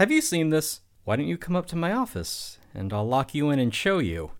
[0.00, 0.80] Have you seen this?
[1.04, 3.98] Why don't you come up to my office and I'll lock you in and show
[3.98, 4.30] you?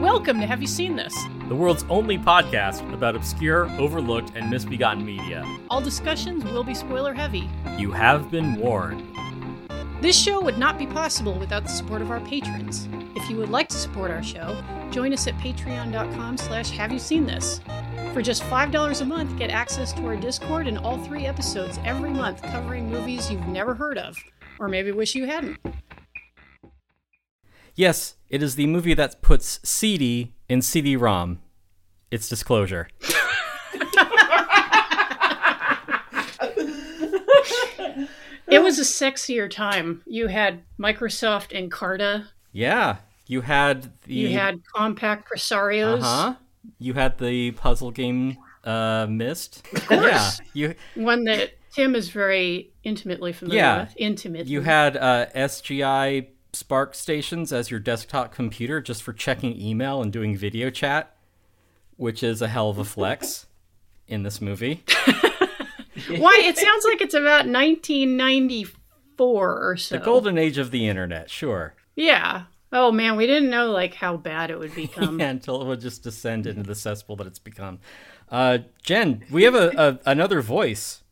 [0.00, 1.14] Welcome to Have You Seen This?
[1.46, 5.44] The world's only podcast about obscure, overlooked, and misbegotten media.
[5.70, 7.48] All discussions will be spoiler heavy.
[7.78, 9.06] You have been warned.
[10.00, 12.88] This show would not be possible without the support of our patrons.
[13.14, 14.60] If you would like to support our show,
[14.90, 17.60] join us at patreon.com slash have you seen this.
[18.12, 22.10] For just $5 a month, get access to our Discord and all three episodes every
[22.10, 24.16] month covering movies you've never heard of,
[24.58, 25.58] or maybe wish you hadn't.
[27.76, 31.40] Yes, it is the movie that puts CD in CD-ROM.
[32.10, 32.88] It's Disclosure.
[38.48, 40.02] It was a sexier time.
[40.06, 42.26] You had Microsoft and Encarta.
[42.50, 42.96] Yeah,
[43.28, 46.02] you had the You had Compaq Presarios.
[46.02, 46.34] uh-huh.
[46.78, 49.66] You had the puzzle game uh Myst.
[49.90, 53.80] Yeah, you One that Tim is very intimately familiar Yeah.
[53.84, 53.94] with.
[53.96, 54.50] Intimately.
[54.52, 60.12] you had uh SGI Spark stations as your desktop computer just for checking email and
[60.12, 61.14] doing video chat,
[61.96, 63.46] which is a hell of a flex
[64.08, 64.82] in this movie.
[66.08, 66.40] Why?
[66.44, 69.96] It sounds like it's about 1994 or so.
[69.98, 71.74] The golden age of the internet, sure.
[71.94, 72.44] Yeah.
[72.72, 75.18] Oh man, we didn't know like how bad it would become.
[75.20, 77.80] yeah, until it would just descend into the cesspool that it's become.
[78.30, 81.02] Uh, Jen, we have a, a another voice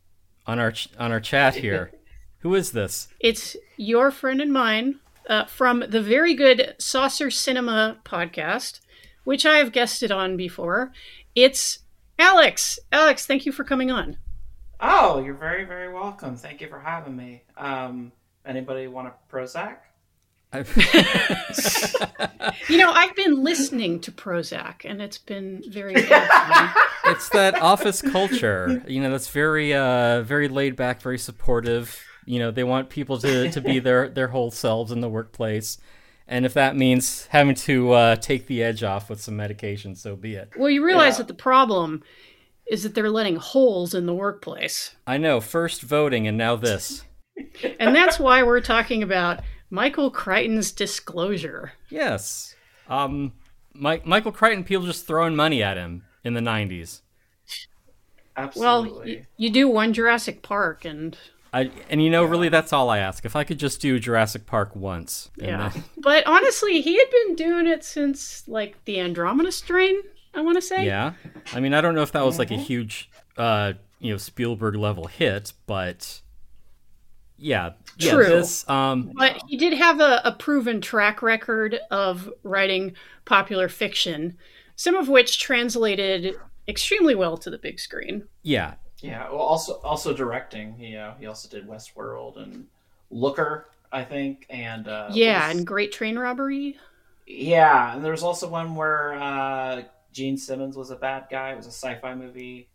[0.46, 1.90] on our ch- on our chat here.
[2.40, 3.08] Who is this?
[3.18, 8.78] It's your friend and mine uh, from the very good Saucer Cinema podcast,
[9.24, 10.92] which I have guested on before.
[11.34, 11.80] It's
[12.16, 12.78] Alex.
[12.92, 14.16] Alex, thank you for coming on.
[14.80, 16.36] Oh, you're very, very welcome.
[16.36, 17.42] Thank you for having me.
[17.56, 18.12] Um,
[18.46, 19.78] anybody want a Prozac?
[22.68, 25.94] You know, I've been listening to Prozac, and it's been very.
[27.06, 31.98] it's that office culture, you know, that's very uh very laid back, very supportive.
[32.26, 35.78] You know, they want people to to be their their whole selves in the workplace.
[36.26, 40.14] And if that means having to uh, take the edge off with some medication, so
[40.14, 40.50] be it.
[40.58, 41.18] Well, you realize Yeah.
[41.18, 42.02] that the problem
[42.70, 44.94] is that they're letting holes in the workplace.
[45.06, 47.04] I know, first voting and now this.
[47.80, 49.40] And that's why we're talking about
[49.70, 51.72] Michael Crichton's disclosure.
[51.90, 52.54] Yes.
[52.88, 53.32] Um,
[53.74, 57.00] Mike, Michael Crichton, people just throwing money at him in the 90s.
[58.36, 58.46] Well,
[58.82, 59.16] Absolutely.
[59.16, 61.18] y- you do one Jurassic Park, and
[61.52, 63.24] I, and you know, really, that's all I ask.
[63.24, 65.30] If I could just do Jurassic Park once.
[65.36, 65.70] yeah.
[65.70, 70.00] then- But honestly, he had been doing it since like the Andromeda strain.
[70.34, 70.86] I want to say.
[70.86, 71.14] yeah.
[71.52, 74.76] I mean, I don't know if that was like a huge, uh, you know, Spielberg
[74.76, 76.20] level hit, but
[77.36, 77.70] yeah.
[77.98, 78.24] Yeah True.
[78.26, 82.94] this, um, But he did have a, a proven track record of writing
[83.24, 84.36] popular fiction,
[84.76, 86.34] some of which translated
[86.66, 88.24] extremely well to the big screen.
[88.42, 88.74] yeah.
[89.00, 89.28] yeah.
[89.30, 90.74] Well, also, also directing.
[90.74, 92.66] He, uh, he also did Westworld and
[93.10, 96.76] Looker, I think, and uh, yeah, was- and Great Train Robbery.
[97.26, 97.94] yeah.
[97.94, 99.82] And there was also one where uh,
[100.12, 101.52] Gene Simmons was a bad guy.
[101.52, 102.68] It was a sci-fi movie,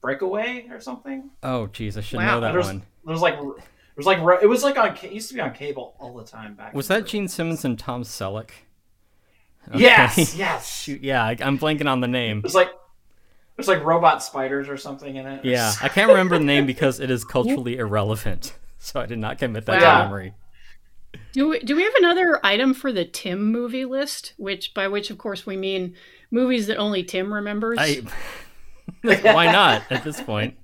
[0.00, 1.30] Breakaway or something.
[1.42, 2.36] Oh, geez, I should Wow.
[2.36, 2.82] know that there was, one.
[3.04, 3.44] There was like, there
[4.00, 4.96] was like, it was like on.
[5.02, 6.74] It used to be on cable all the time back.
[6.74, 8.50] Was that Gene Simmons and Tom Selleck?
[9.74, 10.80] Yes, yes.
[10.82, 12.40] Shoot, yeah, I, I'm blanking on the name.
[12.40, 12.70] There's like
[13.56, 15.44] there's like robot spiders or something in it.
[15.44, 18.54] Yeah, I can't remember the name because it is culturally irrelevant.
[18.82, 19.98] So I did not commit that Wow.
[19.98, 20.32] to memory.
[21.34, 24.32] Do we, do we have another item for the Tim movie list?
[24.38, 25.94] Which by which of course we mean
[26.30, 27.76] movies that only Tim remembers.
[27.78, 28.00] I
[29.02, 30.56] why not at this point?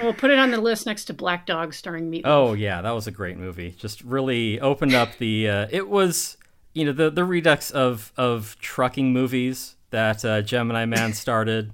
[0.00, 2.22] We'll put it on the list next to Black Dog starring Meatloaf.
[2.26, 3.74] Oh yeah, that was a great movie.
[3.78, 5.48] Just really opened up the.
[5.48, 6.36] Uh, it was
[6.74, 11.72] you know the the redux of of trucking movies that uh, Gemini Man started.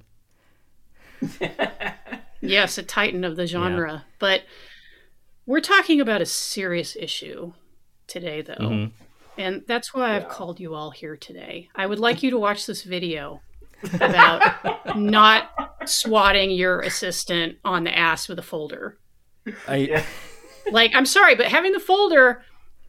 [2.44, 4.04] Yes, a titan of the genre.
[4.18, 4.42] But
[5.46, 7.52] we're talking about a serious issue
[8.08, 8.54] today, though.
[8.56, 8.90] Mhm.
[9.38, 11.68] And that's why I've called you all here today.
[11.76, 13.40] I would like you to watch this video
[13.94, 15.50] about not
[15.86, 18.98] swatting your assistant on the ass with a folder.
[19.66, 20.04] I Yeah.
[20.70, 22.42] Like, I'm sorry, but having the folder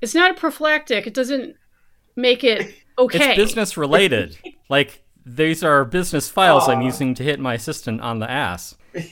[0.03, 1.07] it's not a prophylactic.
[1.07, 1.55] It doesn't
[2.17, 3.29] make it okay.
[3.29, 4.37] it's business related.
[4.69, 8.75] like these are business files I'm using to hit my assistant on the ass.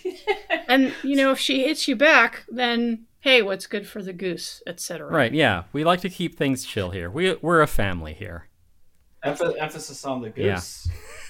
[0.68, 4.64] And, you know, if she hits you back, then hey, what's good for the goose,
[4.66, 5.12] etc.
[5.12, 5.34] Right?
[5.34, 7.10] Yeah, we like to keep things chill here.
[7.10, 8.48] We we're a family here.
[9.26, 10.88] Emph- emphasis on the goose.
[10.88, 10.94] Yeah.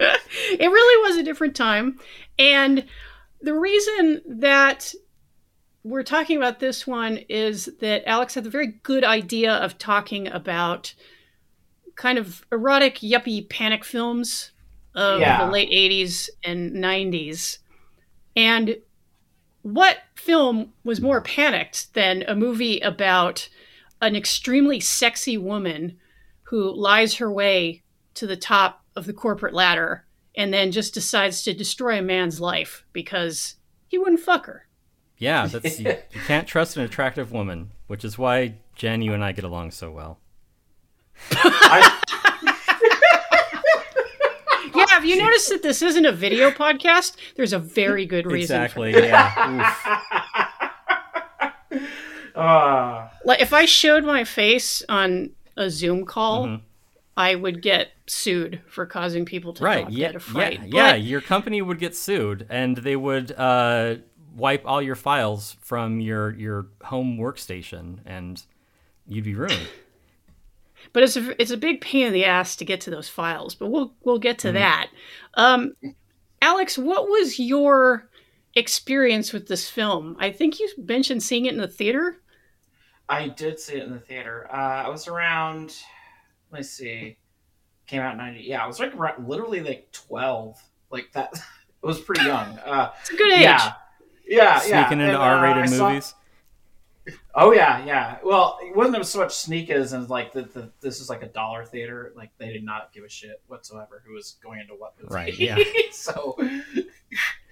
[0.00, 1.98] it really was a different time.
[2.38, 2.84] And
[3.40, 4.94] the reason that
[5.82, 10.28] we're talking about this one is that Alex had the very good idea of talking
[10.28, 10.94] about
[11.94, 14.50] kind of erotic, yuppie panic films
[14.94, 15.44] of Yeah.
[15.44, 17.58] the late 80s and 90s.
[18.34, 18.78] And
[19.62, 23.48] what film was more panicked than a movie about
[24.00, 25.98] an extremely sexy woman
[26.44, 27.82] who lies her way
[28.14, 30.04] to the top of the corporate ladder
[30.36, 33.56] and then just decides to destroy a man's life because
[33.88, 34.66] he wouldn't fuck her?
[35.18, 39.24] Yeah, that's you, you can't trust an attractive woman, which is why Jen, you and
[39.24, 40.18] I get along so well.
[41.32, 42.00] I,
[44.76, 47.14] Yeah, have you noticed that this isn't a video podcast?
[47.36, 48.60] There's a very good reason.
[48.60, 48.92] Exactly.
[48.92, 48.98] For.
[48.98, 50.00] Yeah.
[51.72, 51.86] Oof.
[52.34, 56.60] uh, Like if I showed my face on a Zoom call, Mhm.
[57.16, 59.84] I would get sued for causing people to Right.
[59.84, 60.06] not Yeah.
[60.08, 60.60] get afraid.
[60.62, 60.66] Yeah.
[60.70, 60.92] Yeah.
[60.92, 63.96] But- Your company would get sued, and they would uh,
[64.34, 68.42] wipe all your files from your your home workstation, and
[69.06, 69.68] you'd be ruined.
[70.92, 73.54] but it's a it's a big pain in the ass to get to those files.
[73.54, 74.48] But we'll we'll get Mm-hmm.
[74.48, 74.90] to that.
[75.34, 75.74] Um,
[76.42, 78.08] Alex, what was your
[78.56, 80.16] experience with this film?
[80.18, 82.20] I think you mentioned seeing it in the theater.
[83.08, 84.48] I did see it in the theater.
[84.52, 85.76] Uh, I was around.
[86.54, 87.16] Let me see.
[87.88, 88.42] Came out in ninety.
[88.44, 90.62] Yeah, I was like around, literally like twelve.
[90.90, 91.34] Like that.
[91.82, 92.58] It was pretty young.
[92.60, 93.40] Uh, It's a good age.
[93.42, 93.72] yeah,
[94.26, 94.86] yeah, yeah.
[94.86, 96.14] Sneaking into And, uh, R-rated I saw- movies.
[97.34, 98.16] Oh yeah, yeah.
[98.24, 101.26] Well, it wasn't so much sneak as in like the, the this is like a
[101.26, 102.14] dollar theater.
[102.16, 105.12] Like they did not give a shit whatsoever who was going into what movie.
[105.14, 105.58] Right, yeah.
[105.92, 106.38] so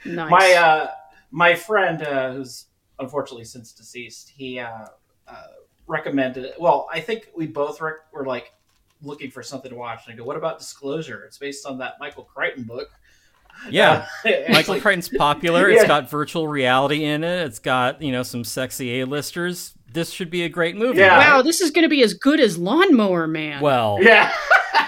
[0.06, 0.30] Nice.
[0.30, 0.90] my uh
[1.30, 2.68] my friend uh, who's
[2.98, 4.86] unfortunately since deceased, he uh,
[5.28, 5.42] uh
[5.86, 6.54] recommended it.
[6.58, 8.54] Well, I think we both rec- were like
[9.02, 11.24] looking for something to watch, and I go, "What about Disclosure?
[11.24, 12.88] It's based on that Michael Crichton book."
[13.70, 14.06] Yeah.
[14.24, 15.68] Uh, Michael like- Crichton's popular.
[15.68, 15.88] It's Yeah.
[15.88, 17.46] got virtual reality in it.
[17.46, 19.74] It's got you know some sexy A-listers.
[19.92, 21.00] This should be a great movie.
[21.00, 21.18] Yeah.
[21.18, 23.60] wow, this is going to be as good as Lawnmower Man.
[23.60, 24.32] Well, Yeah,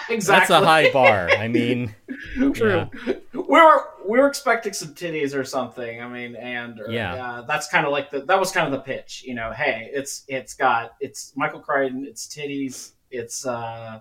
[0.08, 0.54] exactly.
[0.56, 1.28] that's a high bar.
[1.28, 1.94] I mean,
[2.54, 2.88] True.
[3.06, 3.14] yeah.
[3.34, 6.00] We're we were expecting some titties or something.
[6.00, 7.14] I mean, and or, Yeah.
[7.14, 9.22] uh, that's kind of like the that was kind of the pitch.
[9.26, 14.00] You know, hey, it's it's got it's Michael Crichton, it's titties, it's uh,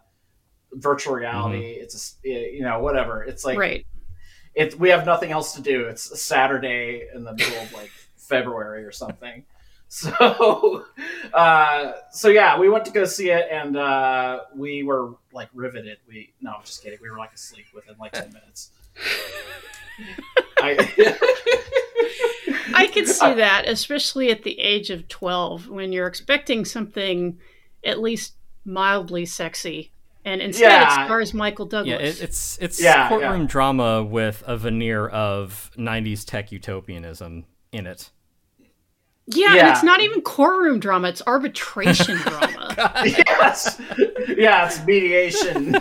[0.74, 1.84] virtual reality, Mm-hmm.
[1.84, 3.24] it's a, you know whatever.
[3.24, 3.86] It's like right.
[4.56, 4.80] it.
[4.80, 5.86] We have nothing else to do.
[5.86, 9.46] It's a Saturday in the middle of like February or something.
[9.94, 10.86] So,
[11.36, 16.00] uh, so yeah, we went to go see it, and uh, we were like riveted.
[16.08, 16.98] We no, I'm just kidding.
[17.00, 18.72] We were like asleep within like ten minutes.
[20.58, 21.16] I,
[22.74, 27.38] I could see that, especially at the age of 12, when you're expecting something
[27.84, 28.34] at least
[28.66, 29.92] mildly sexy.
[30.26, 31.02] And instead, Yeah.
[31.04, 32.22] it stars Michael yeah, Douglas.
[32.22, 33.48] it, it's it's Yeah, courtroom yeah.
[33.48, 37.44] drama with a veneer of '90s tech utopianism
[37.74, 38.10] in it.
[39.28, 42.74] yeah, and it's not even courtroom drama, it's arbitration drama.
[42.96, 43.82] yes,
[44.38, 45.76] yeah, it's mediation.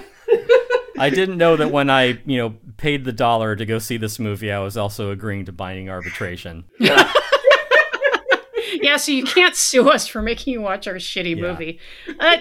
[0.99, 4.19] I didn't know that when I you know paid the dollar to go see this
[4.19, 6.65] movie, I was also agreeing to binding arbitration.
[6.81, 7.13] yeah,
[8.97, 11.43] so you can't sue us for making you watch our shitty Yeah.
[11.43, 11.79] movie.
[12.19, 12.37] Uh,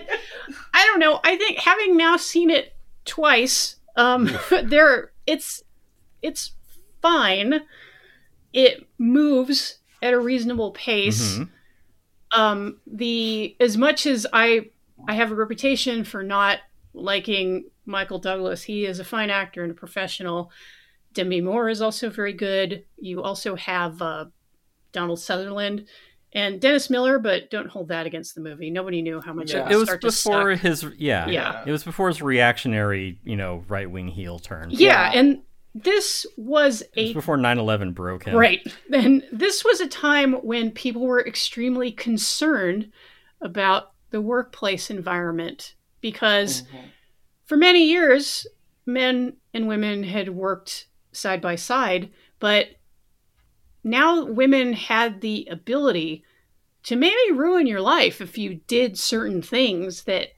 [0.73, 1.19] I don't know.
[1.23, 4.29] I think having now seen it twice, um,
[4.63, 5.63] there it's
[6.21, 6.51] it's
[7.01, 7.61] fine.
[8.53, 11.37] It moves at a reasonable pace.
[11.37, 11.49] Mhm.
[12.33, 14.69] Um, the as much as I
[15.07, 16.59] I have a reputation for not
[16.93, 20.51] liking Michael Douglas, he is a fine actor and a professional.
[21.13, 22.85] Demi Moore is also very good.
[22.97, 24.25] You also have uh,
[24.93, 25.87] Donald Sutherland
[26.33, 28.69] and Dennis Miller, but don't hold that against the movie.
[28.69, 29.65] Nobody knew how much Yeah.
[29.65, 30.61] it It was start to before suck.
[30.61, 31.63] his yeah Yeah.
[31.65, 34.69] It was before his reactionary you know right wing heel turn.
[34.71, 35.19] Yeah, Yeah.
[35.19, 35.41] and
[35.73, 38.35] this was It was a before 9/11 broke him.
[38.35, 38.61] Right.
[38.91, 42.91] And this was a time when people were extremely concerned
[43.41, 46.77] about the workplace environment because mm-hmm.
[47.45, 48.45] for many years,
[48.85, 52.09] men and women had worked side by side,
[52.39, 52.67] but
[53.83, 56.23] now women had the ability
[56.83, 60.29] to maybe ruin your life if you did certain things that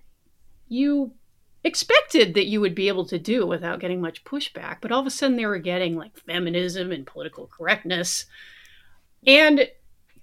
[0.67, 1.13] you
[1.63, 4.77] expected that you would be able to do without getting much pushback.
[4.81, 8.25] But all of a sudden, they were getting like feminism and political correctness.
[9.25, 9.69] And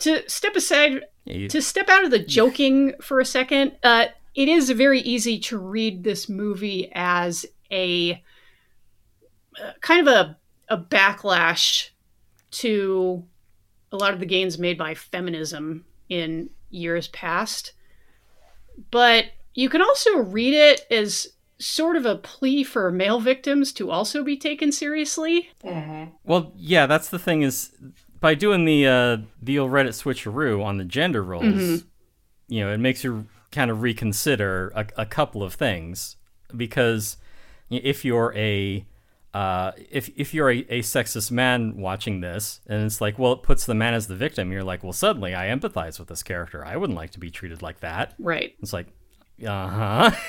[0.00, 4.48] to step aside Yeah, to step out of the joking for a second, uh, it
[4.48, 8.22] is very easy to read this movie as a
[9.62, 11.90] uh, kind of a, a backlash
[12.52, 13.24] to
[13.92, 17.72] a lot of the gains made by feminism in years past.
[18.90, 21.28] But you can also read it as
[21.58, 25.50] sort of a plea for male victims to also be taken seriously.
[25.64, 26.12] Mhm.
[26.24, 27.72] Well, yeah, that's the thing is
[28.20, 31.84] by doing the uh, the old Reddit switcheroo on the gender roles, Mhm.
[32.48, 36.16] you know, it makes you kind of reconsider a, a couple of things
[36.56, 37.16] because
[37.68, 38.86] if you're a
[39.32, 43.42] uh, if if you're a, a sexist man watching this, and it's like, well, it
[43.42, 46.64] puts the man as the victim, you're like, well, suddenly I empathize with this character.
[46.64, 48.14] I wouldn't like to be treated like that.
[48.18, 48.54] Right.
[48.60, 48.88] It's like,
[49.46, 50.10] uh huh.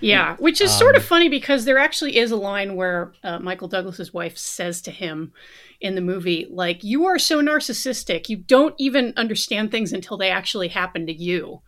[0.00, 3.66] Yeah, which is sort of funny because there actually is a line where uh, Michael
[3.66, 5.32] Douglas's wife says to him
[5.80, 8.28] in the movie, like, "You are so narcissistic.
[8.28, 11.62] You don't even understand things until they actually happen to you,"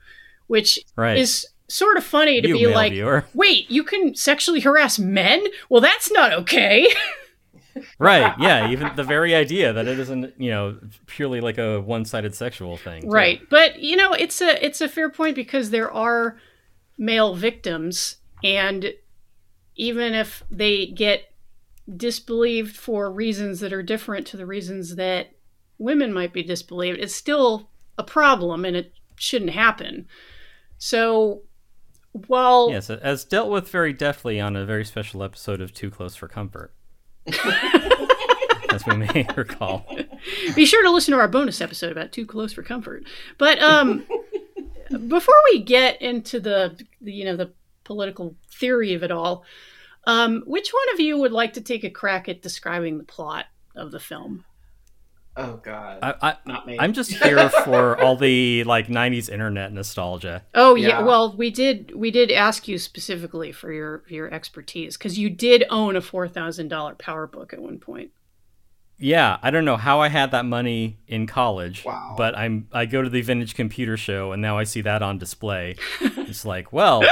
[0.46, 1.18] which Right.
[1.18, 3.24] is sort of funny to You be like, viewer.
[3.34, 5.44] "Wait, you can sexually harass men?
[5.68, 6.88] Well, that's not okay."
[7.98, 8.34] right.
[8.38, 8.70] Yeah.
[8.70, 13.02] Even the very idea that it isn't, you know, purely like a one-sided sexual thing.
[13.02, 13.08] too.
[13.08, 13.40] Right.
[13.48, 16.38] But you know, it's a it's a fair point because there are
[16.98, 18.94] male victims and
[19.74, 21.32] even if they get
[21.96, 25.32] disbelieved for reasons that are different to the reasons that
[25.78, 30.06] women might be disbelieved, it's still a problem and it shouldn't happen.
[30.78, 31.42] So
[32.12, 36.14] while Yes, as dealt with very deftly on a very special episode of Too Close
[36.14, 36.72] for Comfort.
[38.70, 39.86] as we may recall.
[40.54, 43.04] be sure to listen to our bonus episode about too close for comfort
[43.38, 44.04] but um
[45.08, 47.50] before we get into the, the you know the
[47.84, 49.44] political theory of it all
[50.06, 53.46] um which one of you would like to take a crack at describing the plot
[53.76, 54.44] of the film
[55.34, 56.76] Oh God, I, I, not me.
[56.78, 60.44] I'm just here for all the like '90s internet nostalgia.
[60.54, 61.02] oh yeah, Yeah.
[61.02, 65.64] well we did we did ask you specifically for your your expertise because you did
[65.70, 68.10] own a four thousand dollar PowerBook at one point
[68.98, 72.14] Yeah, I don't know how I had that money in college, Wow.
[72.18, 75.16] but I'm I go to the vintage computer show and now I see that on
[75.18, 75.76] display.
[76.00, 77.02] it's like, well,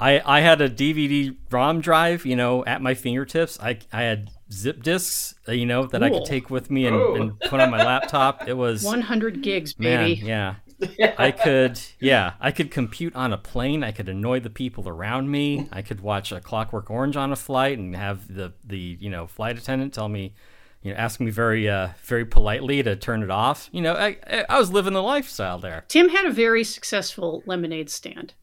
[0.00, 3.58] I I had a DVD ROM drive, you know, at my fingertips.
[3.60, 6.96] I I had zip disks, uh, you know, that I could take with me and,
[6.96, 7.14] Oh.
[7.14, 8.46] and put on my laptop.
[8.48, 10.54] It was 100 gigs man, baby yeah.
[11.18, 13.84] I could, yeah, I could compute on a plane.
[13.84, 15.68] I could annoy the people around me.
[15.70, 19.28] I could watch a Clockwork Orange on a flight and have the the you know
[19.28, 20.34] flight attendant tell me,
[20.82, 23.68] you know, ask me very uh very politely to turn it off.
[23.72, 25.84] You know, I I- I was living the lifestyle there.
[25.86, 28.34] tim had a very successful lemonade stand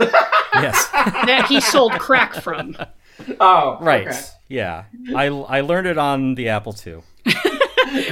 [0.00, 2.76] Yes, that he sold crack from
[3.40, 4.08] oh, right.
[4.08, 4.20] okay.
[4.48, 7.02] Yeah, I I learned it on the Apple II.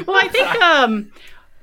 [0.06, 1.12] well, I think, um,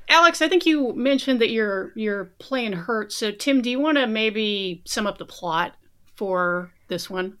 [0.08, 3.12] Alex, I think you mentioned that you're you're playing Hurt.
[3.12, 5.74] So, Tim, do you want to maybe sum up the plot
[6.14, 7.38] for this one?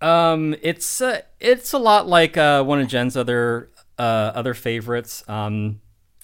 [0.00, 5.22] Um, it's uh, it's a lot like uh, one of Jen's other uh, other favorites.
[5.28, 5.80] Um,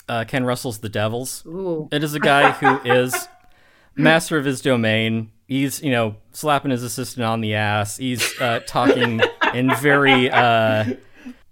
[0.09, 1.45] uh, Ken Russell's The Devils.
[1.47, 3.29] Ooh, It is a guy who is
[3.95, 5.31] master of his domain.
[5.51, 7.97] He's, you know, slapping his assistant on the ass.
[7.97, 9.21] He's uh, talking
[9.53, 10.95] in very uh,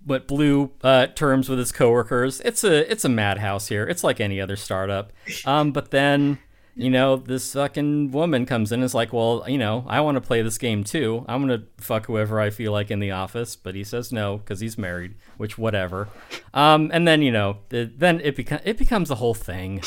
[0.04, 2.40] what blue uh, terms with his coworkers.
[2.42, 3.88] It's a it's a madhouse here.
[3.88, 5.12] It's like any other startup.
[5.44, 6.38] Um, but then,
[6.76, 10.14] you know, this fucking woman comes in and is like, well, you know, I want
[10.14, 11.24] to play this game too.
[11.26, 13.56] I'm gonna fuck whoever I feel like in the office.
[13.56, 15.16] But he says no because he's married.
[15.38, 16.06] Which whatever.
[16.54, 19.82] Um, and then you know, the, then it becomes it becomes a whole thing.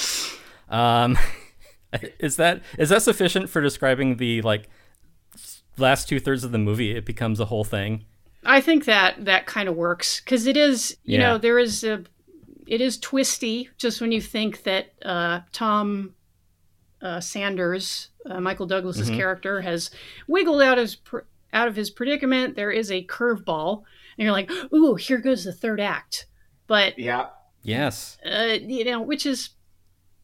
[0.68, 1.18] Um,
[2.20, 4.70] is that is that sufficient for describing the like
[5.78, 6.92] last two thirds of the movie?
[6.96, 8.06] It becomes a whole thing.
[8.44, 11.28] I think that that kind of works because it is, you Yeah.
[11.34, 12.04] know, there is a,
[12.66, 13.70] it is twisty.
[13.78, 16.16] Just when you think that uh, Tom
[17.02, 19.92] uh, Sanders, uh, Michael Douglas's character, has
[20.28, 21.20] wiggled out his pr-
[21.54, 23.84] out of his predicament, there is a curveball,
[24.18, 26.28] and you're like, "Ooh, here goes the third act."
[26.68, 27.28] But Yeah,
[27.64, 28.18] Yes.
[28.26, 29.50] uh, you know, which is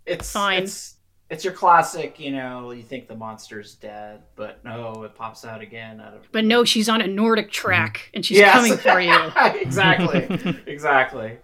[0.05, 0.63] it's Fine.
[0.63, 0.96] It's,
[1.29, 2.19] it's your classic.
[2.19, 6.31] You know, you think the monster's dead, but no, it pops out again out of.
[6.31, 8.53] but no, she's on a NordicTrack and she's Yes.
[8.55, 9.13] coming for you.
[9.61, 10.61] exactly.
[10.71, 11.37] exactly.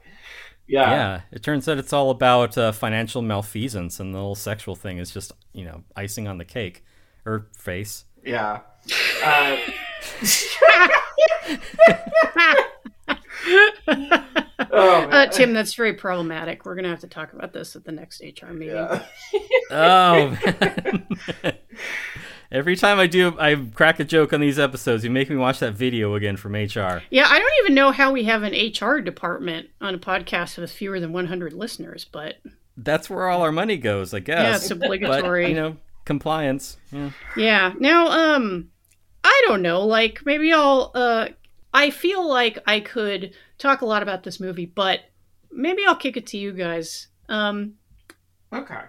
[0.67, 0.89] Yeah.
[0.91, 1.21] Yeah.
[1.31, 5.11] It turns out it's all about uh, financial malfeasance, and the whole sexual thing is
[5.11, 6.85] just you know icing on the cake
[7.25, 8.05] or face.
[8.23, 8.61] Yeah.
[9.23, 9.57] Uh,
[14.71, 15.01] oh.
[15.03, 16.65] Uh, Tim, that's very problematic.
[16.65, 18.75] We're gonna have to talk about this at the next HR meeting.
[18.75, 19.03] yeah.
[19.71, 20.37] Oh.
[20.61, 21.07] man.
[22.51, 25.03] Every time I do, I crack a joke on these episodes.
[25.03, 27.01] You make me watch that video again from HR.
[27.09, 30.71] Yeah, I don't even know how we have an HR department on a podcast with
[30.71, 32.35] fewer than 100 listeners, but
[32.77, 34.37] That's where all our money goes, I guess.
[34.43, 35.49] yeah, it's But obligatory.
[35.49, 36.77] you know, compliance.
[36.91, 37.09] Yeah.
[37.35, 37.73] yeah.
[37.79, 38.69] Now, um,
[39.23, 39.81] I don't know.
[39.87, 40.91] Like maybe I'll.
[40.93, 41.29] Uh,
[41.73, 44.99] I feel like I could talk a lot about this movie, but
[45.51, 47.07] maybe I'll kick it to you guys.
[47.29, 47.75] Um,
[48.51, 48.81] Okay.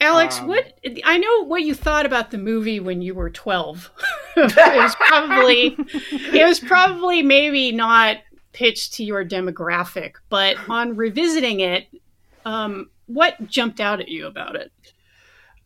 [0.00, 3.90] Alex, Um, what I know what you thought about the movie when you were 12.
[4.36, 5.76] it was probably
[6.32, 8.18] it was probably maybe not
[8.52, 11.88] pitched to your demographic, but on revisiting it,
[12.46, 14.72] um, what jumped out at you about it?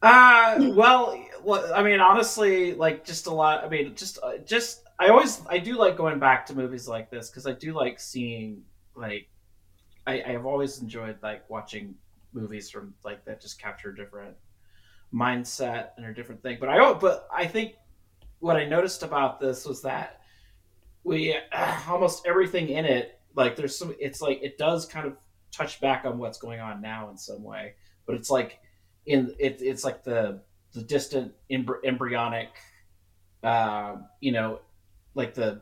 [0.00, 3.62] Uh, well, well, I mean, honestly, like just a lot.
[3.64, 7.10] I mean, just, uh, just I always I do like going back to movies like
[7.10, 8.62] this because I do like seeing
[8.94, 9.28] like
[10.06, 11.94] I, I have always enjoyed like watching
[12.32, 14.36] movies from like that just capture a different
[15.12, 16.58] mindset and a different thing.
[16.60, 16.92] But I.
[16.94, 17.74] But I think
[18.40, 20.20] what I noticed about this was that
[21.04, 23.94] we uh, almost everything in it like there's some.
[23.98, 25.16] It's like it does kind of
[25.50, 27.74] touch back on what's going on now in some way,
[28.06, 28.60] but it's like
[29.06, 30.40] in it, it's like the
[30.72, 32.48] the distant embryonic,
[33.42, 34.60] uh, you know,
[35.14, 35.60] like the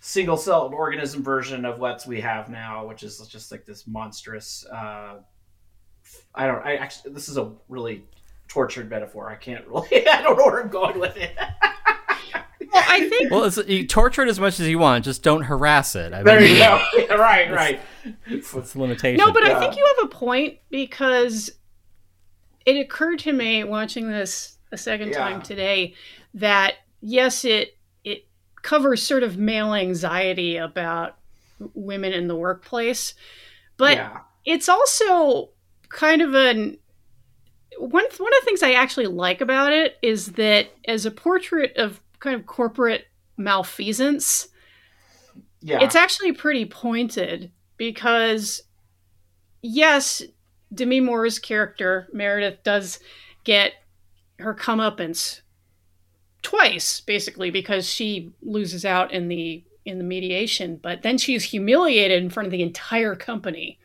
[0.00, 4.66] single celled organism version of what we have now, which is just like this monstrous.
[4.66, 5.16] Uh,
[6.34, 6.64] I don't.
[6.64, 8.04] I actually, this is a really
[8.48, 9.30] tortured metaphor.
[9.30, 10.08] I can't really.
[10.08, 11.36] I don't know where I'm going with it.
[11.38, 13.30] well, I think.
[13.30, 15.04] Well, it's, you torture it as much as you want.
[15.04, 16.12] Just don't harass it.
[16.12, 16.84] I there mean, you go.
[16.98, 17.80] Yeah, right, right.
[18.26, 19.18] It's limitation.
[19.18, 19.56] No, but yeah.
[19.56, 21.50] I think you have a point because
[22.66, 25.18] it occurred to me watching this a second yeah.
[25.18, 25.94] time today
[26.34, 27.76] that yes, it it
[28.62, 31.16] covers sort of male anxiety about
[31.74, 33.14] women in the workplace,
[33.76, 34.18] but yeah.
[34.44, 35.50] it's also
[35.88, 36.78] kind of an
[37.78, 41.76] one one of the things I actually like about it is that as a portrait
[41.76, 44.48] of kind of corporate malfeasance,
[45.62, 45.78] yeah.
[45.80, 48.62] it's actually pretty pointed because
[49.62, 50.22] yes,
[50.72, 53.00] Demi Moore's character Meredith does
[53.44, 53.72] get
[54.38, 55.40] her comeuppance
[56.42, 62.22] twice, basically, because she loses out in the in the mediation, but then she's humiliated
[62.22, 63.78] in front of the entire company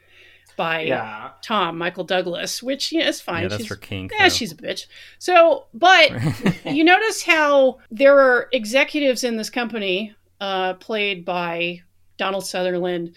[0.56, 1.32] by yeah.
[1.42, 3.44] Tom Michael Douglas, which yeah, is fine.
[3.44, 4.12] Yeah, that's she's, her kink.
[4.12, 4.30] Yeah, though.
[4.30, 4.88] she's a bitch.
[5.20, 6.12] So, but
[6.66, 11.82] you notice how there are executives in this company, uh, played by
[12.18, 13.16] Donald Sutherland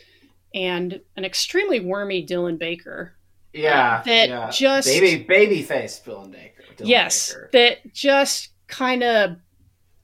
[0.55, 3.15] and an extremely wormy Dylan Baker.
[3.53, 4.51] Yeah, uh, that yeah.
[4.51, 6.63] just baby baby face Dylan Baker.
[6.77, 7.51] Dylan yes, Baker.
[7.53, 9.37] that just kind of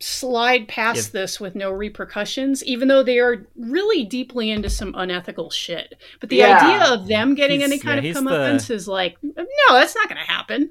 [0.01, 5.51] slide past this with no repercussions, even though they are really deeply into some unethical
[5.51, 5.95] shit.
[6.21, 6.59] But the yeah.
[6.59, 8.75] idea of them getting he's, any kind yeah, of comeuppance the...
[8.75, 9.35] is like, no,
[9.71, 10.71] that's not going to happen.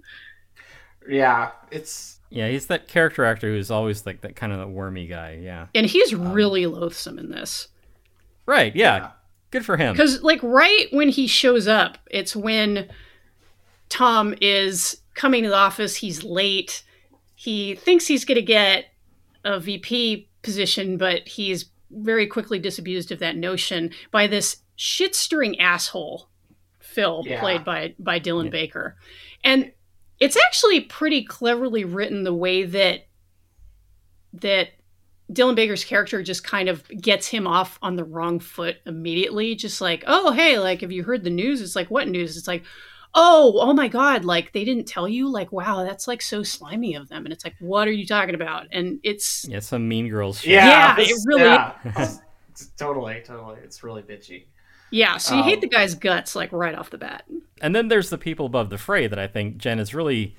[1.10, 5.08] Yeah, it's yeah, he's that character actor who's always like that kind of the wormy
[5.08, 5.40] guy.
[5.42, 7.68] Yeah, and he's um, really loathsome in this.
[8.46, 8.76] Right.
[8.76, 8.98] Yeah.
[8.98, 9.12] yeah.
[9.52, 9.94] Good for him.
[9.94, 12.90] Because like right when he shows up, it's when
[13.90, 15.96] Tom is coming to the office.
[15.96, 16.84] He's late.
[17.44, 18.86] He thinks he's going to get
[19.44, 25.60] a VP position, but he's very quickly disabused of that notion by this shit stirring
[25.60, 26.30] asshole,
[26.80, 27.42] Phil, yeah.
[27.42, 28.52] played by by Dylan yeah.
[28.52, 28.96] Baker,
[29.44, 29.74] and
[30.22, 33.08] it's actually pretty cleverly written the way that
[34.36, 34.70] that
[35.30, 39.54] Dylan Baker's character just kind of gets him off on the wrong foot immediately.
[39.54, 41.62] Just like, oh hey, like have you heard the news?
[41.62, 42.38] It's like what news?
[42.38, 42.64] It's like,
[43.16, 45.30] oh, oh my God, like they didn't tell you?
[45.30, 47.26] Like, wow, that's like so slimy of them.
[47.26, 48.68] And it's like, what are you talking about?
[48.72, 50.52] And it's Yeah, some mean girls shit.
[50.52, 52.18] Yeah, yeah it really yeah.
[52.78, 53.60] totally, totally.
[53.64, 54.46] It's really bitchy.
[54.92, 57.26] Yeah, so you um, hate the guy's guts like right off the bat.
[57.62, 60.36] And then there's the people above the fray that I think Jen is really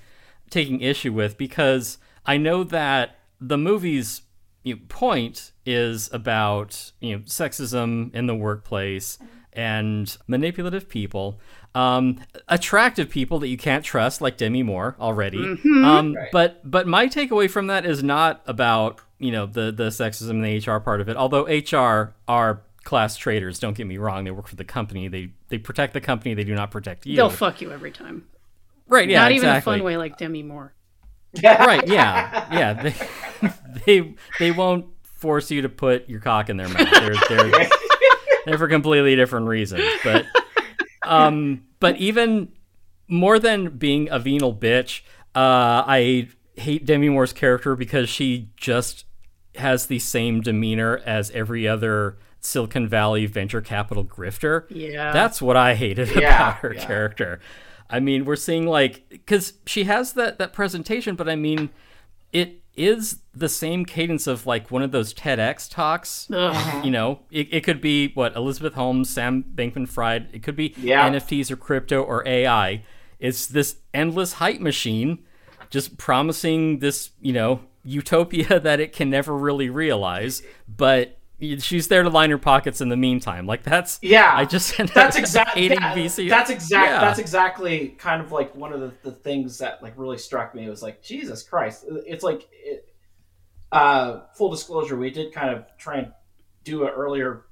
[0.49, 4.23] taking issue with because I know that the movie's
[4.63, 9.19] you know, point is about you know sexism in the workplace
[9.55, 11.39] and manipulative people
[11.75, 15.39] um, attractive people that you can't trust, like Demi Moore already.
[15.39, 15.85] Mm-hmm.
[15.85, 16.29] Um, right.
[16.33, 20.45] But but my takeaway from that is not about you know the the sexism and
[20.45, 21.17] the HR part of it.
[21.17, 24.25] Although HR are class traders, don't get me wrong.
[24.25, 25.09] They work for the company.
[25.09, 26.35] They they protect the company.
[26.35, 27.17] They do not protect you.
[27.17, 28.27] They'll fuck you every time.
[28.87, 29.09] Right.
[29.09, 29.23] Yeah.
[29.23, 29.49] Not exactly.
[29.49, 30.75] even a fun way like Demi Moore.
[31.43, 31.87] right.
[31.89, 32.47] Yeah.
[32.53, 32.83] Yeah.
[32.83, 33.51] They
[33.87, 36.89] they they won't force you to put your cock in their mouth.
[36.93, 37.69] They're they're,
[38.45, 40.27] they're for completely different reasons, but
[41.03, 42.53] um, but even
[43.09, 45.03] more than being a venal bitch,
[45.35, 49.05] uh, I hate Demi Moore's character because she just
[49.57, 54.65] has the same demeanor as every other Silicon Valley venture capital grifter.
[54.69, 55.13] Yeah.
[55.13, 56.87] That's what I hated yeah, about her yeah.
[56.87, 57.41] character.
[57.89, 61.71] I mean, we're seeing like cuz she has that that presentation, but I mean
[62.33, 66.29] it is the same cadence of like one of those TEDx talks.
[66.31, 66.37] Ugh.
[66.37, 66.81] Uh-huh.
[66.85, 70.29] You know, it, it could be what Elizabeth Holmes, Sam Bankman Fried.
[70.33, 71.09] It could be yeah.
[71.09, 72.85] NFTs or crypto or AI.
[73.19, 75.25] It's this endless hype machine,
[75.71, 80.43] just promising this, you know, utopia that it can never really realize.
[80.69, 83.47] But she's there to line her pockets in the meantime.
[83.47, 84.33] Like that's yeah.
[84.35, 87.01] I just that's exactly that, That's exactly yeah.
[87.01, 90.67] that's exactly kind of like one of the, the things that like really struck me.
[90.67, 91.85] It was like Jesus Christ.
[92.07, 92.89] It's like it,
[93.73, 94.97] uh, full disclosure.
[94.97, 96.13] We did kind of try and
[96.63, 97.47] do an earlier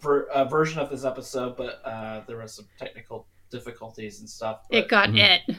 [0.00, 4.62] ver- uh, version of this episode, but uh, there was some technical difficulties and stuff.
[4.70, 5.52] But, it got mm-hmm.
[5.52, 5.56] it.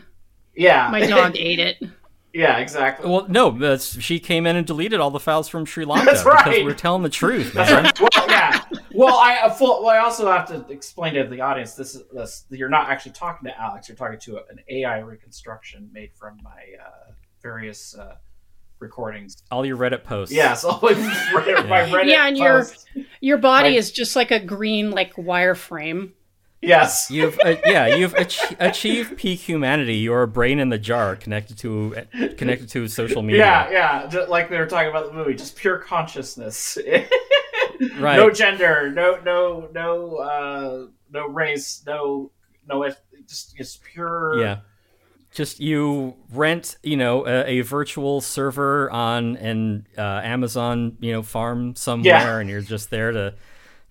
[0.56, 1.84] Yeah, my dog ate it.
[2.34, 3.10] Yeah, exactly.
[3.10, 6.24] Well, no, that's, she came in and deleted all the files from Sri Lanka That's
[6.24, 6.38] right.
[6.46, 6.66] because right.
[6.66, 7.84] we're telling the truth, That's man.
[7.86, 8.00] right.
[8.00, 8.62] Well, yeah.
[8.94, 12.46] Well, I uh, well, I also have to explain to the audience this is this.
[12.50, 13.88] You're not actually talking to Alex.
[13.90, 16.50] You're talking to an AI reconstruction made from my
[16.86, 17.12] uh,
[17.42, 18.16] various uh,
[18.80, 19.38] recordings.
[19.52, 20.34] all your Reddit posts.
[20.34, 21.02] Yes, all my, my
[21.42, 22.08] Reddit posts.
[22.08, 22.86] Yeah, and your- posts.
[23.22, 23.78] Your body Right.
[23.78, 26.12] is just like a green like wireframe.
[26.62, 27.10] Yes.
[27.10, 29.96] You've uh, yeah, you've ach- achieved peak humanity.
[29.96, 31.96] You're a brain in the jar connected to
[32.38, 33.42] connected to social media.
[33.46, 34.08] Yeah, yeah.
[34.08, 36.78] Just like they were talking about the movie, just pure consciousness.
[37.98, 38.18] Right.
[38.18, 38.92] No gender.
[38.92, 39.20] No.
[39.24, 39.70] No.
[39.74, 40.18] No.
[40.18, 41.82] Uh, no race.
[41.88, 42.30] No.
[42.68, 42.84] No.
[42.84, 44.38] It, just it's pure.
[44.42, 44.58] Yeah.
[45.32, 51.24] Just you rent, you know, a, a virtual server on an uh, Amazon, you know,
[51.24, 52.40] farm somewhere, Yeah.
[52.40, 53.36] and you're just there to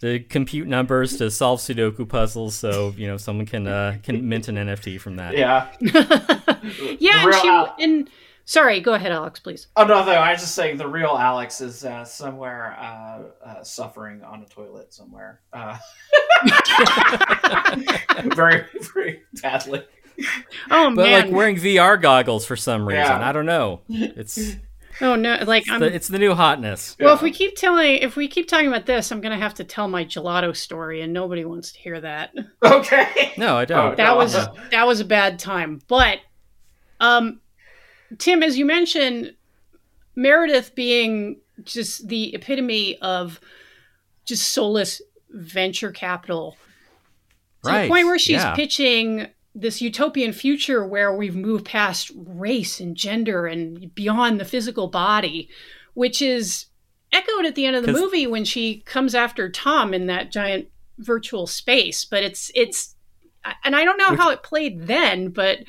[0.01, 4.49] to compute numbers to solve Sudoku puzzles, so you know someone can uh, can mint
[4.49, 5.37] an NFT from that.
[5.37, 5.69] Yeah.
[7.01, 8.11] Yeah, and real she Al- and
[8.45, 9.69] sorry, go ahead, Alex, please.
[9.77, 10.13] Oh no, no.
[10.13, 14.47] I was just saying the real Alex is uh, somewhere uh, uh, suffering on a
[14.47, 15.41] toilet somewhere.
[15.53, 15.79] Uh,
[18.35, 19.85] very, very badly.
[20.71, 23.29] Oh But man, like wearing VR goggles for some reason, Yeah.
[23.29, 23.83] I don't know.
[23.89, 24.57] It's
[25.01, 25.81] oh no, like I'm.
[25.81, 26.97] the, it's the new hotness.
[27.01, 29.65] well, if we keep telling, if we keep talking about this, I'm gonna have to
[29.65, 32.35] tell my gelato story, and nobody wants to hear that.
[32.63, 33.33] Okay.
[33.37, 33.93] No, I don't.
[33.93, 34.17] Oh, That No.
[34.17, 34.33] was
[34.71, 35.81] that was a bad time.
[35.89, 36.19] But,
[37.01, 37.41] um,
[38.19, 39.35] Tim, as you mentioned,
[40.17, 43.41] Meredith being just the epitome of
[44.25, 46.57] just soulless venture capital
[47.65, 47.83] to right.
[47.83, 48.55] the point where she's yeah.
[48.55, 49.29] pitching
[49.61, 55.49] this utopian future where we've moved past race and gender and beyond the physical body,
[55.95, 56.67] which is
[57.13, 60.69] echoed at the end of the movie when she comes after Tom in that giant
[60.99, 62.05] virtual space.
[62.05, 62.95] But it's it's,
[63.65, 65.61] and I don't know Which- how it played then, but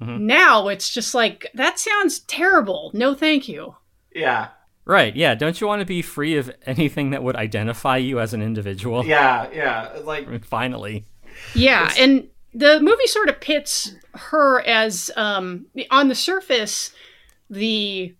[0.00, 0.20] Mhm.
[0.20, 2.90] now it's just like that sounds terrible.
[2.94, 3.74] No, thank you.
[4.14, 4.48] Yeah.
[4.86, 5.14] Right.
[5.14, 5.34] Yeah.
[5.34, 9.04] Don't you want to be free of anything that would identify you as an individual?
[9.04, 9.48] Yeah.
[9.52, 9.98] Yeah.
[10.04, 10.26] Like.
[10.26, 11.04] I mean, Finally.
[11.54, 16.92] Yeah, It's- and the movie sort of pits her as um on the surface
[17.48, 18.14] the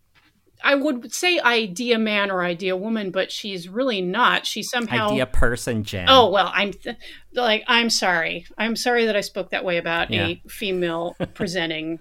[0.62, 4.44] I would say idea man or idea woman, but she's really not.
[4.46, 6.04] She somehow Idea person, Jen.
[6.08, 6.96] Oh well, I'm th-
[7.32, 8.46] like I'm sorry.
[8.58, 10.26] I'm sorry that I spoke that way about Yeah.
[10.26, 11.98] a female presenting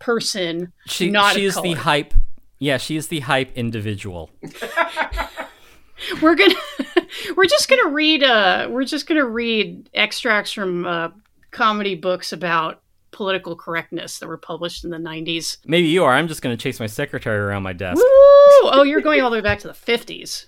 [0.00, 0.72] person.
[0.86, 2.14] she not she is the hype.
[2.58, 4.30] Yeah, she is the hype individual.
[6.20, 6.54] We're gonna
[7.36, 11.08] we're just gonna read uh we're just gonna read extracts from uh,
[11.54, 15.58] comedy books about political correctness that were published in the 90s.
[15.66, 16.12] Maybe you are.
[16.12, 17.96] I'm just going to chase my secretary around my desk.
[17.96, 18.02] Woo!
[18.06, 20.46] Oh, you're going all the way back to the 50s.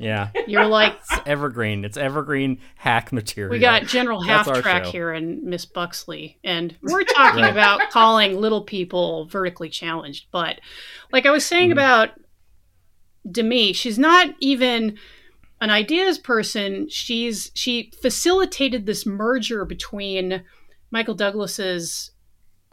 [0.00, 1.84] Yeah, You're like, it's evergreen.
[1.84, 3.50] It's evergreen hack material.
[3.52, 7.52] we got General That's Half Track here and Miss Buxley, and we're talking Right.
[7.52, 10.28] about calling little people vertically challenged.
[10.32, 10.58] But
[11.12, 11.72] like I was saying Mhm.
[11.72, 12.10] about
[13.30, 14.96] Demi, she's not even
[15.64, 16.88] an ideas person.
[16.88, 20.44] She's she facilitated this merger between
[20.90, 22.10] Michael Douglas's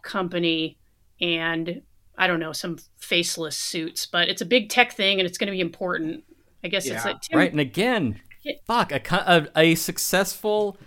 [0.03, 0.77] company
[1.19, 1.81] and
[2.17, 5.47] I don't know some faceless suits, but it's a big tech thing and it's going
[5.47, 6.23] to be important.
[6.63, 8.53] I guess it's like Tim, Right, and again, Yeah.
[8.67, 9.01] fuck, a,
[9.55, 10.77] a, a successful,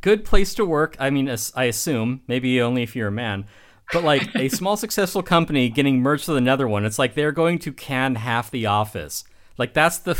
[0.00, 0.96] good place to work.
[0.98, 3.46] I mean, as- I assume, maybe only if you're a man,
[3.92, 7.58] but like a small successful company getting merged with another one, it's like they're going
[7.60, 9.24] to can half the office.
[9.58, 10.16] Like that's the.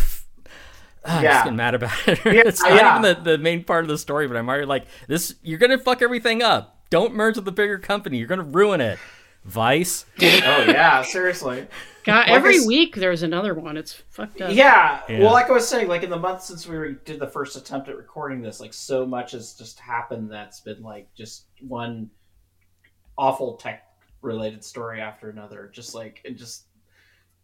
[1.05, 1.31] F- Ah, I'm Yeah.
[1.33, 2.19] just getting mad about it.
[2.25, 2.99] Yeah, it's not yeah.
[2.99, 5.35] even the, the main part of the story, but I'm already like, this.
[5.43, 6.77] You're gonna fuck everything up.
[6.91, 8.19] Don't merge with the bigger company.
[8.19, 8.99] You're gonna ruin it.
[9.45, 10.05] Vice.
[10.21, 11.01] Oh yeah.
[11.03, 11.67] Seriously.
[12.05, 13.77] God, Like every s- week there's another one.
[13.79, 14.53] It's fucked up.
[14.53, 15.01] Yeah.
[15.09, 15.21] Yeah.
[15.21, 17.57] Well, like I was saying, like in the month since we were- did the first
[17.57, 22.11] attempt at recording this, like so much has just happened that's been like just one
[23.17, 23.85] awful tech
[24.23, 25.71] related story after another.
[25.73, 26.65] Just like it just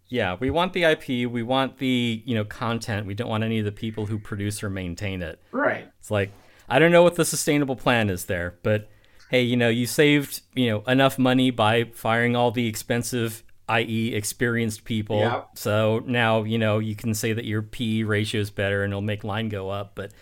[0.09, 1.09] Yeah, we want the IP.
[1.31, 3.07] We want the you know content.
[3.07, 5.40] We don't want any of the people who produce or maintain it.
[5.53, 5.88] right.
[5.99, 6.31] It's like
[6.69, 8.88] I don't know what the sustainable plan is there, but
[9.31, 14.14] hey, you know, you saved you know enough money by firing all the expensive, i.e.,
[14.14, 15.19] experienced people.
[15.21, 15.42] Yeah.
[15.55, 19.03] So now you know you can say that your PE ratio is better and it'll
[19.03, 19.92] make line go up.
[19.95, 20.12] But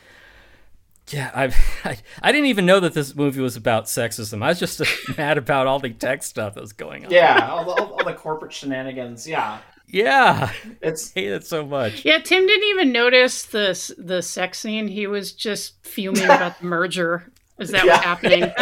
[1.11, 1.45] yeah, I,
[1.85, 4.43] I I didn't even know that this movie was about sexism.
[4.43, 4.81] I was just
[5.19, 7.11] mad about all the tech stuff that was going on.
[7.11, 7.49] Yeah.
[7.51, 9.27] all, the, all, all the corporate shenanigans.
[9.29, 9.59] Yeah.
[9.87, 12.05] yeah, It's I hate it so much.
[12.05, 14.89] Yeah, Tim didn't even notice the the sex scene.
[14.89, 17.97] He was just fuming about the merger Is that Yeah.
[17.97, 18.53] was happening.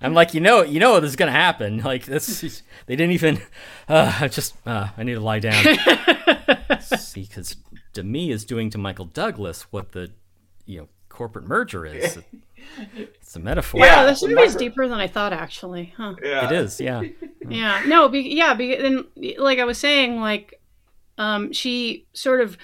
[0.00, 1.78] I'm like, you know, you know this is gonna happen.
[1.82, 3.40] Like this, they didn't even.
[3.88, 5.62] Uh, I just, uh, I need to lie down.
[6.80, 7.54] See, because
[7.92, 10.10] Demi is doing to Michael Douglas what the,
[10.64, 12.18] you know, corporate merger is.
[12.86, 13.80] It's a metaphor.
[13.80, 14.02] Yeah.
[14.02, 15.32] wow, this the movie's micro- deeper than I thought.
[15.32, 16.14] Actually, huh?
[16.22, 16.46] yeah.
[16.46, 17.02] It is, yeah.
[17.48, 17.82] yeah.
[17.86, 19.04] No, be, yeah, be, and
[19.38, 20.60] like I was saying, like
[21.18, 22.58] um, she sort of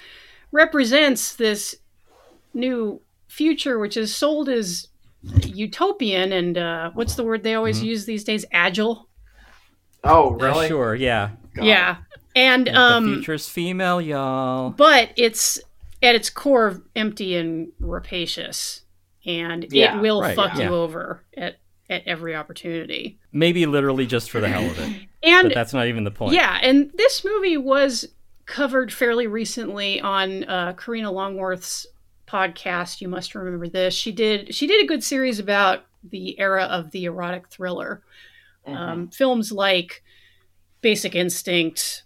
[0.51, 1.77] represents this
[2.53, 4.89] new future, which is sold as
[5.47, 7.85] utopian and uh, what's the word they always Mhm.
[7.87, 8.45] use these days?
[8.53, 9.09] Agile.
[10.05, 10.69] Oh, Yeah, really?
[10.69, 11.31] sure, yeah.
[11.55, 11.65] God.
[11.65, 11.97] Yeah,
[12.35, 14.71] and Yeah, um, the future's female, y'all.
[14.71, 15.61] but it's
[16.03, 18.83] at its core empty and rapacious,
[19.25, 20.69] and Yeah, it will right, fuck yeah.
[20.69, 21.57] you over at
[21.89, 23.19] at every opportunity.
[23.33, 25.09] Maybe literally just for the hell of it.
[25.25, 26.35] And But that's not even the point.
[26.35, 28.09] Yeah, and this movie was
[28.47, 31.87] covered fairly recently on uh, Karina Longworth's
[32.27, 33.01] podcast.
[33.01, 33.95] You must remember this.
[33.95, 38.03] She did she did a good series about the era of the erotic thriller.
[38.67, 38.77] Mhm.
[38.77, 40.03] Um, films like
[40.81, 42.03] Basic Instinct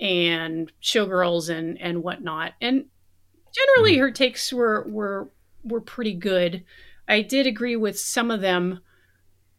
[0.00, 2.54] and Showgirls and and whatnot.
[2.62, 2.86] And
[3.52, 5.30] generally, her takes were were
[5.64, 6.64] were pretty good.
[7.08, 8.80] I did agree with some of them,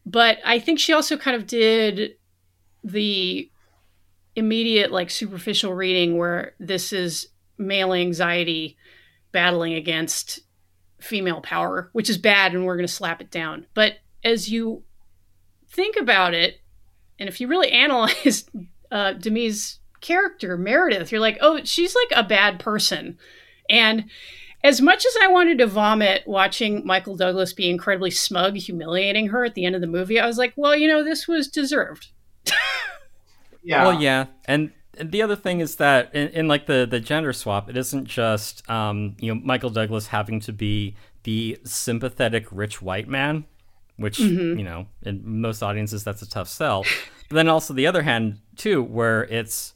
[0.06, 2.16] but I think she also kind of did
[2.84, 3.50] the
[4.36, 7.28] immediate like superficial reading where this is
[7.58, 8.78] male anxiety
[9.32, 10.40] battling against
[11.00, 13.66] female power, which is bad and we're going to slap it down.
[13.74, 14.84] But as you
[15.68, 16.62] think about it,
[17.20, 18.50] and if you really analyze
[18.92, 23.18] uh, Demi's character, Meredith, you're like, oh, she's like a bad person.
[23.74, 24.06] And
[24.64, 29.44] as much as I wanted to vomit watching Michael Douglas be incredibly smug, humiliating her
[29.44, 32.08] at the end of the movie, I was like, well, you know, this was deserved.
[33.66, 33.84] Yeah.
[33.88, 37.32] Well, yeah, and and the other thing is that in, in like the the gender
[37.32, 42.82] swap, it isn't just um you know Michael Douglas having to be the sympathetic rich
[42.82, 43.46] white man,
[43.96, 44.58] which Mhm.
[44.58, 46.84] you know in most audiences that's a tough sell.
[47.30, 49.74] But then also the other hand too, where it's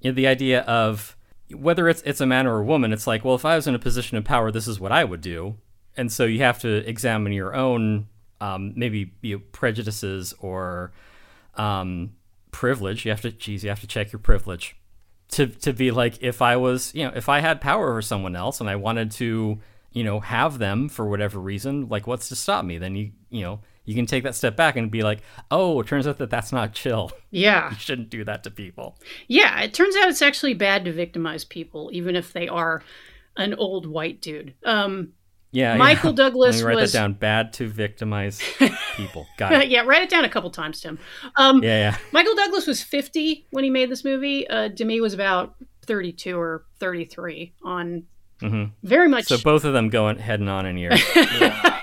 [0.00, 1.16] you know, the idea of
[1.54, 3.74] whether it's it's a man or a woman, it's like well if I was in
[3.74, 5.56] a position of power, this is what I would do,
[5.96, 8.08] and so you have to examine your own
[8.40, 10.92] um, maybe you know, prejudices or
[11.54, 12.12] um,
[12.50, 13.04] privilege.
[13.04, 14.76] You have to, geez, you have to check your privilege
[15.30, 18.36] to to be like, if I was, you know, if I had power over someone
[18.36, 19.58] else and I wanted to,
[19.92, 22.78] you know, have them for whatever reason, like, what's to stop me?
[22.78, 25.20] Then you, you know, you can take that step back and be like,
[25.50, 27.10] oh, it turns out that that's not chill.
[27.30, 27.70] Yeah.
[27.70, 28.96] You shouldn't do that to people.
[29.26, 29.60] Yeah.
[29.62, 32.82] It turns out it's actually bad to victimize people, even if they are
[33.36, 34.54] an old white dude.
[34.64, 35.14] Um,
[35.50, 36.16] Yeah, Michael yeah.
[36.16, 37.12] Douglas Let me write was- that down.
[37.14, 38.40] Bad to victimize
[38.96, 39.26] people.
[39.36, 39.68] Got it.
[39.68, 40.96] yeah, write it down a couple times, Tim.
[41.36, 41.96] Um, Yeah, yeah.
[42.12, 44.48] Michael Douglas was 50 when he made this movie.
[44.48, 48.04] Uh, Demi was about 32 or 33 on
[48.40, 49.24] hmm very much.
[49.26, 50.92] So both of them going heading on in here.
[51.16, 51.80] Yeah.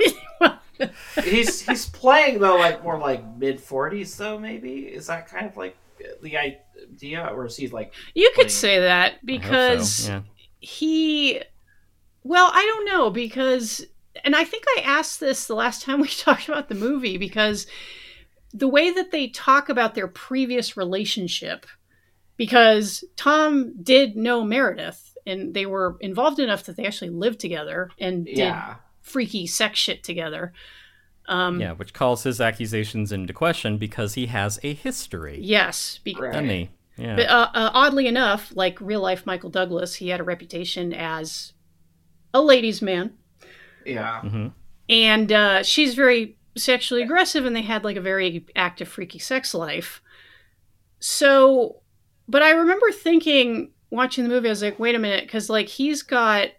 [1.24, 4.80] He's he's playing though like more like mid forties though maybe?
[4.80, 5.78] Is that kind of like
[6.22, 7.30] the idea?
[7.34, 10.22] Or is he like you could say that hope so, because yeah.
[10.60, 11.42] he
[12.24, 13.86] well i don't know because
[14.24, 17.68] and i think i asked this the last time we talked about the movie because
[18.54, 21.66] the way that they talk about their previous relationship
[22.38, 27.90] because tom did know meredith and they were involved enough that they actually lived together
[28.00, 30.54] and did yeah freaky sex shit together
[31.28, 35.40] um Yeah, which calls his accusations into question because he has a history.
[35.42, 36.32] yes be- Right.
[36.34, 36.70] Doesn't he?
[36.98, 37.16] Yeah.
[37.16, 41.54] But uh, uh, oddly enough, like real life Michael Douglas, he had a reputation as
[42.34, 43.14] a ladies' man,
[43.86, 44.48] yeah hmm
[44.90, 49.54] and uh, she's very sexually aggressive, and they had like a very active, freaky sex
[49.54, 50.02] life.
[51.00, 51.82] So,
[52.28, 55.68] but I remember thinking, watching the movie, I was like, wait a minute, because like
[55.70, 56.50] he's got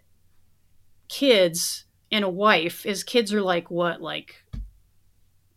[1.09, 1.82] kids
[2.13, 2.83] and a wife.
[2.83, 4.35] His kids are like what, like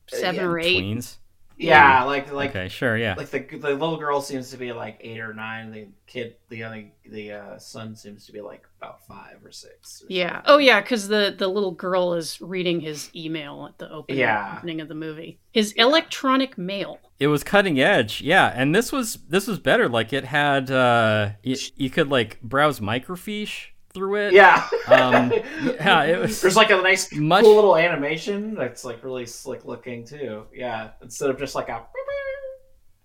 [0.09, 0.83] seven Yeah, or eight?
[0.85, 1.17] Tweens.
[1.59, 3.15] yeah like like okay, sure, yeah.
[3.17, 6.63] like the the little girl seems to be like eight or nine the kid the
[6.63, 10.35] other the uh, son seems to be like about five or six or Yeah.
[10.35, 10.43] something.
[10.53, 10.81] Oh, yeah.
[10.83, 14.57] Because the the little girl is reading his email at the opening, Yeah.
[14.59, 15.39] opening of the movie.
[15.53, 16.99] His electronic mail.
[17.19, 18.53] it was cutting edge, yeah.
[18.55, 19.89] And this was this was better.
[19.89, 24.33] Like it had, uh, you, you could like browse microfiche through it.
[24.33, 25.33] yeah Um,
[25.65, 29.65] yeah, it was- there's like a nice Much- cool little animation that's like really slick
[29.65, 31.83] looking too yeah instead of just like a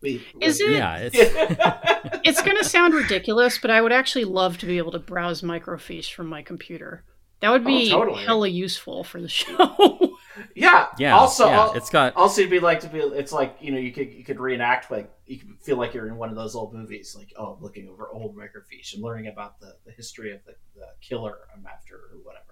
[0.03, 0.71] Is it?
[0.71, 1.15] Yeah, it's
[2.23, 5.41] It's going to sound ridiculous, but I would actually love to be able to browse
[5.41, 7.03] microfiche from my computer.
[7.41, 8.23] That would be Oh, totally.
[8.23, 10.10] hella useful for the show.
[10.61, 11.15] Yeah yeah.
[11.15, 13.77] also yeah, al- it's got also it'd be like to be it's like you know
[13.77, 16.55] you could you could reenact like you could feel like you're in one of those
[16.55, 20.33] old movies like oh I'm looking over old microfiche and learning about the, the history
[20.33, 22.51] of the, the killer i'm after or whatever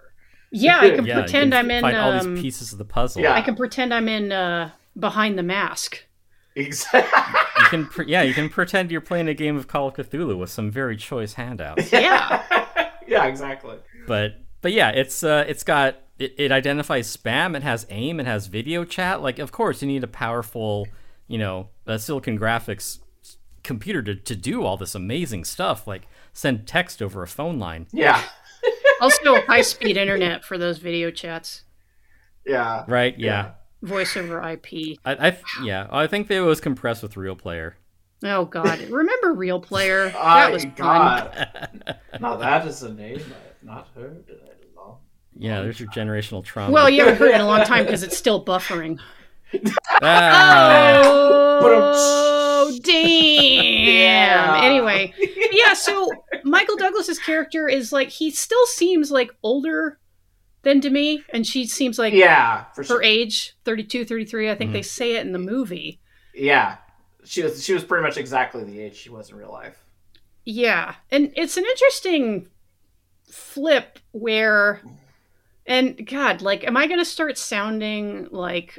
[0.52, 1.20] yeah, I can yeah.
[1.20, 1.82] pretend can I'm in.
[1.82, 3.22] find all Um, these pieces of the puzzle.
[3.22, 3.36] Yeah.
[3.36, 6.06] I can pretend I'm in uh, behind the mask.
[6.56, 7.22] exactly
[7.60, 10.38] You can, pre- yeah, you can pretend you're playing a game of Call of Cthulhu
[10.40, 11.92] with some very choice handouts.
[11.92, 12.44] Yeah.
[13.08, 17.56] yeah exactly but but yeah, it's uh, it's got it, it identifies spam.
[17.56, 18.20] It has AIM.
[18.20, 19.22] It has video chat.
[19.22, 20.88] Like, of course, you need a powerful,
[21.28, 23.00] you know, uh, Silicon Graphics
[23.64, 27.88] computer to, to do all this amazing stuff, like send text over a phone line.
[27.92, 28.22] Yeah.
[29.02, 31.64] Also, high speed internet for those video chats,
[32.46, 32.84] Yeah.
[32.86, 33.18] Right?
[33.18, 33.52] Yeah.
[33.82, 34.98] voice over IP.
[35.06, 37.78] I, I yeah, I think they was compressed with Real Player.
[38.26, 40.10] Oh God, remember Real Player?
[40.14, 40.74] That I was fun.
[40.76, 41.48] God.
[42.20, 44.59] now that is a name I have not heard in a long.
[45.40, 46.72] Yeah, there's your generational trauma.
[46.74, 49.00] Well, you haven't heard it in a long time because it's still buffering.
[50.02, 53.64] Ah, Oh damn!
[53.64, 54.60] Yeah.
[54.64, 55.14] Anyway,
[55.52, 55.74] yeah.
[55.74, 56.12] So
[56.44, 59.98] Michael Douglas's character is like he still seems like older
[60.64, 63.04] than Demi, and she seems like Yeah, for her sure.
[63.04, 64.74] age 32 33 i think Mhm.
[64.74, 66.00] they say it in the movie
[66.36, 66.76] Yeah,
[67.24, 67.64] she was.
[67.64, 69.84] She was pretty much exactly the age she was in real life.
[70.46, 72.48] yeah and it's an interesting
[73.32, 74.82] flip where
[75.70, 78.78] and god like am i going to start sounding like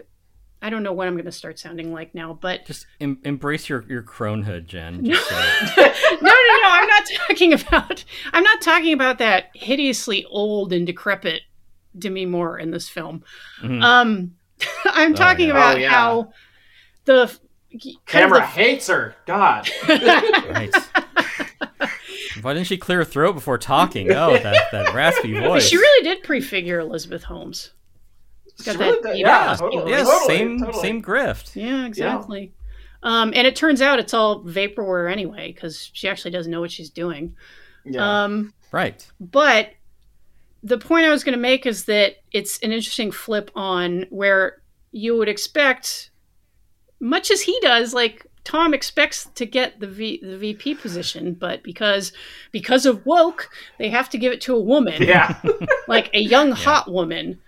[0.61, 3.69] i don't know what i'm going to start sounding like now but just em- embrace
[3.71, 5.03] your your cronehood, Jen.
[5.05, 5.97] Just say it.
[6.23, 10.87] no no no i'm not talking about i'm not talking about that hideously old and
[10.87, 11.43] decrepit
[11.99, 13.25] demi moore in this film
[13.63, 13.83] Mhm.
[13.83, 14.35] um
[14.87, 15.53] i'm Oh, talking yeah.
[15.55, 15.89] about Oh, yeah.
[15.91, 16.33] how
[17.07, 17.39] the
[18.05, 19.15] Camera the- hates her.
[19.27, 19.71] God.
[19.89, 20.75] Right.
[22.43, 24.11] Why didn't she clear her throat before talking?
[24.13, 25.67] Oh, that, that raspy voice.
[25.69, 27.71] She really did prefigure Elizabeth Holmes.
[28.65, 30.83] got She that really did- yeah, totally, yeah, totally, same totally.
[30.83, 31.55] same grift.
[31.57, 32.53] Yeah, exactly.
[33.03, 36.71] Um, and it turns out it's all vaporware anyway, because she actually doesn't know what
[36.71, 37.35] she's doing.
[37.85, 38.25] Yeah.
[38.25, 39.05] Um, Right.
[39.19, 39.71] but
[40.63, 44.61] the point I was going to make is that it's an interesting flip on where
[44.93, 46.11] you would expect,
[47.01, 51.63] much as he does, like Tom expects to get the v, the VP position, but
[51.63, 52.13] because
[52.53, 55.03] because of woke, they have to give it to a woman.
[55.03, 55.41] yeah.
[55.89, 57.39] like a young hot woman.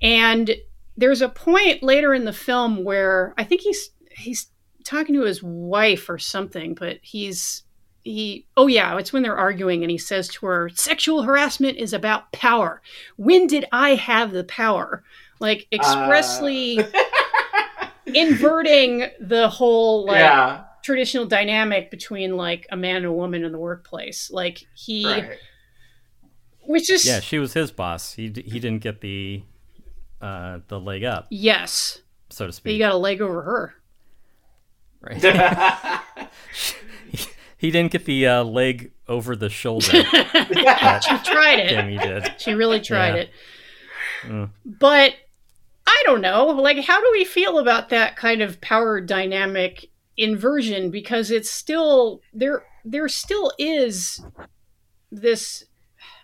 [0.00, 0.54] And
[0.98, 4.48] there's a point later in the film where i think he's he's
[4.84, 7.62] talking to his wife or something but he's
[8.02, 11.92] he oh yeah it's when they're arguing and he says to her sexual harassment is
[11.92, 12.80] about power.
[13.16, 15.02] When did i have the power?
[15.40, 15.76] Like uh.
[15.76, 16.78] expressly
[18.14, 20.64] inverting the whole like yeah.
[20.82, 25.38] traditional dynamic between like a man and a woman in the workplace like he Right.
[26.62, 28.12] which is Yeah, she was his boss.
[28.14, 29.42] He he didn't get the
[30.20, 32.72] uh the leg up, yes so to speak.
[32.72, 33.74] He got a leg over her
[35.00, 35.20] right.
[37.56, 39.86] he didn't get the uh, leg over the shoulder.
[39.92, 41.68] she tried it.
[41.70, 42.32] Damn, he did.
[42.38, 43.20] She really tried Yeah.
[43.22, 43.30] it.
[44.24, 44.50] Mm.
[44.64, 45.14] But
[45.88, 46.48] I don't know.
[46.48, 50.90] Like, how do we feel about that kind of power dynamic inversion?
[50.90, 52.66] Because it's still there.
[52.84, 54.20] There still is
[55.10, 55.64] this.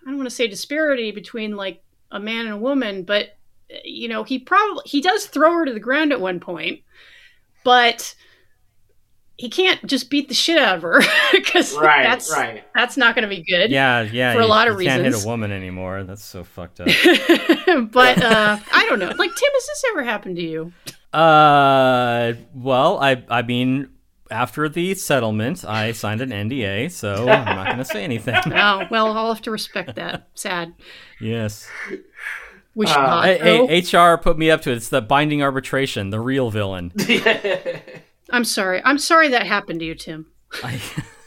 [0.03, 3.38] I don't want to say disparity between like a man and a woman, but
[3.85, 6.83] you know, he probably he does throw her to the ground at one point,
[7.64, 8.14] but
[9.37, 11.01] he can't just beat the shit out of her
[11.33, 12.05] because right.
[12.05, 12.64] that's right.
[12.75, 13.70] that's not going to be good.
[13.70, 14.33] Yeah, yeah.
[14.33, 16.05] For a you- lot of you Can't hit a woman anymore.
[16.05, 16.87] That's so fucked up.
[17.90, 19.07] but uh, I don't know.
[19.09, 20.73] Like Tim, has this ever happened to you?
[21.12, 23.88] Uh, well, I I mean,
[24.31, 28.35] after the settlement, I signed an NDA, so I'm not gonna say anything.
[28.47, 30.29] Oh well, I'll have to respect that.
[30.35, 30.75] Sad.
[31.20, 31.68] yes.
[32.77, 33.25] We should Uh, not.
[33.27, 33.66] Hey, though.
[33.68, 34.77] hey, HR put me up to it.
[34.77, 36.90] It's the binding arbitration, the real villain.
[38.31, 38.81] I'm sorry.
[38.85, 40.27] I'm sorry that happened to you, Tim.
[40.63, 40.81] I,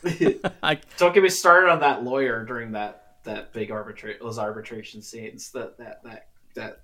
[0.64, 5.02] I, Don't get me started on that lawyer during that that big arbitra- those arbitration
[5.02, 5.52] scenes.
[5.52, 6.82] That that that that.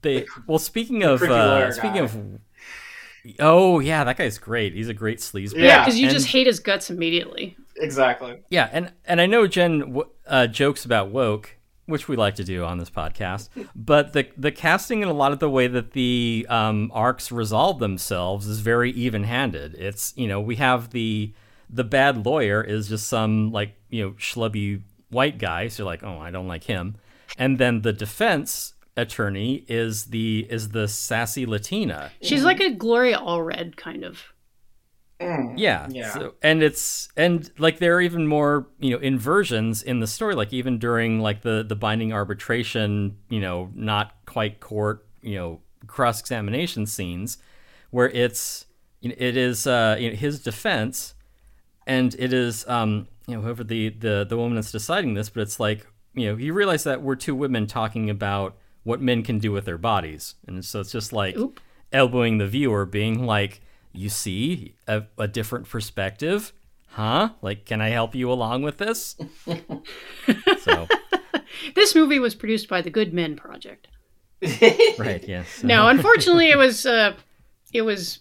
[0.00, 2.04] they, well, speaking of uh, speaking guy.
[2.04, 2.16] of,
[3.40, 4.74] oh yeah, that guy's great.
[4.74, 5.56] He's a great sleazeball.
[5.58, 7.56] Yeah, Yeah, because you and- just hate his guts immediately.
[7.76, 8.42] Exactly.
[8.50, 11.56] Yeah, and and I know Jen uh, jokes about woke,
[11.92, 15.30] which we like to do on this podcast, but the the casting and a lot
[15.30, 19.74] of the way that the um, arcs resolve themselves is very even handed.
[19.74, 21.32] It's you know we have the
[21.70, 26.02] the bad lawyer is just some like you know schlubby white guy, so you're like
[26.02, 26.96] oh I don't like him,
[27.38, 32.10] and then the defense attorney is the is the sassy Latina.
[32.20, 34.31] She's like a Gloria Allred kind of.
[35.22, 35.54] Mm.
[35.56, 35.86] Yeah.
[35.90, 36.12] Yeah.
[36.12, 40.34] So, and it's and like there are even more, you know, inversions in the story.
[40.34, 45.60] Like even during like the the binding arbitration, you know, not quite court, you know,
[45.86, 47.38] cross examination scenes,
[47.90, 48.66] where it's
[49.02, 51.14] it is uh, you know, his defense,
[51.86, 55.42] and it is um, you know whoever the the the woman that's deciding this, but
[55.42, 59.38] it's like you know you realize that we're two women talking about what men can
[59.38, 61.60] do with their bodies, and so it's just like Oop.
[61.92, 63.60] elbowing the viewer, being like,
[63.92, 66.52] "You see a, a different perspective,
[66.88, 67.30] huh?
[67.42, 69.16] Like, can I help you along with this?"
[70.60, 70.88] so,
[71.74, 73.88] This movie was produced by the Good Men Project.
[74.98, 75.62] right, yes.
[75.62, 77.14] No, unfortunately, it was uh,
[77.72, 78.20] it was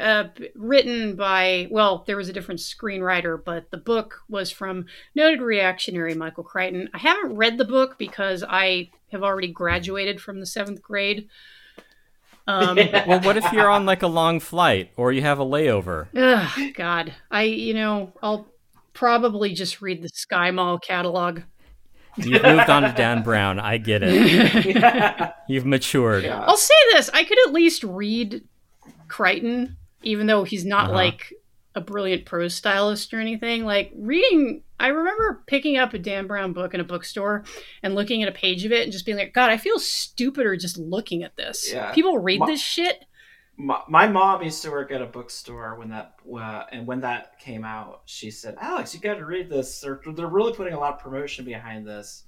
[0.00, 5.40] uh, written by, well, there was a different screenwriter, but the book was from noted
[5.40, 6.90] reactionary Michael Crichton.
[6.92, 11.28] I haven't read the book because I have already graduated from the seventh grade.
[12.46, 12.76] Um,
[13.06, 16.06] well, what if you're on like a long flight or you have a layover?
[16.16, 18.46] ugh, God, I, you know, I'll
[18.92, 21.40] probably just read the Sky Mall catalog.
[22.18, 23.58] You've moved on to Dan Brown.
[23.60, 25.32] I get it.
[25.48, 26.24] You've matured.
[26.24, 26.40] Yeah.
[26.40, 28.42] I'll say this: I could at least read
[29.08, 30.94] Crichton, even though he's not Uh-huh.
[30.94, 31.34] like
[31.76, 33.64] a brilliant prose stylist or anything.
[33.64, 37.44] Like reading, I remember picking up a Dan Brown book in a bookstore
[37.82, 40.56] and looking at a page of it and just being like, "God, I feel stupider
[40.56, 41.72] just looking at this.
[41.72, 41.92] Yeah.
[41.92, 43.04] People read Ma- this shit."
[43.56, 47.38] my, my mom used to work at a bookstore when that uh, and when that
[47.38, 50.78] came out she said alex you got to read this they're, they're really putting a
[50.78, 52.24] lot of promotion behind this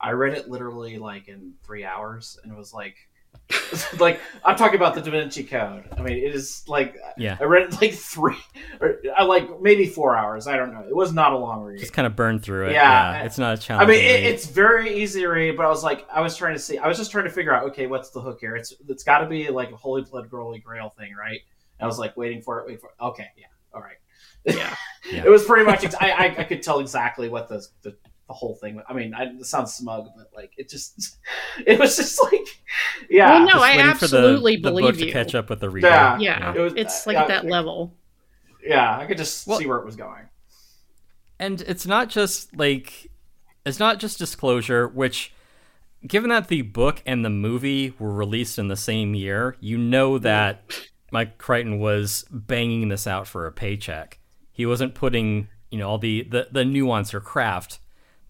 [0.00, 2.96] i read it literally like in three hours and it was like
[3.98, 7.36] like i'm talking about the da vinci code i mean it is like Yeah.
[7.40, 8.36] i read it like three
[8.80, 11.80] or I like maybe four hours i don't know it was not a long read
[11.80, 12.72] Just kind of burned through it.
[12.72, 13.12] Yeah.
[13.12, 13.22] Yeah.
[13.24, 13.88] It's not a challenge.
[13.88, 16.54] I mean, it, it's very easy to read, but I was like, I was trying
[16.54, 18.54] to see, I was just trying to figure out, okay, what's the hook here?
[18.56, 21.40] It's it's got to be like a holy blood, holy grail thing, right?
[21.78, 23.02] And I was like, waiting for it, wait for it.
[23.02, 23.96] Okay, yeah, all right.
[24.44, 24.74] Yeah.
[25.10, 25.24] Yeah.
[25.24, 25.82] It was pretty much.
[25.82, 27.96] Ex- I, I I could tell exactly what the the,
[28.30, 28.80] the whole thing.
[28.88, 31.18] I mean, I, it sounds smug, but like it just,
[31.66, 32.46] it was just like,
[33.10, 35.06] yeah, Well, no, Just I waiting for the- absolutely the, believe book you.
[35.06, 35.88] to catch up with the reader.
[35.88, 36.18] Yeah.
[36.18, 37.92] Yeah, It was- it's like uh, at that level.
[38.64, 40.28] yeah, I could just Well- see where it was going.
[41.40, 43.10] and it's not just like
[43.66, 45.32] it's not just disclosure which
[46.06, 50.18] given that the book and the movie were released in the same year you know
[50.18, 50.62] that
[51.10, 54.18] mike crichton was banging this out for a paycheck
[54.52, 57.78] he wasn't putting you know all the the, the nuance or craft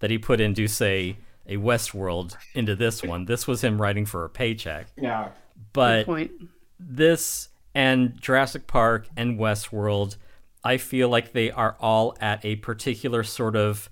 [0.01, 3.25] that he put into say a westworld into this one.
[3.25, 4.89] This was him writing for a paycheck.
[4.97, 5.33] Yeah, Good
[5.73, 6.33] but point.
[6.79, 10.17] this and Jurassic Park and Westworld,
[10.65, 13.89] I feel like they are all at a particular sort of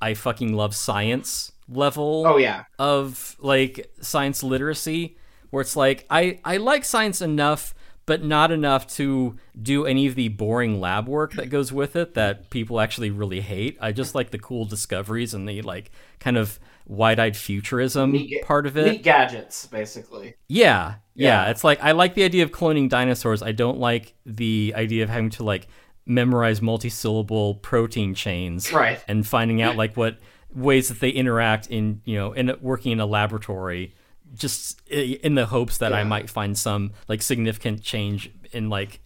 [0.00, 5.16] I fucking love science level oh yeah, of like science literacy
[5.50, 7.74] where it's like I I like science enough
[8.06, 12.14] but not enough to do any of the boring lab work that goes with it
[12.14, 13.78] that people actually really hate.
[13.80, 18.66] I just like the cool discoveries and the like kind of wide-eyed futurism Neat part
[18.66, 18.90] of it.
[18.90, 20.34] neat gadgets, basically.
[20.48, 21.50] Yeah, yeah, Yeah.
[21.50, 23.40] It's like I like the idea of cloning dinosaurs.
[23.42, 25.68] I don't like the idea of having to like
[26.04, 29.02] memorize multi-syllable protein chains Right.
[29.06, 30.18] and finding out like what
[30.52, 33.94] ways that they interact in you know in working in a laboratory
[34.34, 39.00] just in the hopes that I might find some like significant change in like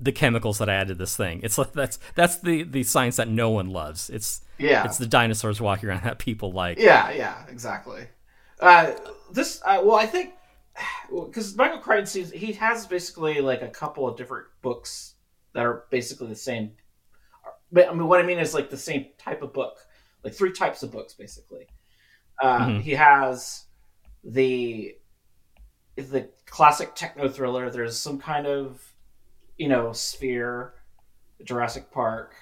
[0.00, 1.40] the chemicals that I added to this thing.
[1.42, 4.10] It's like that's that's the the science that no one loves.
[4.10, 6.78] It's Yeah, it's the dinosaurs walking around that people like.
[6.78, 8.06] Yeah, yeah, exactly.
[8.60, 8.92] Uh,
[9.32, 10.34] this, uh, well, I think
[11.08, 15.14] because Michael Crichton sees he has basically like a couple of different books
[15.52, 16.72] that are basically the same.
[17.72, 19.78] But I mean, what I mean is like the same type of book,
[20.24, 21.66] like three types of books basically.
[22.42, 22.80] Uh, Mhm.
[22.82, 23.66] He has
[24.24, 24.96] the
[25.96, 27.70] the classic techno thriller.
[27.70, 28.82] There's some kind of
[29.56, 30.74] you know sphere,
[31.44, 32.34] Jurassic Park,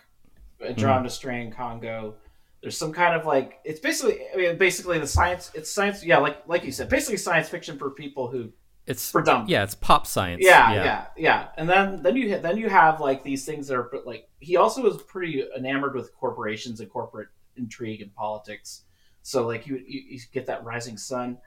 [0.63, 1.13] uh, Andromeda hmm.
[1.13, 2.15] Strain, Congo.
[2.63, 6.19] There's some kind of like it's basically I mean basically the science it's science yeah
[6.19, 8.53] like like you said basically science fiction for people who
[8.87, 9.45] It's for dumb.
[9.47, 10.41] Yeah, it's pop science.
[10.45, 11.07] yeah yeah.
[11.17, 14.29] yeah, and then then you then you have like these things that are but like
[14.41, 18.83] he also is pretty enamored with corporations and corporate intrigue and politics.
[19.23, 21.39] So like you you, you get that rising sun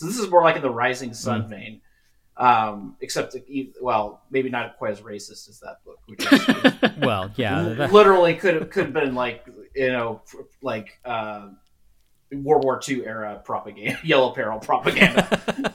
[0.00, 1.80] so this is more like in the rising sun vein
[2.38, 3.44] um except that
[3.82, 7.86] well maybe not quite as racist as that book which is, Well, yeah.
[7.92, 9.44] literally could have could have been like
[9.74, 10.22] you know
[10.62, 11.48] like uh,
[12.32, 15.72] World War II era propaganda, yellow peril propaganda.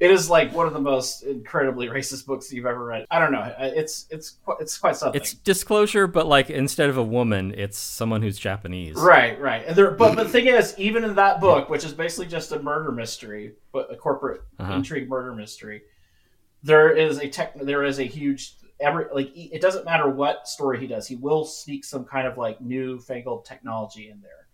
[0.00, 3.06] it is like one of the most incredibly racist books you've ever read.
[3.10, 3.52] I don't know.
[3.58, 5.20] It's it's it's quite something.
[5.20, 8.96] It's disclosure, but like instead of a woman, it's someone who's Japanese.
[8.96, 9.64] Right, right.
[9.66, 12.58] And there, but, the thing is, even in that book, which is basically just a
[12.60, 14.74] murder mystery, but a corporate Uh-huh.
[14.74, 15.82] intrigue murder mystery,
[16.62, 17.58] there is a tech.
[17.58, 21.44] There is a huge every like it doesn't matter what story he does, he will
[21.44, 24.46] sneak some kind of like new fangled technology in there,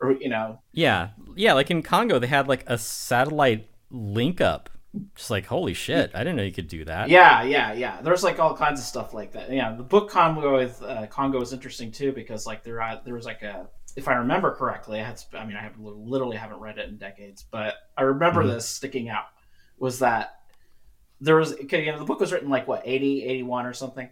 [0.00, 1.52] or you know, Yeah, yeah.
[1.54, 4.70] Like in Congo, they had like a satellite link up.
[5.14, 7.10] Just like holy shit, I didn't know you could do that.
[7.10, 8.00] yeah, yeah, yeah.
[8.00, 9.52] There's like all kinds of stuff like that.
[9.52, 13.14] Yeah, the book Congo with uh, Congo is interesting too because like there uh, there
[13.14, 16.60] was like a if I remember correctly, I had I mean I have literally haven't
[16.60, 18.54] read it in decades, but I remember Mhm.
[18.54, 19.26] this sticking out
[19.78, 20.36] was that
[21.20, 24.08] there was okay, you know the book was written like what 80 81 or something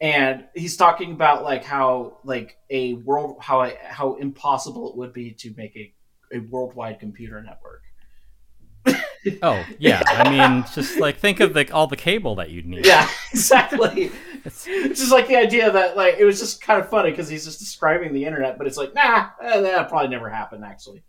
[0.00, 5.12] and he's talking about like how like a world how I, how impossible it would
[5.12, 5.92] be to make a,
[6.36, 7.82] a worldwide computer network
[9.42, 12.86] Oh yeah, I mean, just like think of the all the cable that you'd need.
[12.86, 14.10] Yeah, exactly.
[14.46, 17.44] It's just like the idea that like it was just kind of funny because he's
[17.44, 21.02] just describing the internet, but it's like nah, eh, that probably never happened actually.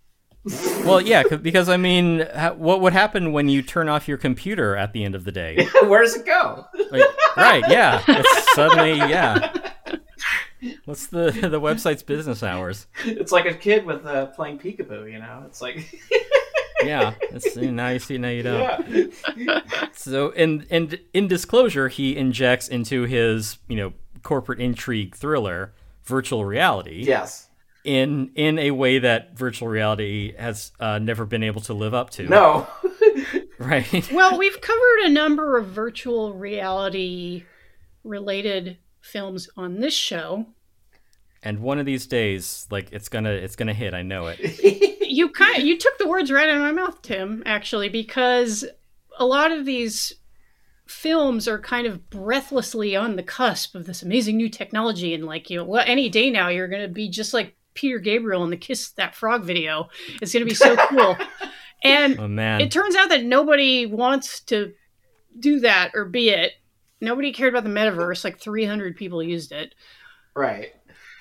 [0.43, 4.75] Well, yeah, because I mean, ha- what would happen when you turn off your computer
[4.75, 5.67] at the end of the day?
[5.83, 6.65] Where does it go?
[6.89, 7.03] Like,
[7.37, 7.63] right?
[7.69, 9.53] Yeah, it's suddenly yeah.
[10.85, 12.87] What's the the website's business hours?
[13.05, 15.11] It's like a kid with uh, playing peekaboo.
[15.11, 15.93] You know, it's like
[16.83, 19.13] Yeah, it's, now you see, now you don't.
[19.37, 19.61] yeah,
[19.93, 25.73] So, in in in disclosure, he injects into his you know corporate intrigue thriller
[26.03, 27.47] virtual reality yes,
[27.84, 32.09] in in a way that virtual reality has uh, never been able to live up
[32.11, 32.23] to.
[32.27, 32.67] no,
[33.59, 34.11] right?
[34.11, 37.43] Well, we've covered a number of virtual reality
[38.03, 40.45] related films on this show.
[41.43, 43.93] and one of these days, like it's gonna it's gonna hit.
[43.93, 44.89] I know it.
[45.11, 48.63] You kind of, you took the words right out of my mouth, Tim, actually, because
[49.19, 50.13] a lot of these
[50.88, 55.49] films are kind of breathlessly on the cusp of this amazing new technology and like
[55.49, 58.49] you know well any day now you're going to be just like Peter Gabriel in
[58.49, 59.89] the Kiss That Frog video.
[60.22, 61.17] It's going to be so cool.
[61.84, 62.61] and Oh man.
[62.61, 64.74] it turns out that nobody wants to
[65.39, 66.53] do that or be it.
[66.99, 68.24] Nobody cared about the metaverse.
[68.24, 69.74] Like 300 people used it.
[70.36, 70.74] right.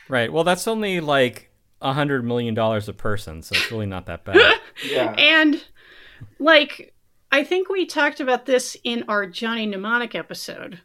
[0.09, 0.33] Right.
[0.33, 4.25] Well, that's only like a hundred million dollars a person, so it's really not that
[4.25, 4.37] bad.
[4.91, 5.63] Yeah, And
[6.41, 6.95] like
[7.31, 10.81] I think we talked about this in our Johnny Mnemonic episode.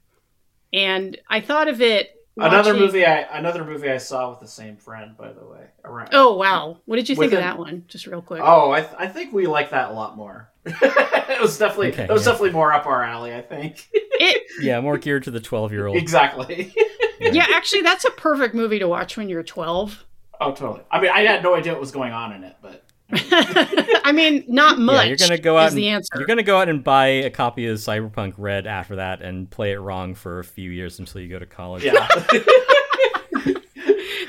[0.71, 4.77] And I thought of it another movie I another movie I saw with the same
[4.77, 5.67] friend, by the way.
[5.83, 6.09] Around.
[6.13, 6.77] Oh wow.
[6.85, 7.85] What did you think Within- of that one?
[7.87, 8.41] Just real quick.
[8.43, 10.49] Oh, I, th- I think we like that a lot more.
[10.65, 12.31] it was definitely Okay, it was yeah.
[12.31, 13.33] definitely more up our alley.
[13.35, 15.95] I think It yeah, more geared to the twelve-year-old.
[15.97, 16.73] exactly.
[17.19, 20.03] yeah, actually that's a perfect movie to watch when you're 12.
[20.41, 20.81] oh, totally.
[20.91, 24.45] I mean, I had no idea what was going on in it, but I mean,
[24.47, 25.03] not much.
[25.03, 26.09] Yeah, you're gonna go out is and the answer.
[26.15, 29.71] you're gonna go out and buy a copy of Cyberpunk Red after that and play
[29.73, 31.83] it wrong for a few years until you go to college.
[31.83, 32.07] yeah.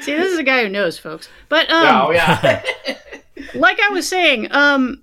[0.01, 1.29] See, this is a guy who knows, folks.
[1.49, 2.63] But um, oh yeah.
[3.55, 5.03] like I was saying, um,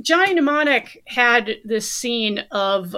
[0.00, 2.94] Johnny Mnemonic had this scene of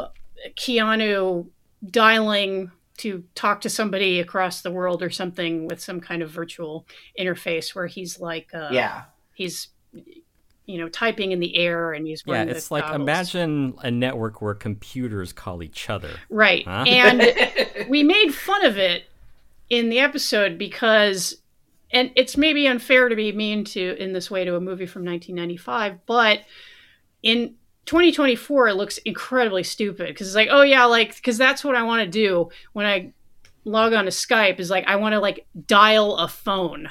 [0.56, 1.48] Keanu
[1.90, 6.86] dialing to talk to somebody across the world or something with some kind of virtual
[7.18, 9.04] interface where he's like, uh, yeah.
[9.34, 9.68] He's,
[10.66, 13.00] you know, typing in the air and he's Yeah, it's like goggles.
[13.02, 16.10] imagine a network where computers call each other.
[16.30, 16.84] right, Huh?
[16.88, 17.22] and
[17.88, 19.04] we made fun of it
[19.70, 21.36] in the episode because
[21.90, 25.04] and it's maybe unfair to be mean to in this way to a movie from
[25.04, 26.40] 1995 but
[27.22, 27.54] in
[27.86, 31.82] 2024 it looks incredibly stupid because it's like oh yeah like because that's what i
[31.82, 33.10] want to do when i
[33.64, 36.88] log on to skype is like i want to like dial a phone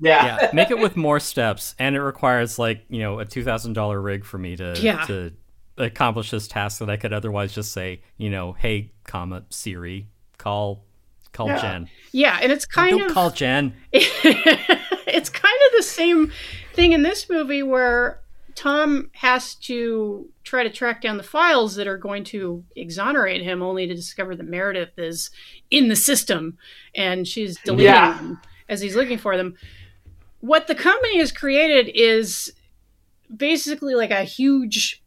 [0.00, 0.38] yeah.
[0.42, 3.72] Yeah, make it with more steps, and it requires like you know a two thousand
[3.74, 5.04] dollar rig for me to Yeah.
[5.06, 5.32] to
[5.78, 10.06] accomplish this task that I could otherwise just say, you know, hey, comma Siri,
[10.38, 10.84] call
[11.32, 11.60] call Yeah.
[11.62, 11.88] Jen.
[12.12, 13.74] yeah and it's kind Don't of call Jen.
[13.92, 16.30] it's kind of the same
[16.74, 18.20] thing in this movie where
[18.54, 23.62] Tom has to try to track down the files that are going to exonerate him,
[23.62, 25.30] only to discover that Meredith is
[25.70, 26.58] in the system
[26.94, 28.12] and she's deleting Yeah.
[28.18, 29.56] them as he's looking for them.
[30.42, 32.52] What the company has created is
[33.34, 35.02] basically like a huge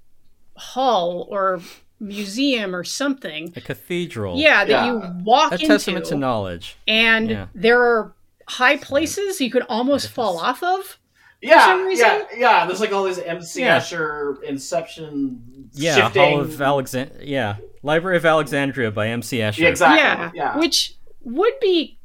[0.56, 1.60] hall or
[2.00, 3.54] museum or something.
[3.56, 4.38] A cathedral.
[4.38, 4.86] Yeah, that Yeah.
[4.88, 6.76] you walk A into testament to knowledge.
[6.88, 7.48] and Yeah.
[7.54, 8.14] there are
[8.48, 10.98] high places you could almost fall off of.
[11.42, 12.06] Yeah, some reason?
[12.08, 12.66] yeah, yeah.
[12.66, 13.78] There's like all these MC Yeah.
[13.80, 16.32] Escher Inception Yeah, shifting.
[16.32, 17.12] Hall of Alexand.
[17.22, 19.40] Yeah, Library of Alexandria by M.C.
[19.40, 19.58] Escher.
[19.60, 20.00] Yeah, exactly.
[20.00, 21.98] yeah, Yeah, which would be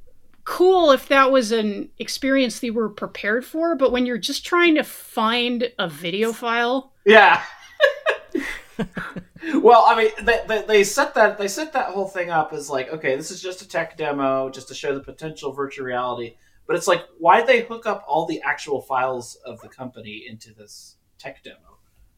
[0.44, 3.74] cool if that was an experience they were prepared for.
[3.76, 7.42] But when you're just trying to find a video file, Yeah.
[9.54, 12.88] well, I mean, they, they, set that they set that whole thing up as like,
[12.90, 16.36] okay, this is just a tech demo, just to show the potential virtual reality.
[16.66, 20.54] But it's like, why they hook up all the actual files of the company into
[20.54, 21.69] this tech demo?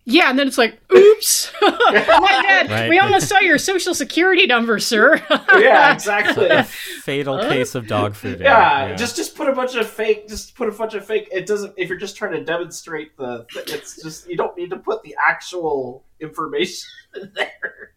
[0.04, 2.70] Yeah, and then it's like, oops, oh my bad.
[2.70, 2.90] Right.
[2.90, 5.22] We almost saw your social security number, sir.
[5.58, 6.48] yeah, exactly.
[6.48, 8.42] A fatal case of dog food.
[8.42, 8.88] error.
[8.88, 10.28] yeah, just just put a bunch of fake.
[10.28, 11.28] Just put a bunch of fake.
[11.30, 11.74] It doesn't.
[11.76, 15.14] If you're just trying to demonstrate the, it's just you don't need to put the
[15.24, 16.88] actual information
[17.34, 17.94] there.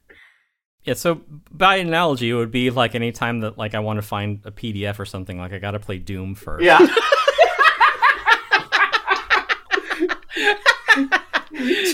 [0.84, 4.04] Yeah, so by analogy, it would be like any time that like I want to
[4.04, 6.64] find a PDF or something, like I got to play Doom first.
[6.64, 6.86] Yeah.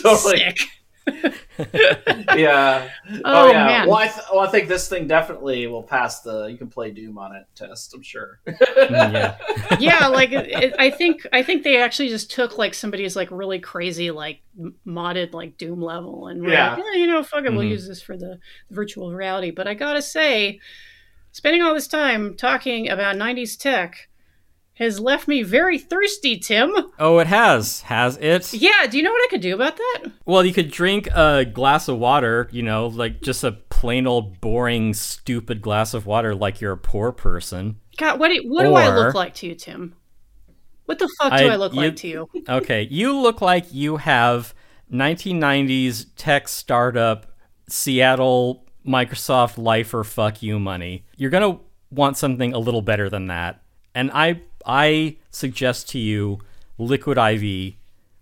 [0.02, 0.38] Totally.
[0.40, 0.58] Sick.
[2.36, 2.90] yeah.
[3.26, 3.66] Oh, yeah.
[3.66, 3.88] man.
[3.88, 6.92] Well I, th- well, I think this thing definitely will pass the you can play
[6.92, 7.94] Doom on it test.
[7.94, 8.40] I'm sure.
[8.48, 9.38] Mm, yeah.
[9.80, 13.30] yeah, like it, it, I think I think they actually just took like somebody's like
[13.32, 14.42] really crazy like
[14.88, 16.76] modded like Doom level and were Yeah.
[16.76, 17.70] like, yeah, you know, fuck it, we'll Mhm.
[17.72, 18.40] use this for the
[18.70, 19.52] virtual reality.
[19.52, 20.60] But I gotta say,
[21.32, 24.08] spending all this time talking about '90s tech
[24.82, 26.74] has left me very thirsty, Tim.
[27.00, 27.82] Oh, it has.
[27.82, 28.52] Has it?
[28.54, 30.06] Yeah, do you know what I could do about that?
[30.26, 34.42] Well, you could drink a glass of water, you know, like just a plain old
[34.42, 37.78] boring, stupid glass of water like you're a poor person.
[37.98, 39.96] God, what do, what do I look like to you, Tim?
[40.86, 42.30] What the fuck do I, I- look you- like to you?
[42.50, 44.54] Okay, you look like you have
[44.92, 47.28] 1990s tech startup
[47.68, 51.06] Seattle Microsoft lifer fuck you money.
[51.16, 51.62] You're going to
[51.92, 53.62] want something a little better than that.
[53.94, 56.40] And I I suggest to you
[56.78, 57.76] Liquid IV,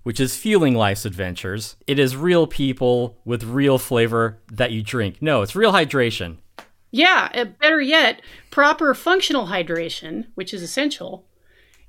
[0.04, 1.76] which is fueling life's adventures.
[1.88, 5.22] It is real people with real flavor that you drink.
[5.22, 6.38] No, it's real hydration.
[6.92, 11.26] Yeah, uh, better yet, proper functional hydration, which is essential.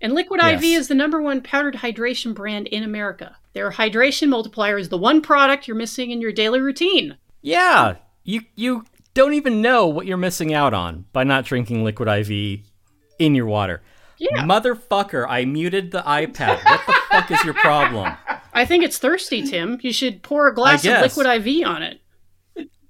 [0.00, 3.36] And Liquid IV is the number one powdered hydration brand in America.
[3.52, 7.16] Their hydration multiplier is the one product you're missing in your daily routine.
[7.42, 12.08] Yeah, you you don't even know what you're missing out on by not drinking liquid
[12.08, 12.60] IV
[13.18, 13.82] in your water.
[14.20, 14.44] Yeah.
[14.44, 16.62] Motherfucker, I muted the iPad.
[16.64, 18.12] What the fuck is your problem?
[18.52, 19.78] I think it's thirsty, Tim.
[19.80, 21.00] You should pour a glass of.
[21.00, 22.00] Liquid IV on it.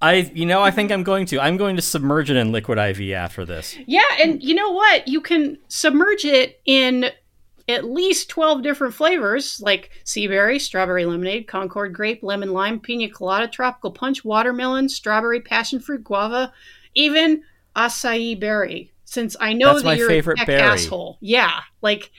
[0.01, 1.39] I you know, I think I'm going to.
[1.39, 3.77] I'm going to submerge it in liquid IV after this.
[3.87, 5.07] Yeah, and you know what?
[5.07, 7.11] You can submerge it in
[7.69, 13.09] at least 12 different flavors like sea berry, strawberry lemonade, Concord grape, lemon lime, pina
[13.09, 16.51] colada, tropical punch, watermelon, strawberry, passion fruit, guava,
[16.95, 17.43] even
[17.75, 18.91] acai berry.
[19.11, 20.61] Since I know That's that you're favorite a tech berry.
[20.61, 21.17] asshole.
[21.19, 22.11] Yeah, like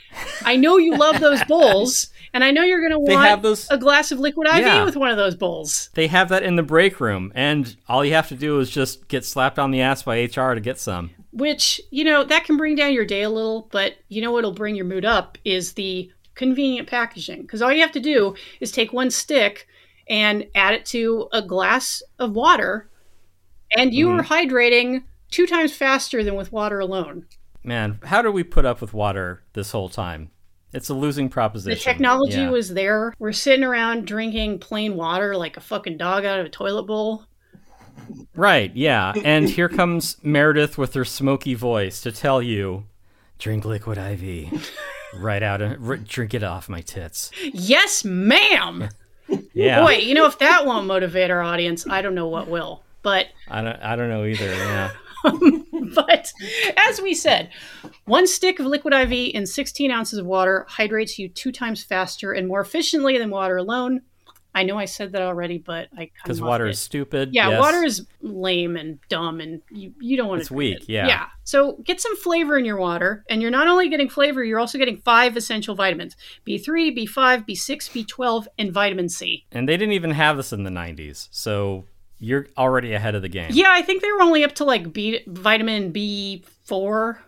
[0.45, 3.79] I know you love those bowls, and I know you're going to want those a
[3.79, 4.85] glass of liquid IV Yeah.
[4.85, 5.89] with one of those bowls.
[5.95, 9.09] they have that in the break room and all you have to do is just
[9.09, 11.13] get slapped on the ass by HR to get some.
[11.33, 14.53] which you know that can bring down your day a little but you know what'll
[14.53, 18.71] bring your mood up is the convenient packaging because all you have to do is
[18.71, 19.67] take one stick
[20.09, 22.91] and add it to a glass of water
[23.75, 24.21] and you mm-hmm.
[24.21, 27.27] are hydrating two times faster than with water alone
[27.65, 30.31] Man, how do we put up with water this whole time?
[30.73, 31.79] It's a losing proposition.
[31.79, 32.51] the technology Yeah.
[32.51, 36.51] was there we're sitting around drinking plain water like a fucking dog out of a
[36.51, 37.25] toilet bowl
[38.35, 39.13] Right, yeah.
[39.23, 42.85] And here comes Meredith with her smoky voice to tell you
[43.39, 44.71] drink liquid IV.
[45.19, 47.31] right out of r- drink it off my tits.
[47.53, 48.89] yes ma'am
[49.53, 49.85] Yeah.
[49.85, 53.27] boy you know if that won't motivate our audience i don't know what will but
[53.49, 54.47] I don't I don't know either.
[54.47, 54.91] Yeah.
[55.25, 56.33] Um, but
[56.77, 57.51] as we said,
[58.05, 62.33] one stick of liquid IV in 16 ounces of water hydrates you two times faster
[62.33, 64.03] and more efficiently than water alone.
[64.55, 66.73] I know I said that already, but I Because water it.
[66.73, 67.31] is stupid.
[67.33, 67.61] yeah, yes.
[67.61, 70.43] water is lame and dumb, and you, you don't want to.
[70.43, 71.07] It's weak, yeah.
[71.07, 71.27] yeah.
[71.45, 74.77] So get some flavor in your water, and you're not only getting flavor, you're also
[74.77, 76.17] getting five essential vitamins:
[76.47, 79.47] B3, B5, B6, B12, and vitamin C.
[79.53, 81.29] And they didn't even have this in the 90s.
[81.31, 81.85] So
[82.23, 83.51] you're already ahead of the game.
[83.53, 87.19] Yeah, I think they were only up to like B vitamin B4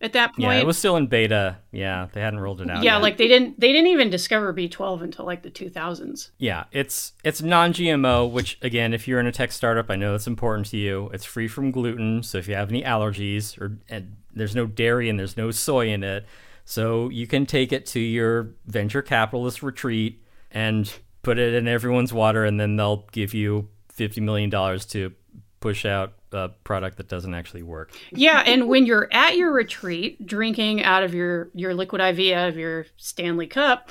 [0.00, 0.40] at that point.
[0.40, 1.56] Yeah, it was still in beta.
[1.72, 2.82] Yeah, they hadn't rolled it out.
[2.82, 3.02] yeah yet.
[3.02, 7.40] like they didn't they didn't even discover b12 until like the 2000s Yeah, it's it's
[7.40, 11.10] non-GMO, which again, if you're in a tech startup, I know that's important to you.
[11.14, 15.08] It's free from gluten, so if you have any allergies or and there's no dairy
[15.08, 16.26] and there's no soy in it,
[16.66, 20.92] so you can take it to your venture capitalist retreat and
[21.22, 25.12] put it in everyone's water, and then they'll give you fifty million dollars to
[25.60, 27.92] push out a product that doesn't actually work.
[28.12, 32.48] yeah and when you're at your retreat drinking out of your your liquid iv out
[32.48, 33.90] of your stanley cup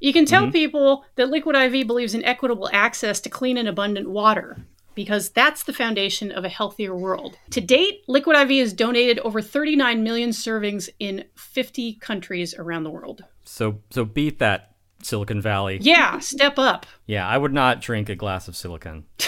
[0.00, 0.52] you can tell mm-hmm.
[0.52, 4.58] people that liquid iv believes in equitable access to clean and abundant water
[4.98, 7.38] because that's the foundation of a healthier world.
[7.50, 12.90] To date, Liquid IV has donated over 39 million servings in 50 countries around the
[12.90, 13.22] world.
[13.44, 14.67] So so beat that
[15.02, 15.78] Silicon Valley.
[15.80, 16.86] Yeah, step up.
[17.06, 19.04] Yeah, I would not drink a glass of silicon.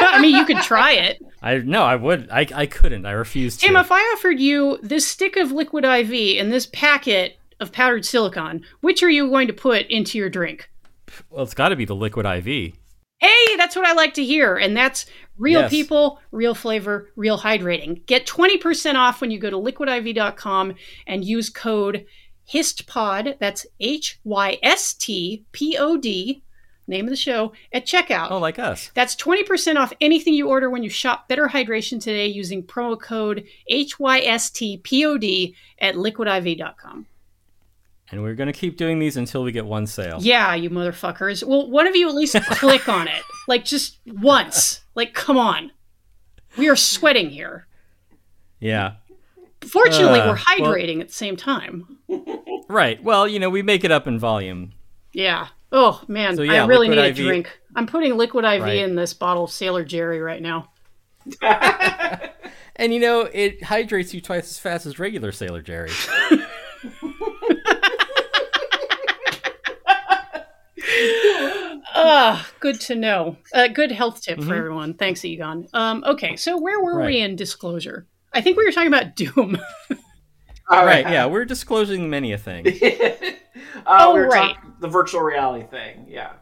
[0.00, 1.20] I mean, you could try it.
[1.42, 2.28] I no, I would.
[2.30, 3.04] I I couldn't.
[3.06, 3.66] I refuse to.
[3.66, 8.04] Tim, if I offered you this stick of liquid IV and this packet of powdered
[8.04, 10.70] silicon, which are you going to put into your drink?
[11.30, 12.74] Well, it's got to be the liquid IV.
[13.20, 14.56] Hey, that's what I like to hear.
[14.56, 15.06] And that's
[15.38, 15.70] real Yes.
[15.70, 18.04] people, real flavor, real hydrating.
[18.06, 20.74] Get 20% off when you go to liquidiv.com
[21.06, 22.04] and use code
[22.52, 23.38] HYSTPOD.
[23.38, 26.42] That's H Y S T P O D,
[26.86, 28.28] name of the show, at checkout.
[28.30, 28.90] Oh, like us.
[28.94, 33.44] That's 20% off anything you order when you shop Better Hydration today using promo code
[33.70, 37.06] HYSTPOD at liquidiv.com.
[38.10, 40.18] and we're gonna keep doing these until we get one sale.
[40.20, 41.42] Yeah, you motherfuckers.
[41.46, 43.22] Well, one of you at least click on it.
[43.48, 44.82] Like just once.
[44.94, 45.72] Like, come on.
[46.56, 47.66] We are sweating here.
[48.60, 48.92] Yeah.
[49.62, 51.98] Fortunately, Uh, we're well- hydrating at the same time.
[52.68, 53.02] Right.
[53.02, 54.72] Well, you know, we make it up in volume.
[55.12, 55.48] Yeah.
[55.72, 57.60] Oh man, So, yeah, I really need a IV drink.
[57.76, 58.78] I'm putting liquid IV Right.
[58.78, 60.70] in this bottle of Sailor Jerry right now.
[62.76, 65.90] And you know, it hydrates you twice as fast as regular Sailor Jerry.
[71.96, 73.36] Ah, good to know.
[73.52, 74.48] Uh, good health tip Mm-hmm.
[74.48, 74.94] for everyone.
[74.94, 75.68] Thanks, Egon.
[75.72, 78.06] Um, okay, so where were we in disclosure?
[78.32, 79.58] I think we were talking about Doom.
[80.68, 81.08] All right.
[81.08, 82.66] Yeah, we're disclosing many a thing.
[82.86, 83.30] uh,
[83.86, 84.56] Oh, we right.
[84.80, 86.06] the virtual reality thing.
[86.08, 86.32] Yeah.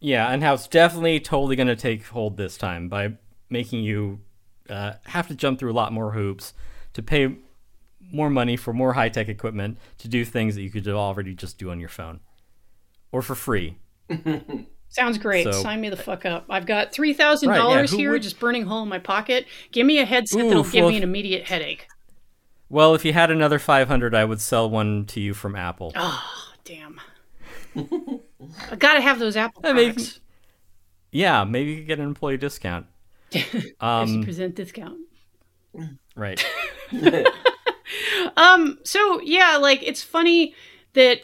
[0.00, 3.14] Yeah, and how it's definitely totally going to take hold this time by
[3.48, 4.20] making you
[4.68, 6.54] uh, have to jump through a lot more hoops
[6.94, 7.36] to pay
[8.12, 11.56] more money for more high tech equipment to do things that you could already just
[11.58, 12.20] do on your phone
[13.12, 13.78] or for free.
[14.88, 15.44] Sounds great.
[15.44, 16.46] So- Sign me the fuck up.
[16.50, 19.46] I've got three thousand Right, yeah, dollars here, would- just burning hole in my pocket.
[19.70, 21.86] Give me a headset that'll Oof, give well, me an immediate headache.
[22.72, 25.92] Well, if you had another 500, I would sell one to you from Apple.
[25.94, 26.24] Oh,
[26.64, 26.98] damn.
[27.76, 30.20] I gotta have those Apple I mean, products.
[31.10, 32.86] Yeah, maybe you could get an employee discount.
[33.80, 34.98] Um, Present discount.
[36.16, 36.44] right.
[38.36, 40.54] Um, so yeah, like it's funny
[40.94, 41.20] that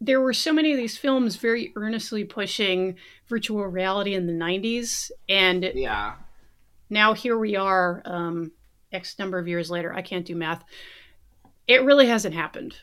[0.00, 2.96] there were so many of these films very earnestly pushing
[3.28, 6.14] virtual reality in the 90s and Yeah.
[6.90, 8.50] now here we are um
[8.92, 10.64] x number of years later i can't do math
[11.66, 12.74] it really hasn't happened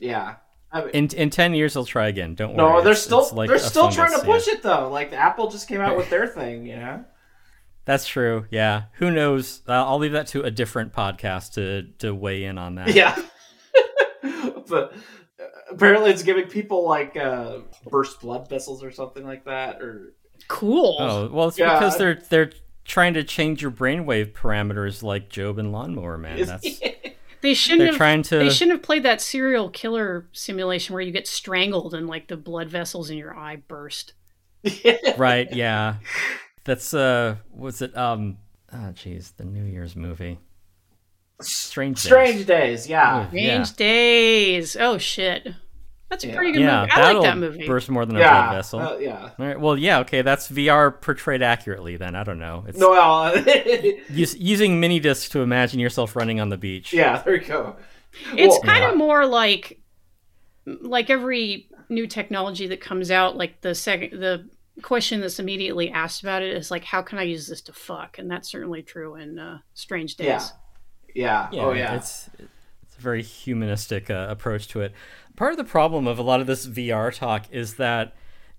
[0.00, 0.36] Yeah.
[0.72, 2.34] I mean, In in 10 years, they'll try again.
[2.34, 2.56] Don't worry.
[2.56, 4.88] no, they're It's- still it's like they're a still trying to fungus, push it though.
[4.90, 7.04] Like Apple just came out with their thing, you know.
[7.84, 8.46] That's true.
[8.50, 8.84] Yeah.
[8.94, 9.60] Who knows?
[9.68, 12.92] Uh, I'll leave that to a different podcast to to weigh in on that.
[12.92, 13.14] Yeah.
[14.68, 14.94] but
[15.38, 19.80] uh, apparently, it's giving people like uh, burst blood vessels or something like that.
[19.80, 20.14] Or
[20.48, 21.74] cool Oh well, it's Yeah.
[21.78, 22.50] because they're they're
[22.84, 26.44] trying to change your brainwave parameters like Jobe and Lawnmower Man.
[26.44, 26.80] That's
[27.40, 28.38] they shouldn't they're have trying to.
[28.38, 32.36] they shouldn't have played that serial killer simulation where you get strangled and like the
[32.36, 34.12] blood vessels in your eye burst
[35.18, 35.52] right.
[35.52, 35.96] Yeah.
[36.64, 37.36] That's uh.
[37.52, 38.38] Was it um?
[38.72, 40.38] Oh jeez, the New Year's movie.
[41.42, 41.96] Strange.
[41.96, 42.04] Days.
[42.04, 42.88] Strange Days.
[42.88, 43.28] Yeah.
[43.28, 43.64] Strange Yeah.
[43.76, 45.48] days oh shit
[46.14, 46.36] that's a Yeah.
[46.36, 48.46] pretty good Yeah, movie i like that'll movie burst more than a Yeah.
[48.46, 48.80] blood vessel.
[48.80, 49.30] uh, yeah.
[49.38, 49.58] All right.
[49.60, 49.98] Well, yeah.
[50.00, 51.96] Okay, that's VR portrayed accurately.
[51.96, 52.64] Then I don't know.
[52.68, 56.92] It's No, well, us- using mini discs to imagine yourself running on the beach.
[56.92, 57.22] yeah.
[57.22, 57.76] There you go.
[58.36, 58.90] It's Well, kind yeah.
[58.92, 59.80] of more like
[60.66, 64.48] like every new technology that comes out like the second the
[64.82, 68.18] question that's immediately asked about it is like how can I use this to fuck
[68.18, 70.26] and that's certainly true in uh, Strange Days.
[70.26, 70.40] Yeah.
[71.14, 71.48] Yeah.
[71.52, 71.94] Yeah, oh yeah.
[71.96, 74.92] It's it's a very humanistic uh, approach to it.
[75.36, 78.14] Part of the problem of a lot of this VR talk is that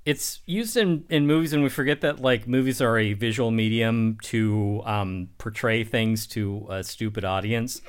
[0.05, 4.17] it's used in, in movies, and we forget that like movies are a visual medium
[4.23, 7.81] to um, portray things to a stupid audience.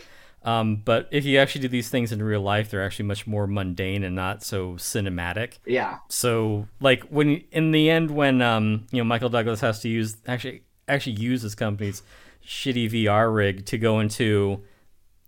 [0.43, 3.49] Um, but if you actually do these things in real life, they're actually much more
[3.49, 5.55] mundane and not so cinematic.
[5.67, 5.99] yeah.
[6.09, 10.17] So like when in the end when um you know Michael Douglas has to use
[10.27, 12.03] actually actually use his company's
[12.47, 14.63] shitty VR rig to go into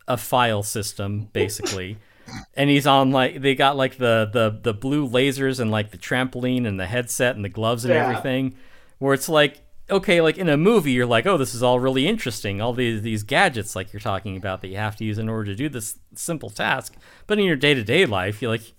[0.07, 1.99] a file system basically.
[2.55, 5.99] and he's on like they got like the the the blue lasers and like the
[5.99, 8.03] trampoline and the headset and the gloves and Yeah.
[8.09, 8.55] everything
[8.99, 9.61] where it's like
[9.91, 12.61] okay like in a movie you're like oh this is all really interesting.
[12.61, 15.45] All these these gadgets like you're talking about that you have to use in order
[15.47, 16.95] to do this simple task.
[17.27, 18.73] But in your day-to-day life you like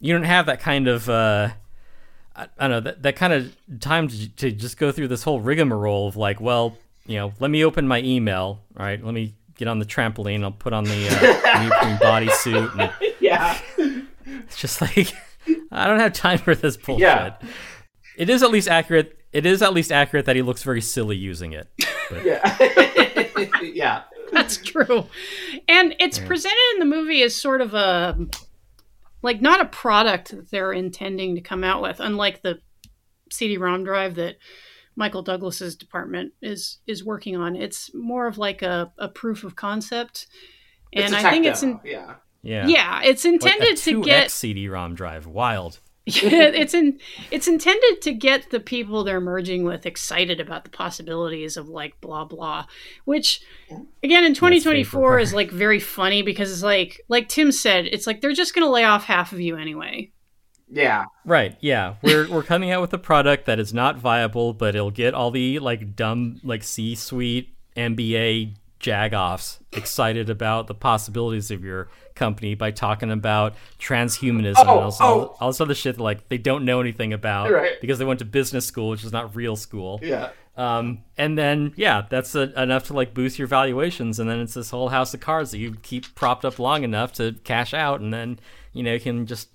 [0.00, 1.50] you don't have that kind of uh
[2.34, 5.22] I, I don't know that, that kind of time to, to just go through this
[5.22, 6.76] whole rigmarole of like well
[7.06, 9.02] you know let me open my email all right?
[9.02, 13.58] Let me get on the trampoline i'll put on the uh, neoprene bodysuit and Yeah.
[13.78, 15.12] it's just like
[15.70, 17.02] I don't have time for this bullshit.
[17.02, 17.36] Yeah.
[18.16, 19.18] It is at least accurate.
[19.32, 21.68] It is at least accurate that he looks very silly using it.
[22.24, 22.56] Yeah.
[23.62, 24.02] yeah.
[24.32, 25.06] That's true.
[25.68, 28.16] And it's presented in the movie as sort of a
[29.22, 32.58] like not a product that they're intending to come out with, unlike the
[33.30, 34.36] CD-ROM drive that
[34.96, 37.54] Michael Douglas's department is is working on.
[37.54, 40.26] It's more of like a, a proof of concept.
[40.90, 42.14] It's And a I tech think it's in, yeah.
[42.42, 42.66] Yeah.
[42.66, 45.26] yeah, it's intended to get CD-ROM drive.
[45.26, 45.80] Wild.
[46.06, 47.00] it's in
[47.32, 52.00] it's intended to get the people they're merging with excited about the possibilities of like
[52.00, 52.64] blah blah
[53.06, 53.40] which
[54.04, 58.20] again in 2024 is like very funny because it's like like tim said it's like
[58.20, 60.08] they're just going to lay off half of you anyway
[60.70, 61.04] Yeah.
[61.24, 61.56] Right.
[61.60, 61.94] Yeah.
[62.02, 65.30] We're we're coming out with a product that is not viable, but it'll get all
[65.30, 72.70] the like dumb like C-suite MBA jagoffs excited about the possibilities of your company by
[72.70, 75.36] talking about transhumanism Oh, and all, this- all, oh.
[75.40, 77.80] all this other shit that, like they don't know anything about Right.
[77.80, 80.00] because they went to business school, which is not real school.
[80.02, 80.30] Yeah.
[80.56, 84.54] Um, and then yeah, that's a, enough to like boost your valuations, and then it's
[84.54, 88.00] this whole house of cards that you keep propped up long enough to cash out,
[88.00, 88.38] and then
[88.72, 89.50] you know you can just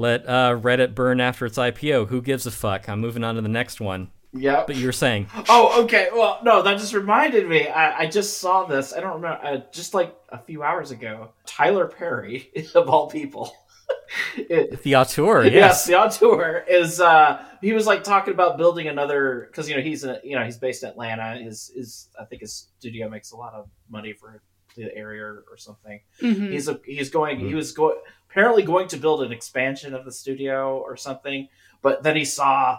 [0.00, 2.08] let uh, Reddit burn after its IPO.
[2.08, 2.88] Who gives a fuck?
[2.88, 4.10] I'm moving on to the next one.
[4.32, 4.68] Yep.
[4.68, 6.08] But you were saying, Oh, okay.
[6.12, 7.68] Well, no, that just reminded me.
[7.68, 8.92] I, I just saw this.
[8.92, 9.44] I don't remember.
[9.44, 13.52] Uh, just like a few hours ago, Tyler Perry, of all people.
[14.36, 17.00] it, the auteur, yes, yes, the auteur is.
[17.00, 20.44] Uh, he was like talking about building another because you know he's a, you know
[20.44, 21.36] he's based in Atlanta.
[21.36, 24.42] His his I think his studio makes a lot of money for
[24.76, 26.00] the area or, or something.
[26.22, 26.52] Mhm.
[26.52, 27.96] He's a he's going he was going
[28.30, 31.48] apparently going to build an expansion of the studio or something,
[31.82, 32.78] but then he saw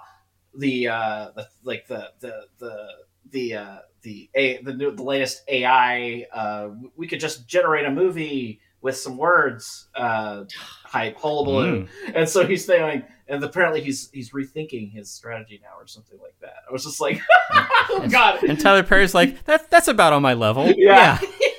[0.56, 2.88] the uh the like the the the
[3.32, 7.91] the uh the a the new the latest AI uh we could just generate a
[7.91, 10.43] movie with some words uh
[10.84, 11.88] hype hullabaloo.
[12.14, 16.36] And so he's saying and apparently he's he's rethinking his strategy now or something like
[16.41, 16.64] that.
[16.68, 17.22] I was just like
[17.54, 18.43] oh god.
[18.43, 20.74] And Tyler Perry's like, that, that's about on my level.
[20.76, 21.18] yeah.
[21.22, 21.28] I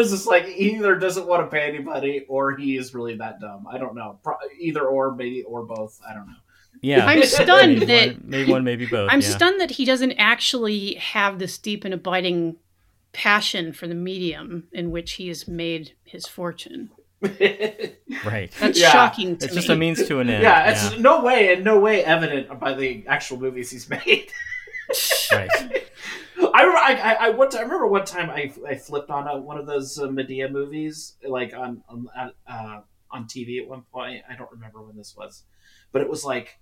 [0.00, 3.40] was just like, he either doesn't want to pay anybody or he is really that
[3.40, 3.66] dumb.
[3.70, 4.18] I don't know.
[4.22, 6.00] Pro- either or, maybe or both.
[6.08, 6.34] I don't know.
[6.82, 7.06] yeah.
[7.06, 9.10] I'm stunned maybe that one, maybe one, maybe both.
[9.12, 9.28] I'm yeah.
[9.28, 12.56] stunned that he doesn't actually have this deep and abiding
[13.12, 16.90] passion for the medium in which he has made his fortune.
[18.24, 18.50] Right.
[18.60, 18.90] That's Yeah.
[18.90, 19.60] shocking to It's me.
[19.60, 20.42] just a means to an end.
[20.42, 24.30] yeah, it's no way, in no way evident by the actual movies he's made.
[25.32, 25.48] right.
[26.54, 29.26] I remember, I, I, I, one time, I remember one time I, I flipped on
[29.26, 32.08] a, one of those uh, Madea movies, like on on
[32.46, 32.80] uh,
[33.10, 34.22] on TV at one point.
[34.28, 35.44] I don't remember when this was,
[35.92, 36.58] but it was like,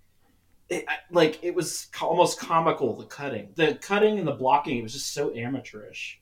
[0.68, 2.96] it, like it was almost comical.
[2.96, 6.20] The cutting, the cutting and the blocking, it was just so amateurish,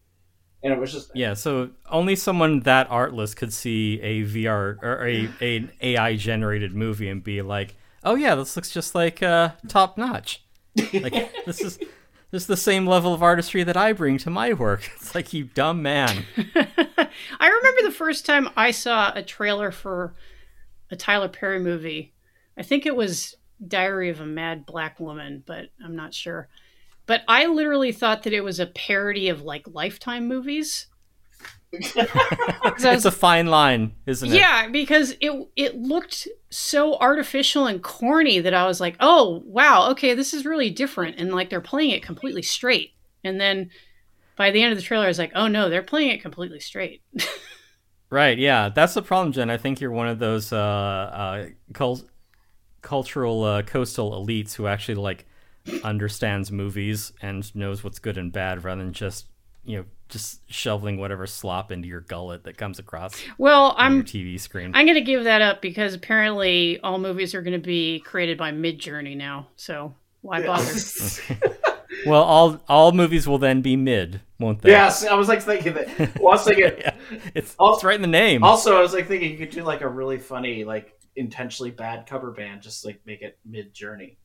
[0.63, 5.07] and it was just Yeah, so only someone that artless could see a VR or
[5.07, 9.51] a an AI generated movie and be like, "Oh yeah, this looks just like uh,
[9.69, 10.43] top notch."
[10.93, 11.79] Like this is
[12.33, 14.91] is the same level of artistry that I bring to my work.
[14.97, 16.25] It's like you dumb man.
[16.37, 20.15] I remember the first time I saw a trailer for
[20.91, 22.13] a Tyler Perry movie.
[22.59, 26.49] I think it was Diary of a Mad Black Woman, but I'm not sure.
[27.07, 30.87] But I literally thought that it was a parody of like Lifetime movies.
[31.73, 34.37] It's a fine line, isn't it?
[34.37, 39.91] yeah, because it it looked so artificial and corny that I was like, "Oh, wow,
[39.91, 42.93] okay, this is really different." And like they're playing it completely straight.
[43.25, 43.71] And then
[44.37, 46.61] by the end of the trailer, I was like, "Oh no, they're playing it completely
[46.61, 47.03] straight."
[48.09, 48.69] Right, yeah.
[48.69, 49.51] That's the problem, Jen.
[49.51, 52.03] I think you're one of those uh, uh, cul-
[52.81, 55.27] cultural uh, coastal elites who actually like
[55.83, 59.27] understands movies and knows what's good and bad rather than just,
[59.65, 64.39] you know, just shoveling whatever slop into your gullet that comes across well, I'm TV
[64.41, 64.73] screen.
[64.75, 68.39] I'm going to give that up because apparently all movies are going to be created
[68.39, 69.49] by Midjourney now.
[69.57, 70.73] So why bother?
[72.07, 74.71] well, all all movies will then be mid, won't they?
[74.71, 75.05] yes.
[75.05, 76.19] I was like thinking that.
[76.21, 76.65] Well, I was thinking.
[76.79, 76.95] yeah.
[77.35, 78.43] It's, Al- it's right in the name.
[78.45, 82.07] Also, I was like thinking you could do like a really funny, like intentionally bad
[82.07, 84.19] cover band, just like make it mid journey.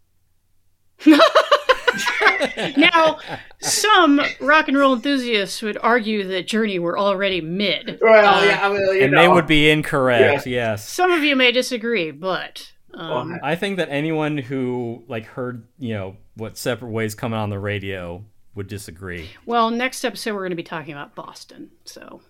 [2.77, 3.19] Now,
[3.59, 7.99] some rock and roll enthusiasts would argue that Journey were already mid.
[8.01, 9.21] Well, Uh, yeah, I mean, you and know.
[9.21, 10.87] they would be incorrect, yes.
[10.87, 15.67] Some of you may disagree, but um, Well, I think that anyone who like heard,
[15.79, 18.23] you know, what separate ways coming on the radio
[18.55, 19.29] would disagree.
[19.45, 21.71] well, next episode we're going to be talking about Boston.
[21.85, 22.21] So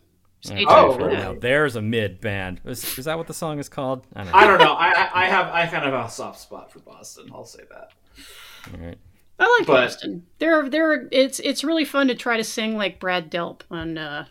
[0.42, 1.16] stay tuned Oh, for really?
[1.16, 1.34] that.
[1.34, 2.62] Now, there's a mid band.
[2.66, 4.06] Is, is that what the song is called?
[4.16, 4.38] I don't know.
[4.38, 4.74] I don't know.
[4.74, 7.30] I, I I have I kind of have a soft spot for Boston.
[7.34, 7.92] I'll say that.
[8.74, 8.98] All right.
[9.42, 10.26] I like But- Boston.
[10.40, 14.26] They're they're it's it's really fun to try to sing like Brad Delp on uh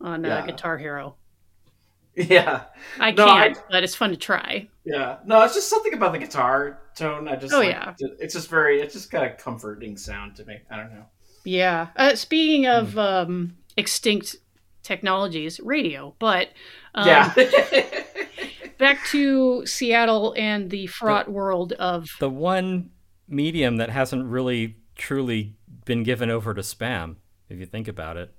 [0.00, 1.16] on uh, Guitar Hero.
[2.16, 2.62] Yeah,
[3.00, 4.68] I No, can't, but it's fun to try.
[4.84, 5.16] yeah.
[5.26, 7.26] No, it's just something about the guitar tone.
[7.26, 7.92] I just Oh, like, yeah.
[8.20, 8.80] It's just very.
[8.80, 10.58] It's just got a comforting sound to me.
[10.70, 11.06] I don't know.
[11.44, 11.88] Yeah.
[11.96, 14.36] Uh, speaking of um, extinct
[14.84, 16.14] technologies, radio.
[16.20, 16.50] But
[16.94, 17.34] um, yeah.
[18.78, 22.90] back to Seattle and the fraught world of The one
[23.28, 25.54] medium that hasn't really truly
[25.84, 27.16] been given over to spam,
[27.48, 28.32] if you think about it.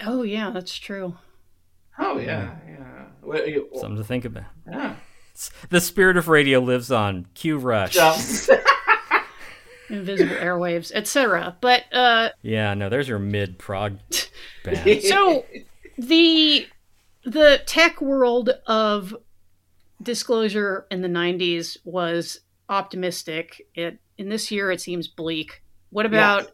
[0.00, 1.16] oh yeah, that's true.
[1.98, 3.04] oh yeah, yeah.
[3.22, 4.44] Well, you- Something to think about.
[4.70, 4.96] yeah.
[5.68, 7.26] The spirit of radio lives on.
[7.34, 7.94] Q Rush.
[7.96, 8.16] Yeah.
[9.90, 11.56] Invisible airwaves, etc.
[11.60, 13.98] But uh, Yeah, no, there's your mid prog
[14.64, 15.02] band.
[15.02, 15.44] so
[15.98, 16.66] the
[17.24, 19.14] the tech world of
[20.02, 26.50] disclosure in the 90s was optimistic it in this year it seems bleak what about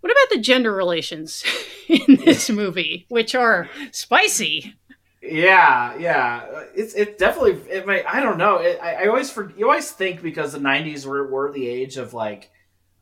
[0.00, 1.44] What about the gender relations
[1.88, 4.76] in this movie, which are spicy?
[5.20, 6.64] Yeah, yeah.
[6.74, 7.54] It's it definitely.
[7.68, 8.04] It may.
[8.04, 8.58] I don't know.
[8.58, 11.96] It, I, I always for you always think because the '90s were were the age
[11.96, 12.50] of like,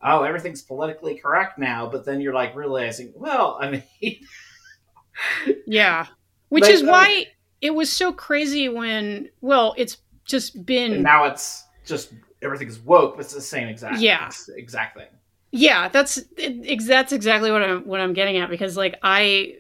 [0.03, 1.87] oh, everything's politically correct now.
[1.89, 3.83] But then you're like realizing, well, I mean,
[5.67, 6.07] Yeah.
[6.49, 7.27] Which But, is uh, why
[7.61, 11.03] it was so crazy when, well, it's just been.
[11.03, 12.13] now it's just
[12.47, 13.17] everything's woke.
[13.17, 14.01] But it's the same exact.
[14.01, 14.31] Yeah.
[14.57, 15.09] exact thing.
[15.53, 19.57] Yeah, that's it, that's exactly what I'm what I'm getting at because like I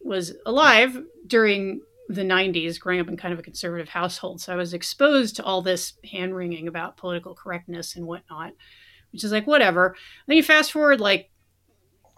[0.00, 4.56] was alive during the 90s growing up in kind of a conservative household so I
[4.56, 8.52] was exposed to all this hand wringing about political correctness and whatnot
[9.10, 9.96] which is like whatever
[10.26, 11.30] then you fast forward like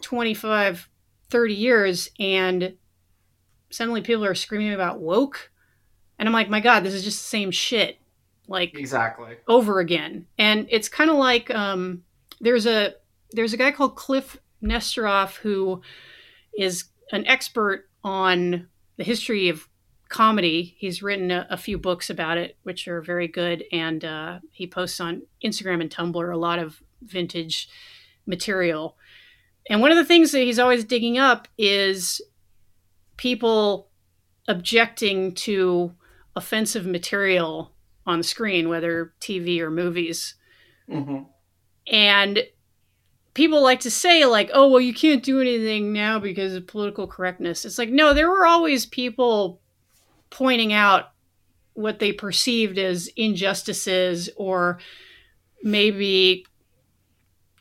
[0.02, 0.88] 25
[1.30, 2.74] 30 years and
[3.70, 5.52] suddenly people are screaming about woke
[6.18, 7.98] and I'm like my god this is just the same shit
[8.48, 9.36] like Exactly.
[9.48, 10.26] over again.
[10.38, 12.02] And it's kind of like um,
[12.40, 12.94] there's a
[13.32, 15.82] there's a guy called Kliph Nesteroff who
[16.56, 19.68] is an expert on the history of
[20.08, 20.76] comedy.
[20.78, 24.66] He's written a, a few books about it, which are very good, and uh, he
[24.66, 27.68] posts on Instagram and Tumblr a lot of vintage
[28.26, 28.96] material.
[29.68, 32.20] And one of the things that he's always digging up is
[33.16, 33.88] people
[34.48, 35.92] objecting to
[36.36, 37.72] offensive material
[38.06, 40.34] on the screen, whether TV or movies.
[40.88, 41.22] hmm
[41.86, 42.44] And
[43.34, 47.06] people like to say, like, oh, well, you can't do anything now because of political
[47.06, 47.64] correctness.
[47.64, 49.60] It's like, no, there were always people
[50.30, 51.10] pointing out
[51.74, 54.78] what they perceived as injustices or
[55.62, 56.46] maybe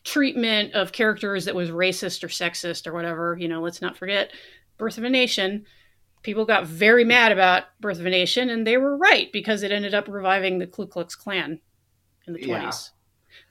[0.05, 3.35] treatment of characters that was racist or sexist or whatever.
[3.37, 4.31] You know, let's not forget
[4.77, 5.65] Birth of a Nation.
[6.25, 9.71] People got very mad about Birth of a Nation, and they were right because it
[9.71, 11.59] ended up reviving the Ku Klux Klan
[12.25, 12.47] in the 20s.
[12.47, 12.71] Yeah.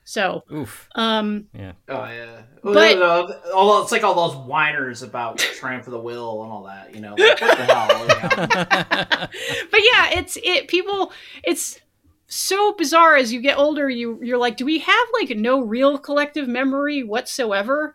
[0.02, 0.88] So, Oof.
[0.96, 1.72] um, Yeah.
[1.88, 2.42] Oh yeah.
[2.64, 6.42] Well, But- no, no, all, it's like all those whiners about trying for the Will
[6.42, 6.92] and all that.
[6.96, 8.06] You know, like, what the hell?
[8.08, 9.26] Yeah.
[9.70, 11.12] but yeah, it's it people
[11.44, 11.78] it's
[12.26, 15.96] so bizarre as you get older you you're like do we have like no real
[15.98, 17.94] collective memory whatsoever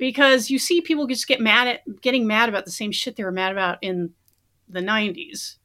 [0.00, 3.22] because you see people just get mad at getting mad about the same shit they
[3.22, 4.10] were mad about in
[4.68, 5.56] the 90s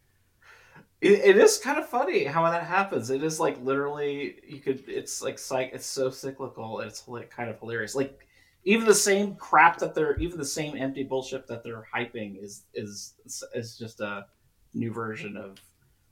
[1.02, 3.10] It, it is kind of funny how that happens.
[3.10, 4.84] It is like literally you could.
[4.88, 5.72] It's like psych.
[5.74, 6.80] It's so cyclical.
[6.80, 7.96] And it's like kind of hilarious.
[7.96, 8.28] Like
[8.64, 12.64] even the same crap that they're even the same empty bullshit that they're hyping is
[12.74, 13.14] is
[13.54, 14.26] is just a
[14.74, 15.62] new version of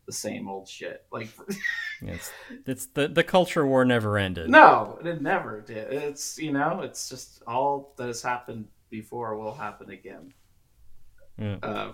[0.05, 1.05] the same old shit.
[1.11, 1.29] Like
[2.01, 2.31] It's,
[2.65, 4.49] it's the the culture war never ended.
[4.49, 5.91] no, it never did.
[5.93, 10.33] It's you know it's just all that has happened before will happen again.
[11.37, 11.55] Yeah.
[11.63, 11.91] Uh,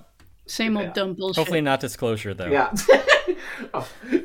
[0.47, 0.93] same old Yeah.
[0.93, 2.47] dumb bullshit Hopefully not disclosure though.
[2.47, 2.73] yeah.
[3.73, 3.87] Oh.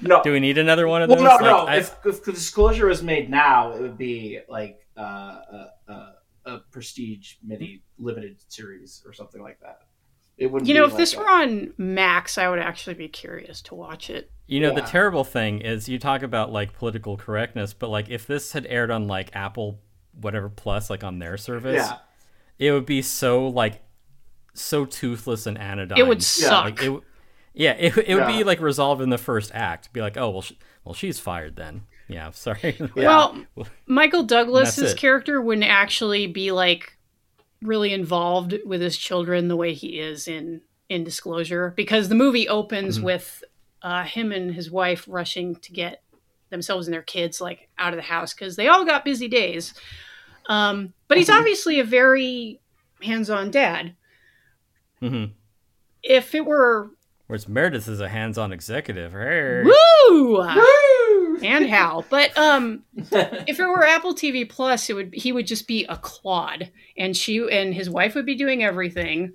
[0.00, 0.22] no.
[0.22, 1.26] Do we need another one of Well, those?
[1.26, 1.66] no, Like, no.
[1.66, 6.14] I- If, if disclosure was made now, it would be like uh, a, a,
[6.46, 9.80] a prestige mini limited series or something like that.
[10.40, 10.66] It wouldn't.
[10.68, 13.60] you know be if like this a- were on max i would actually be curious
[13.62, 17.72] to watch it You know, the terrible thing is you talk about like political correctness,
[17.72, 19.78] but like if this had aired on like Apple
[20.20, 21.98] whatever plus like on their service, yeah,
[22.58, 23.80] it would be so like
[24.54, 25.98] so toothless and anodyne.
[25.98, 27.00] it would Yeah, suck like it
[27.54, 29.92] yeah, it, it would be like resolved in the first act.
[29.92, 30.52] Be like, "Oh, well sh-
[30.84, 32.76] well she's fired then." Yeah, sorry.
[32.96, 33.44] Well,
[33.86, 36.96] Michael Douglas's character wouldn't actually be like
[37.62, 42.48] really involved with his children the way he is in in Disclosure because the movie
[42.48, 43.04] opens Mm-hmm.
[43.06, 43.44] with
[43.82, 46.02] uh, him and his wife rushing to get
[46.50, 49.72] themselves and their kids like out of the house because they all got busy days.
[50.48, 51.38] Um, but he's Mm-hmm.
[51.38, 52.60] obviously a very
[53.02, 53.94] hands-on dad.
[55.00, 55.26] hmm
[56.02, 56.90] If it were
[57.28, 59.12] Whereas Meredith is a hands-on executive.
[59.12, 59.62] Hey.
[59.64, 61.09] woo, Woo!
[61.42, 65.66] And how, but um, if it were Apple TV Plus, it would he would just
[65.66, 69.32] be a clod, and she and his wife would be doing everything,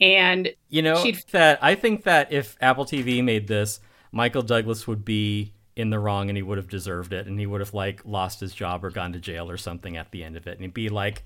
[0.00, 4.86] and You know She'd- that I think that if Apple TV made this, Michael Douglas
[4.86, 7.26] would be in the wrong and he would have deserved it.
[7.26, 10.10] And he would have like lost his job or gone to jail or something at
[10.10, 10.52] the end of it.
[10.52, 11.24] And he'd be like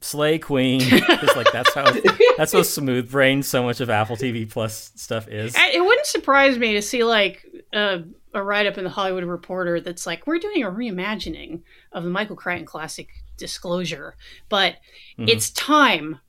[0.00, 0.80] slay queen.
[0.90, 1.92] Because like that's how
[2.38, 5.54] that's how smooth brain so much of Apple TV Plus stuff is.
[5.56, 8.02] It wouldn't surprise me to see like a,
[8.34, 11.60] a write up in the Hollywood Reporter that's like we're doing a reimagining
[11.92, 14.14] of the Michael Crichton classic Disclosure,
[14.48, 14.76] but
[15.18, 15.28] Mhm.
[15.28, 16.20] it's time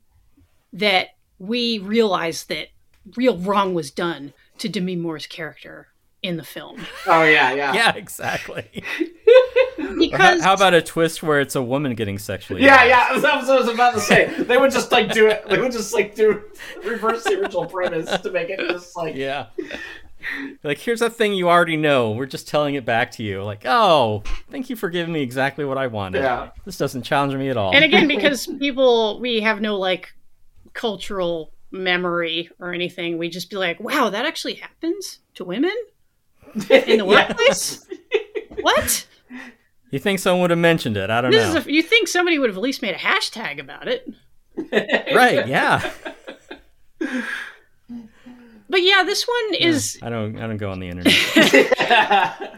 [0.72, 2.70] that we realize that
[3.16, 5.88] real wrong was done to Demi Moore's character
[6.22, 8.84] in the film Oh yeah, yeah, Yeah, exactly.
[9.76, 12.62] Or how, because how about a twist where it's a woman getting sexually?
[12.64, 12.90] Yeah, harassed?
[12.90, 14.32] yeah, that's what I was about to say.
[14.44, 15.44] They would just like do it.
[15.50, 16.44] They would just like do
[16.84, 19.48] reverse the original premise to make it just like yeah.
[20.64, 22.12] like, here's a thing you already know.
[22.12, 23.44] We're just telling it back to you.
[23.44, 26.22] Like, oh, thank you for giving me exactly what I wanted.
[26.24, 26.50] Yeah.
[26.66, 27.74] This doesn't challenge me at all.
[27.74, 30.14] And again, because people we have no like
[30.74, 35.74] cultural memory or anything, we just be like, "Wow, that actually happens to women
[36.70, 37.86] in the workplace."
[38.62, 39.08] what?
[39.92, 41.10] you think someone would have mentioned it?
[41.10, 41.60] I don't This know.
[41.60, 44.08] is a, you think somebody would have at least made a hashtag about it?
[45.14, 45.48] right?
[45.48, 45.92] Yeah.
[48.74, 50.36] But yeah, this one is I don't.
[50.40, 51.14] I don't go on the internet.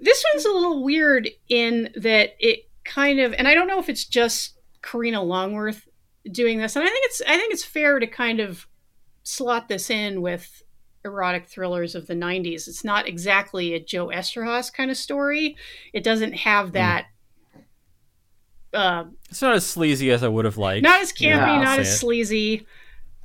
[0.00, 3.88] this one's a little weird in that it kind of and I don't know if
[3.88, 5.88] it's just Karina Longworth
[6.30, 8.66] doing this and I think it's I think it's fair to kind of
[9.22, 10.62] slot this in with
[11.06, 12.68] erotic thrillers of the 90s.
[12.68, 15.56] It's not exactly a Joe Eszterhas kind of story.
[15.94, 17.06] It doesn't have that
[18.74, 20.82] uh, It's not as sleazy as I would have liked.
[20.82, 21.96] not as campy, Yeah, not say as it.
[21.96, 22.66] sleazy.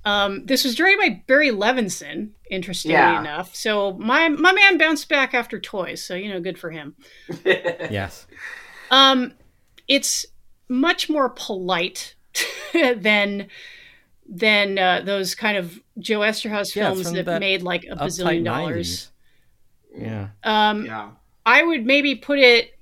[0.04, 3.20] Um, this was directed by Barry Levinson, interestingly Yeah.
[3.20, 3.56] enough.
[3.56, 6.96] So my my man bounced back after Toys, so you know, good for him.
[7.46, 8.26] Yes.
[8.90, 9.34] Um,
[9.88, 10.26] it's
[10.68, 12.16] much more polite
[12.74, 13.48] than
[14.28, 17.96] than uh, those kind of Joe Eszterhas Yeah, films from that, that made like a
[17.96, 19.12] Uptight bazillion dollars.
[19.94, 20.02] 90s.
[20.02, 20.28] Yeah.
[20.44, 21.10] Um, yeah.
[21.46, 22.78] I would maybe put it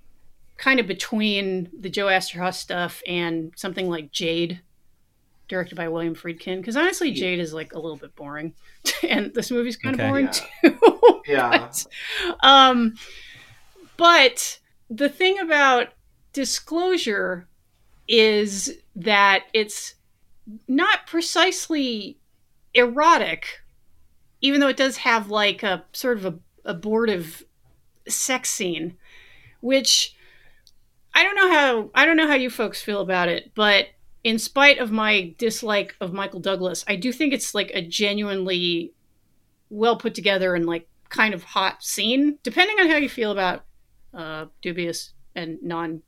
[0.58, 4.62] kind of between the Joe Eszterhas stuff and something like Jade,
[5.50, 6.58] directed by William Friedkin.
[6.58, 8.54] Because honestly, Jade is like a little bit boring,
[9.08, 10.06] and this movie's kind Okay.
[10.06, 10.32] of boring Yeah.
[10.32, 11.22] too.
[11.28, 11.50] Yeah.
[11.50, 11.86] But,
[12.42, 12.96] um,
[13.98, 15.90] but the thing about
[16.34, 17.48] disclosure
[18.08, 19.96] is that it's
[20.68, 22.18] not precisely
[22.74, 23.46] erotic,
[24.42, 27.44] even though it does have like a sort of a abortive
[28.08, 28.98] sex scene,
[29.62, 30.16] which
[31.14, 33.88] I don't know how I don't know how you folks feel about it, but
[34.30, 38.94] in spite of my dislike of Michael Douglas, I do think it's like a genuinely
[39.72, 43.66] well put together and like kind of hot scene, depending on how you feel about
[44.14, 46.04] uh, dubious and non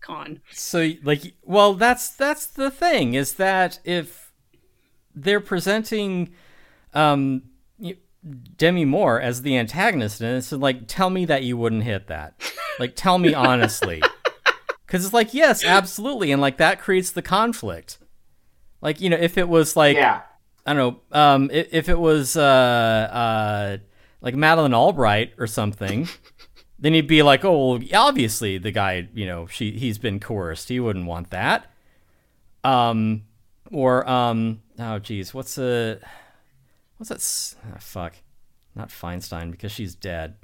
[0.00, 0.40] con.
[0.50, 4.32] So like well that's that's the thing is that if
[5.14, 6.32] they're presenting
[6.94, 7.42] um
[8.56, 12.40] Demi Moore as the antagonist and it's like tell me that you wouldn't hit that.
[12.78, 14.02] Like tell me honestly.
[14.88, 17.98] Cuz it's like yes, absolutely and like that creates the conflict.
[18.80, 20.22] Like you know if it was like yeah.
[20.66, 21.18] I don't know.
[21.18, 23.76] Um, if, if it was uh, uh,
[24.20, 26.06] like Madeleine Albright or something,
[26.78, 30.68] then he'd be like, "Oh, well, obviously the guy, you know, she he's been coerced.
[30.68, 31.72] He wouldn't want that."
[32.64, 33.22] Um,
[33.72, 36.00] or um, oh, geez, what's a
[36.98, 37.16] what's that?
[37.16, 38.16] s- ah, fuck,
[38.74, 40.36] not Feinstein because she's dead.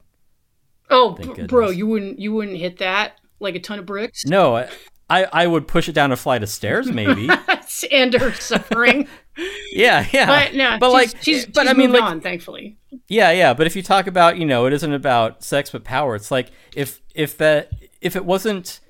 [0.89, 1.11] Oh,
[1.49, 4.25] bro, you wouldn't you wouldn't hit that like a ton of bricks.
[4.25, 7.29] No, I I, would push it down a flight of stairs, maybe.
[7.93, 9.07] and her suffering.
[9.73, 10.27] yeah, yeah.
[10.27, 12.79] But no, but she's, like, she's, but she's I mean, like, on, thankfully.
[13.09, 16.15] Yeah, yeah, but if you talk about, you know, it isn't about sex but power.
[16.15, 17.71] It's like if if that
[18.01, 18.81] if it wasn't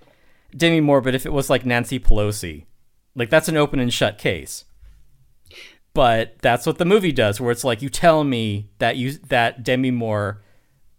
[0.57, 2.67] Demi Moore, but if it was like Nancy Pelosi,
[3.15, 4.65] like that's an open and shut case.
[5.95, 9.63] But that's what the movie does, where it's like you tell me that you that
[9.63, 10.43] Demi Moore,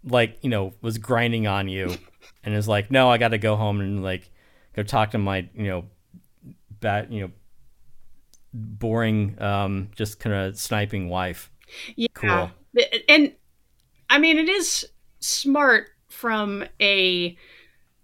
[0.03, 1.97] like you know, was grinding on you,
[2.43, 4.29] and is like, no, I got to go home and like
[4.75, 5.85] go talk to my you know,
[6.79, 7.31] bad you know,
[8.53, 11.51] boring, um, just kind of sniping wife.
[11.95, 12.07] Yeah.
[12.13, 12.51] Cool.
[13.09, 13.33] And
[14.09, 14.85] I mean, it is
[15.19, 17.37] smart from a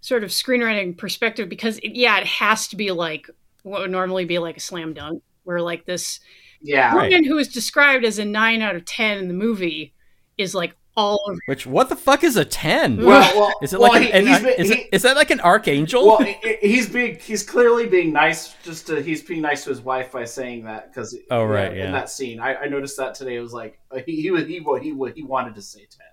[0.02, 3.30] sort of screenwriting perspective because, it, yeah, it has to be like
[3.64, 6.20] what would normally be like a slam dunk, where like this
[6.62, 6.96] Yeah.
[6.96, 7.12] Right.
[7.12, 9.94] woman who is described as a nine out of 10 in the movie
[10.38, 11.40] is like all over.
[11.46, 12.98] Which what the fuck is a ten?
[12.98, 15.02] Well, well, is it well, like he- an, he's an- been- is, he- it, is
[15.04, 16.06] that like an archangel?
[16.06, 18.56] well, he- he- he's being he's clearly being nice.
[18.64, 21.86] Just to, he's being nice to his wife by saying that because Oh, right, yeah.
[21.86, 23.36] in that scene I, I noticed that today.
[23.36, 25.80] It was like uh, he he was he wa- he wa- he wanted to say
[25.82, 26.08] ten,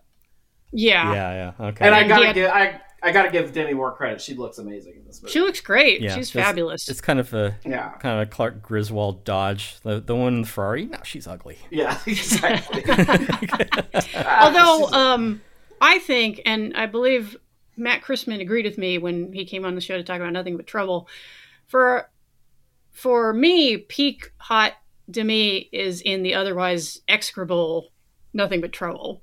[0.72, 1.12] Yeah.
[1.12, 1.84] yeah, yeah, okay.
[1.86, 4.20] and I gotta he had- give I I gotta give Demi Moore credit.
[4.20, 5.32] She looks amazing in this movie.
[5.32, 6.00] She looks great.
[6.00, 6.88] Yeah, She's fabulous.
[6.88, 9.78] it's kind of a yeah, kind of a Clark Griswold dodge.
[9.82, 10.86] The the one in the Ferrari.
[10.86, 11.58] No, she's ugly.
[11.70, 12.84] yeah, exactly.
[14.26, 15.40] Although, um,
[15.80, 17.36] I think, and I believe
[17.76, 20.56] Matt Chrisman agreed with me when he came on the show to talk about nothing
[20.56, 21.08] but trouble.
[21.66, 22.10] For
[22.90, 24.72] for me, peak hot
[25.10, 27.92] Demi is in the otherwise execrable
[28.32, 29.22] nothing but trouble.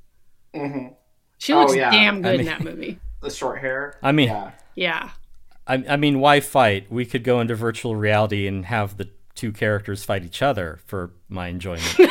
[0.56, 0.96] Mhm.
[1.38, 1.92] She Oh, looks yeah.
[1.92, 3.00] damn good I in that movie.
[3.26, 3.98] The short hair.
[4.02, 4.52] I mean- yeah.
[4.76, 5.10] Yeah.
[5.68, 6.92] I, I mean, why fight?
[6.92, 11.12] We could go into virtual reality and have the two characters fight each other for
[11.28, 11.84] my enjoyment.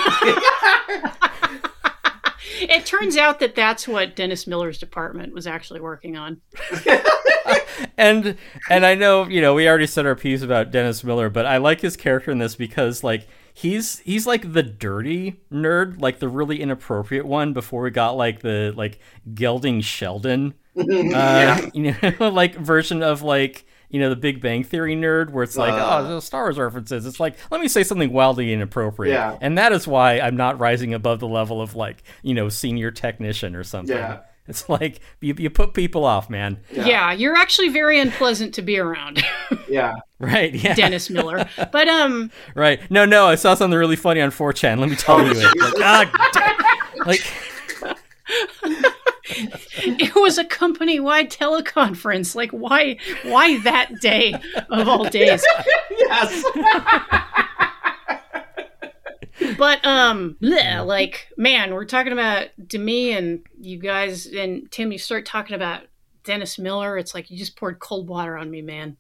[2.61, 6.41] It turns out that that's what Dennis Miller's department was actually working on.
[7.99, 8.37] and
[8.71, 11.57] and I know you know we already said our piece about Dennis Miller, but I
[11.59, 16.29] like his character in this because like he's he's like the dirty nerd, like the
[16.29, 17.53] really inappropriate one.
[17.53, 18.99] Before we got like the like
[19.35, 24.97] gelding Sheldon, uh, you know, like version of like you know the Big Bang Theory
[24.97, 25.99] nerd, where it's like Uh.
[26.07, 27.07] oh, the Star Wars references.
[27.07, 29.39] It's like let me say something wildly inappropriate, Yeah.
[29.41, 32.91] and that is why I'm not rising above the level of like you know senior
[32.91, 33.97] technician or something.
[33.97, 34.21] Yeah.
[34.47, 36.59] It's like you, you put people off, man.
[36.71, 37.13] Yeah.
[37.13, 39.25] you're actually very unpleasant to be around,
[39.71, 39.95] Yeah.
[40.19, 40.53] Right?
[40.55, 40.75] Yeah.
[40.75, 41.49] Dennis Miller.
[41.73, 42.79] But um, Right.
[42.91, 44.81] No, no, I saw something really funny on 4chan.
[44.81, 45.59] Let me tell you it.
[45.81, 47.25] Like, God damn- like
[49.77, 52.35] it was a company-wide teleconference.
[52.35, 52.97] Like, why?
[53.23, 54.35] Why that day
[54.71, 55.45] of all days?
[55.97, 56.45] Yes.
[59.59, 64.93] But um, bleh, like, man, we're talking about Demi and you guys and Tim.
[64.93, 65.83] You start talking about
[66.23, 66.97] Dennis Miller.
[66.97, 68.97] It's like you just poured cold water on me, man.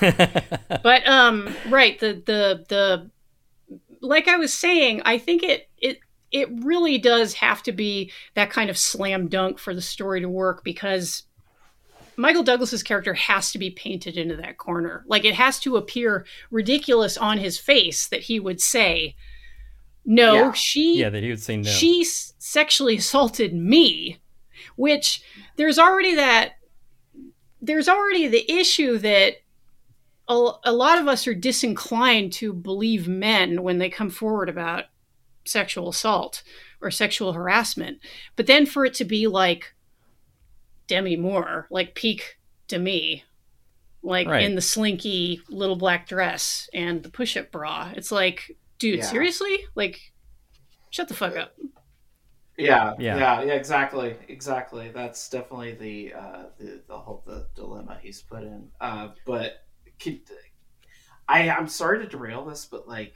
[0.00, 3.10] but um, right, the the the
[4.00, 5.98] like I was saying, I think it it
[6.32, 10.28] it really does have to be that kind of slam dunk for the story to
[10.28, 11.24] work because
[12.16, 15.04] Michael Douglas's character has to be painted into that corner.
[15.06, 19.16] Like it has to appear ridiculous on his face that he would say,
[20.04, 20.52] "No, Yeah.
[20.52, 21.68] she yeah, that he would say no.
[21.70, 24.18] she s- sexually assaulted me,"
[24.76, 25.22] which
[25.56, 26.52] there's already that
[27.62, 29.36] there's already the issue that
[30.28, 34.84] a, a lot of us are disinclined to believe men when they come forward about
[35.50, 36.42] sexual assault
[36.80, 37.98] or sexual harassment.
[38.36, 39.74] But then for it to be like
[40.86, 43.24] Demi Moore, like peak Demi,
[44.02, 44.42] like Right.
[44.44, 49.04] in the slinky little black dress and the push up bra, it's like, dude, Yeah.
[49.04, 49.58] seriously?
[49.74, 50.00] Like,
[50.90, 51.54] shut the fuck up.
[52.56, 53.16] Yeah, Yeah.
[53.16, 54.90] yeah, yeah, exactly, exactly.
[54.90, 58.70] That's definitely the uh, the the whole the dilemma he's put in.
[58.80, 59.64] Uh, but
[59.98, 60.20] could,
[61.26, 63.14] I I'm sorry to derail this, but like,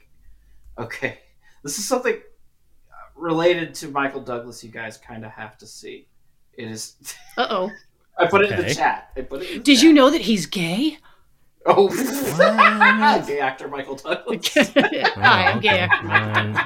[0.79, 1.19] okay,
[1.65, 2.21] this is something
[3.15, 4.63] related to Michael Douglas.
[4.63, 6.07] You guys kind of have to see.
[6.53, 6.95] It is.
[7.37, 7.71] Uh oh.
[8.17, 9.11] I put it in the chat.
[9.17, 9.49] I put it.
[9.49, 9.83] In the Did chat.
[9.83, 10.99] you know that he's gay?
[11.65, 11.87] Oh,
[12.37, 13.27] What?
[13.27, 14.53] gay actor Michael Douglas.
[15.17, 15.81] I'm gay.
[15.81, 16.57] Um,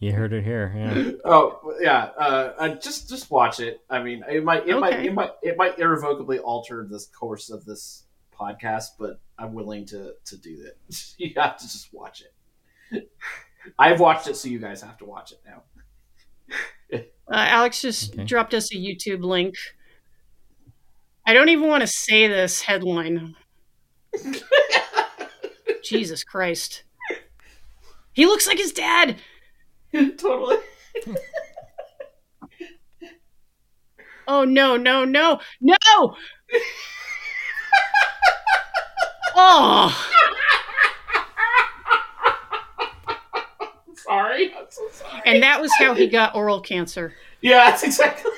[0.00, 0.74] you heard it here.
[0.76, 1.12] Yeah.
[1.24, 3.80] Oh yeah, uh, uh, just just watch it.
[3.88, 7.64] I mean, it might it might it might it might irrevocably alter this course of
[7.64, 8.02] this
[8.38, 10.76] podcast, but I'm willing to to do that.
[11.16, 12.34] You have to just watch it.
[13.78, 15.62] I've watched it, so you guys have to watch it now.
[16.92, 16.98] Uh,
[17.48, 18.24] Alex just Okay.
[18.24, 19.54] dropped us a YouTube link.
[21.26, 23.36] I don't even want to say this headline.
[25.82, 26.82] Jesus Christ.
[28.12, 29.16] He looks like his dad.
[30.18, 30.56] totally.
[34.28, 36.16] Oh no, no, no, no!
[39.34, 40.08] oh,
[44.32, 45.22] Sorry, I'm so sorry.
[45.26, 47.14] and that was how he got oral cancer.
[47.40, 48.30] yeah, that's exactly.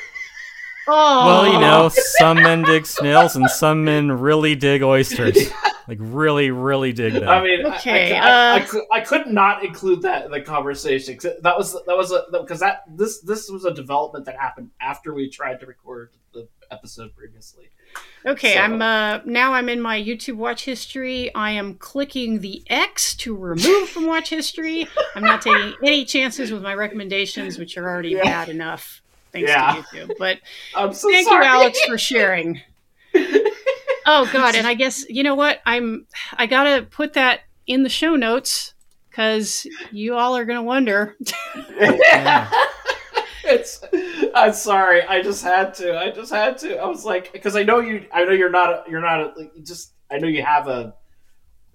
[0.86, 5.36] Oh, Well, you know, some men dig snails and some men really dig oysters.
[5.86, 7.28] Like really, really dig them.
[7.28, 10.30] I mean, I- Okay, I, I, I, uh, could, I could not include that in
[10.30, 14.24] the conversation 'cause that was that was a because that this this was a development
[14.24, 17.68] that happened after we tried to record the episode previously.
[18.26, 21.34] Okay, So- I'm uh now I'm in my YouTube watch history.
[21.34, 24.88] I am clicking the X to remove from watch history.
[25.14, 28.22] I'm not taking any chances with my recommendations, which are already Yeah.
[28.24, 29.02] bad enough
[29.32, 29.74] thanks Yeah.
[29.74, 30.12] to YouTube.
[30.18, 30.38] But
[30.76, 31.44] I'm so thank sorry.
[31.44, 32.60] you, Alex, for sharing.
[34.06, 35.60] Oh God, and I guess you know what?
[35.64, 36.06] I'm
[36.36, 38.74] I gotta put that in the show notes
[39.08, 41.16] because you all are gonna wonder.
[41.80, 42.50] yeah.
[43.44, 43.80] it's
[44.36, 45.02] I'm sorry.
[45.02, 45.98] I just had to.
[45.98, 46.76] I just had to.
[46.78, 48.06] I was like, because I know you.
[48.12, 48.70] I know you're not.
[48.70, 49.20] A, you're not.
[49.20, 49.92] A, like, just.
[50.10, 50.94] I know you have a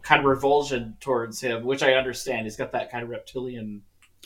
[0.02, 2.45] kind of revulsion towards him, which I understand.
[2.45, 3.81] He's got that kind of reptilian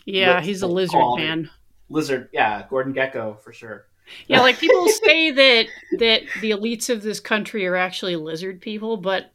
[0.05, 1.49] Yeah, he's a lizard man.
[1.89, 2.29] lizard.
[2.33, 3.87] Yeah, Gordon Gekko for sure.
[4.27, 5.67] Yeah, like people say that
[5.99, 9.31] that the elites of this country are actually lizard people, but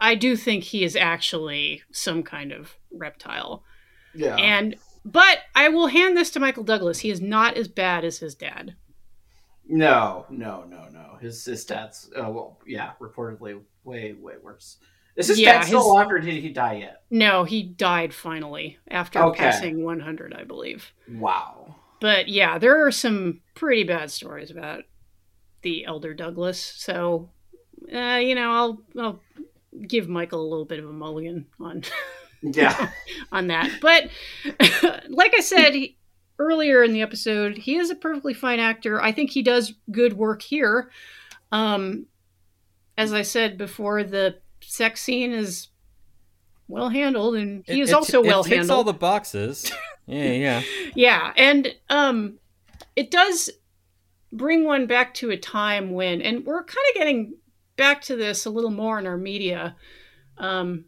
[0.00, 3.64] I do think he is actually some kind of reptile.
[4.14, 4.36] Yeah.
[4.36, 4.76] And
[5.12, 7.00] but I will hand this to Michael Douglas.
[7.00, 8.74] He is not as bad as his dad.
[9.66, 11.16] no, no, no, no.
[11.20, 12.10] His his dad's.
[12.16, 14.78] Uh, well, yeah, reportedly way way worse.
[15.16, 17.02] Is his Yeah, dad still his- alive, or did he die yet?
[17.10, 19.38] No, he died finally after Okay.
[19.38, 20.92] passing 100, I believe.
[21.10, 21.74] Wow.
[22.00, 24.84] But yeah, there are some pretty bad stories about
[25.62, 26.62] the elder Douglas.
[26.62, 27.30] So,
[27.92, 29.20] uh, you know, I'll I'll
[29.86, 31.82] give Michael a little bit of a mulligan on
[32.42, 32.90] Yeah.
[33.32, 33.70] on that.
[33.80, 34.08] But
[35.08, 35.74] like I said
[36.38, 39.00] earlier in the episode, he is a perfectly fine actor.
[39.00, 40.90] I think he does good work here.
[41.52, 42.06] Um,
[42.96, 45.68] as I said before, the sex scene is
[46.68, 48.76] well handled, and he It- is it- also well It ticks handled.
[48.76, 49.72] all the boxes.
[50.06, 50.62] yeah, yeah.
[50.94, 52.38] Yeah, and um,
[52.96, 53.50] it does
[54.32, 57.34] bring one back to a time when, and we're kind of getting
[57.76, 59.74] back to this a little more in our media.
[60.36, 60.84] Um,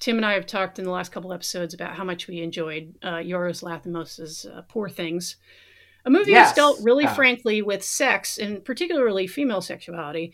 [0.00, 2.94] Tim and I have talked in the last couple episodes about how much we enjoyed
[3.02, 5.36] uh, Yorgos Lanthimos' uh, Poor Things,
[6.04, 7.14] a movie Yes, that's dealt really yeah.
[7.14, 10.32] frankly with sex and particularly female sexuality.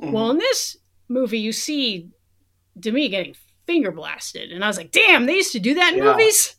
[0.00, 0.12] Mhm.
[0.12, 0.76] Well, in this
[1.08, 2.08] movie, you see
[2.78, 3.34] Demi getting
[3.66, 6.04] finger blasted, and I was like, "Damn, they used to do that in Yeah.
[6.12, 6.56] movies,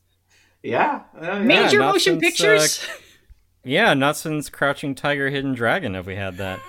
[0.62, 1.40] yeah, uh, yeah.
[1.40, 2.88] major not motion since, uh, pictures."
[3.64, 6.60] Yeah, not since Crouching Tiger, Hidden Dragon have we had that.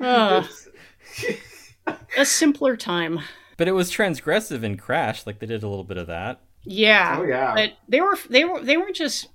[0.00, 0.44] Uh,
[2.16, 3.20] a simpler time.
[3.56, 6.40] But it was transgressive in Crash, like they did a little bit of that.
[6.64, 7.54] Yeah, oh yeah.
[7.54, 9.28] but they were they were they weren't just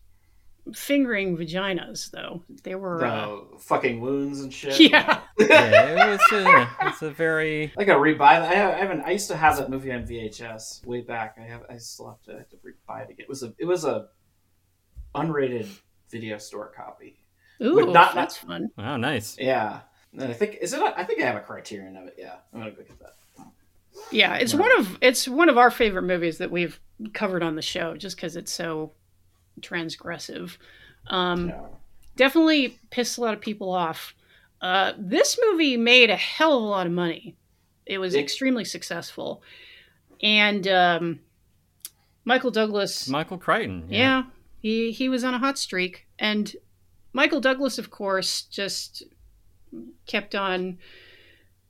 [0.74, 2.44] fingering vaginas though.
[2.64, 3.04] They were.
[3.04, 4.80] Uh, fucking wounds and shit.
[4.80, 5.22] Yeah.
[5.40, 8.42] Yeah, it was a, it's a very I gotta rebuy that.
[8.44, 9.02] I, have, I haven't.
[9.02, 11.38] I used to have that movie on VHS way back.
[11.40, 11.64] I have.
[11.70, 13.24] I still have to, I have to rebuy it again.
[13.24, 13.54] It was a.
[13.58, 14.08] It was a
[15.16, 15.68] unrated
[16.10, 17.24] video store copy.
[17.62, 18.70] ooh, Would not- that's fun.
[18.78, 19.38] wow, nice.
[19.40, 19.82] Yeah.
[20.14, 20.82] And I think is it.
[20.82, 22.16] I think I have a criterion of it.
[22.18, 22.36] Yeah.
[22.54, 23.14] I'm gonna go get that.
[24.12, 26.80] Yeah, it's one of it's one of our favorite movies that we've
[27.14, 28.92] covered on the show, just because it's so
[29.62, 30.58] transgressive.
[31.08, 31.62] Um, Yeah.
[32.16, 34.14] definitely pissed a lot of people off.
[34.62, 37.36] Uh, this movie made a hell of a lot of money.
[37.86, 39.42] It was It- extremely successful,
[40.22, 41.20] and um,
[42.26, 43.08] Michael Douglas.
[43.10, 43.86] Michael Crichton.
[43.90, 44.24] yeah,
[44.62, 46.56] he he was on a hot streak, and
[47.14, 49.04] Michael Douglas, of course, just
[50.06, 50.78] kept on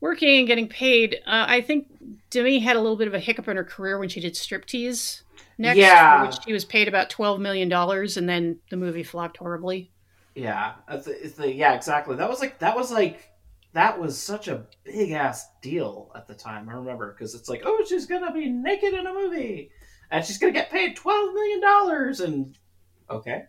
[0.01, 1.15] working and getting paid.
[1.25, 1.87] Uh, I think
[2.29, 5.21] Demi had a little bit of a hiccup in her career when she did striptease
[5.57, 6.25] next, Yeah.
[6.25, 9.91] which she was paid about twelve million dollars, and then the movie flopped horribly.
[10.35, 10.73] Yeah.
[10.89, 11.73] It's the, it's the, yeah.
[11.73, 12.15] Exactly.
[12.15, 12.59] That was like.
[12.59, 13.27] That was like.
[13.73, 16.67] That was such a big ass deal at the time.
[16.67, 19.71] I remember because it's like, oh, she's gonna be naked in a movie,
[20.09, 22.57] and she's gonna get paid twelve million dollars, and
[23.09, 23.43] okay.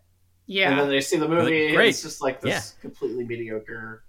[0.47, 1.89] Yeah, And then they see the movie, and Great.
[1.91, 4.05] it's just like this completely mediocre,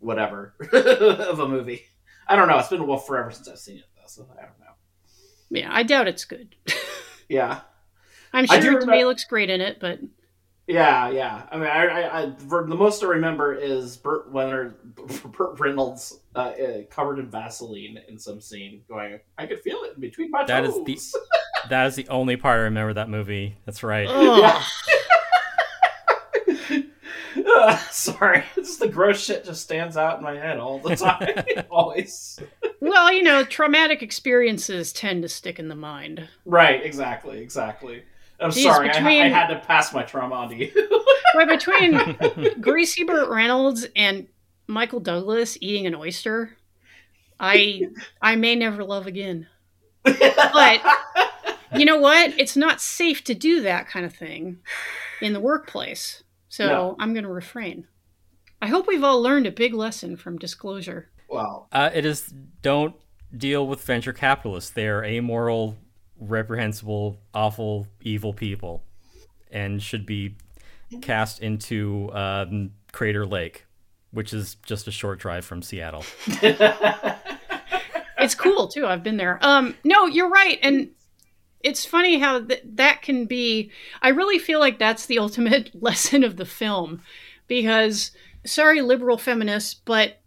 [0.00, 1.82] whatever of a movie.
[2.28, 2.58] I don't know.
[2.58, 4.66] It's been a well forever since I've seen it, though, so I don't know.
[5.50, 5.68] yeah.
[5.70, 6.54] I doubt it's good.
[7.28, 7.62] Yeah,
[8.32, 9.98] I'm sure Demi remember- looks great in it, but
[10.68, 11.42] yeah, yeah.
[11.50, 14.76] I mean, I, I, I for the most I remember is Burt Leonard,
[15.32, 19.94] Burt Reynolds, uh, uh, covered in Vaseline in some scene, going, "I could feel it
[19.96, 21.20] in between my That is toes." the-
[21.68, 23.56] That is the only part I remember that movie.
[23.64, 24.06] That's right.
[27.56, 27.78] Ugh.
[27.90, 32.38] Sorry, just the gross shit just stands out in my head all the time, always.
[32.80, 36.28] well, you know, traumatic experiences tend to stick in the mind.
[36.44, 38.04] Right, exactly, exactly.
[38.38, 40.70] I'm Geez, sorry, I, I had to pass my trauma on to you.
[41.34, 44.26] Right between Greasy Burt Reynolds and
[44.66, 46.54] Michael Douglas eating an oyster,
[47.40, 47.88] I
[48.20, 49.46] I may never love again.
[50.02, 50.82] But
[51.74, 52.38] you know what?
[52.38, 54.58] It's not safe to do that kind of thing
[55.22, 56.22] in the workplace.
[56.56, 56.96] So No.
[56.98, 57.86] I'm going to refrain.
[58.62, 61.10] I hope we've all learned a big lesson from disclosure.
[61.28, 62.94] well, Uh, it is don't
[63.36, 64.70] deal with venture capitalists.
[64.70, 65.76] They are amoral,
[66.18, 68.82] reprehensible, awful, evil people,
[69.50, 70.36] and should be
[71.02, 73.66] cast into um, Crater Lake,
[74.12, 76.04] which is just a short drive from Seattle.
[78.18, 78.86] It's cool too.
[78.86, 79.38] I've been there.
[79.42, 80.88] Um, no, you're right, and
[81.66, 83.72] it's funny how th- that can be.
[84.00, 87.02] I really feel like that's the ultimate lesson of the film,
[87.48, 88.12] because
[88.44, 90.20] sorry, liberal feminists, but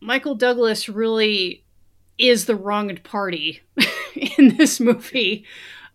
[0.00, 1.62] Michael Douglas really
[2.16, 3.60] is the wronged party
[4.38, 5.44] in this movie.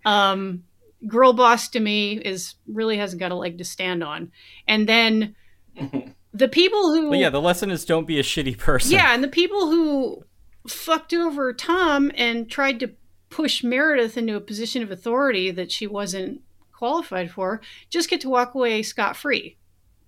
[0.05, 0.63] Um,
[1.07, 4.31] girl boss to me is really hasn't got a leg to stand on,
[4.67, 5.35] and then
[6.33, 8.91] the people who But yeah, the lesson is don't be a shitty person.
[8.91, 10.23] yeah, and the people who
[10.67, 12.91] fucked over Tom and tried to
[13.33, 16.41] push Meredith into a position of authority that she wasn't
[16.71, 19.57] qualified for just get to walk away scot free.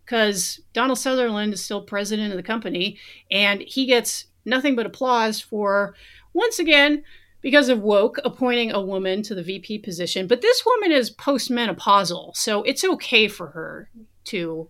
[0.06, 3.00] Because Donald Sutherland is still president of the company
[3.32, 5.96] and he gets nothing but applause for,
[6.34, 7.04] once again,
[7.42, 10.28] because of woke, appointing a woman to the VP position.
[10.28, 13.90] But this woman is postmenopausal, so it's okay for her
[14.26, 14.70] to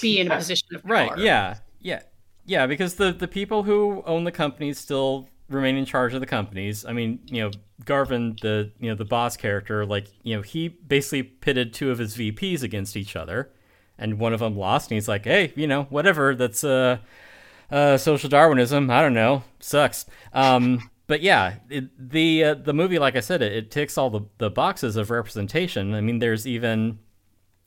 [0.00, 0.92] be in a position of power.
[0.92, 1.18] Right.
[1.18, 1.58] Yeah.
[1.80, 2.02] Yeah.
[2.46, 2.66] Yeah.
[2.66, 6.84] Because the the people who own the company still remain in charge of the companies.
[6.84, 7.50] I mean, you know,
[7.84, 11.98] Garvin, the you know the boss character, like you know, he basically pitted two of
[11.98, 13.50] his VPs against each other,
[13.98, 16.34] and one of them lost, and he's like, hey, you know, whatever.
[16.34, 16.98] That's uh,
[17.70, 18.90] uh social Darwinism.
[18.90, 19.44] I don't know.
[19.60, 20.06] Sucks.
[20.32, 20.90] Um.
[21.06, 24.20] But yeah, it, the uh, the movie, like I said, it, it ticks all the,
[24.36, 25.94] the boxes of representation.
[25.94, 26.98] I mean, there's even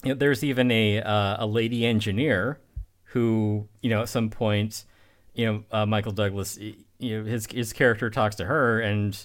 [0.04, 2.60] you know, there's even a uh, a lady engineer
[3.06, 4.86] who you know at some point
[5.34, 6.60] you know uh, Michael Douglas
[7.02, 9.18] you know his his character talks to her and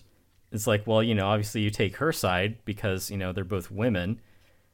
[0.53, 3.71] it's like, well, you know, obviously you take her side because you know they're both
[3.71, 4.21] women,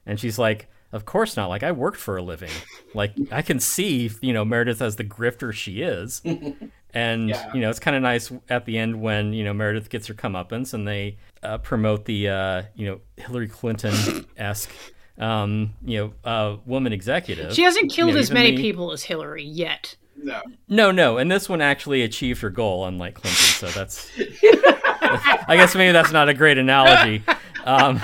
[0.05, 1.47] and she's like, of course not.
[1.47, 2.51] Like I worked for a living.
[2.93, 6.21] Like I can see, you know, Meredith as the grifter she is,
[6.93, 7.53] and Yeah.
[7.53, 10.13] you know, it's kind of nice at the end when you know Meredith gets her
[10.13, 14.69] comeuppance and they uh, promote the uh, you know Hillary Clinton esque.
[15.17, 17.53] Um, you know, uh, woman executive.
[17.53, 19.95] She hasn't killed You know, as many the- people as Hillary yet.
[20.15, 20.41] No.
[20.69, 23.39] No, no, and this one actually achieved her goal, unlike Clinton.
[23.39, 24.09] So that's,
[25.47, 27.23] I guess maybe that's not a great analogy.
[27.65, 28.01] Um,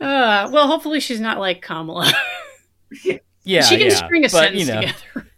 [0.00, 2.12] Uh, well, hopefully she's not like Kamala.
[3.44, 5.30] yeah, she can yeah, string a but, sentence you know, together.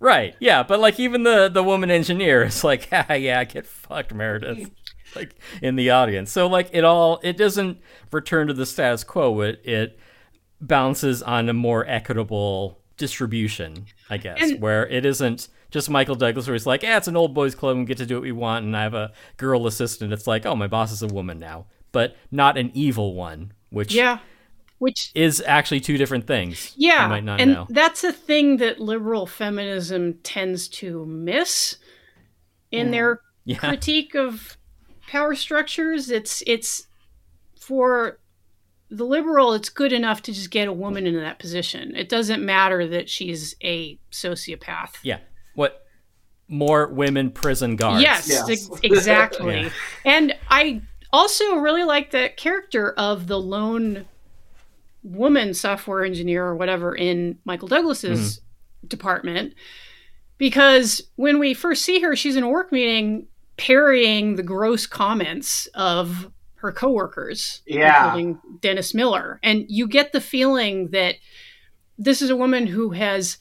[0.00, 0.34] right?
[0.40, 4.70] Yeah, but like even the the woman engineer is like, ah, yeah, get fucked, Meredith,
[5.14, 6.32] like in the audience.
[6.32, 7.78] So like it all, it doesn't
[8.10, 9.40] return to the status quo.
[9.42, 9.98] It it
[10.60, 16.46] bounces on a more equitable distribution, I guess, And- where it isn't just Michael Douglas,
[16.46, 18.22] where he's like, "Yeah, it's an old boys club, and we get to do what
[18.22, 21.08] we want, and I have a girl assistant." It's like, "Oh, my boss is a
[21.08, 24.18] woman now," but not an evil one, which Yeah.
[24.78, 26.74] Which is actually two different things.
[26.76, 27.66] yeah, you might not and know.
[27.70, 31.76] that's a thing that liberal feminism tends to miss
[32.70, 32.90] in mm.
[32.90, 34.58] their Yeah, critique of
[35.08, 36.10] power structures.
[36.10, 36.88] It's it's
[37.58, 38.18] for
[38.90, 39.52] the liberal.
[39.52, 41.94] It's good enough to just get a woman into that position.
[41.96, 44.96] It doesn't matter that she's a sociopath.
[45.02, 45.18] yeah.
[45.54, 45.86] What
[46.48, 48.02] more women prison guards?
[48.02, 48.48] Yes, Yes.
[48.48, 49.62] ex- exactly.
[49.62, 49.70] Yeah.
[50.04, 50.82] And I
[51.12, 54.06] also really like that character of the lone
[55.02, 58.86] woman software engineer or whatever in Michael Douglas's mm-hmm.
[58.88, 59.54] department
[60.38, 63.26] because when we first see her she's in a work meeting
[63.56, 66.30] parrying the gross comments of
[66.66, 68.06] her coworkers Yeah.
[68.08, 71.14] including Dennis Miller and you get the feeling that
[71.98, 73.38] this is a woman who has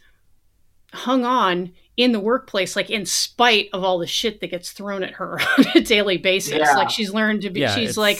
[0.93, 5.03] hung on in the workplace, like in spite of all the shit that gets thrown
[5.03, 6.53] at her on a daily basis.
[6.59, 6.73] Yeah.
[6.75, 8.19] Like she's learned to be, Yeah, she's like,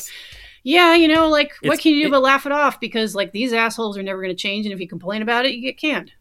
[0.63, 2.79] yeah, you know, like what can you do it- but laugh it off?
[2.79, 5.53] Because like these assholes are never going to change, and if you complain about it,
[5.53, 6.11] you get canned.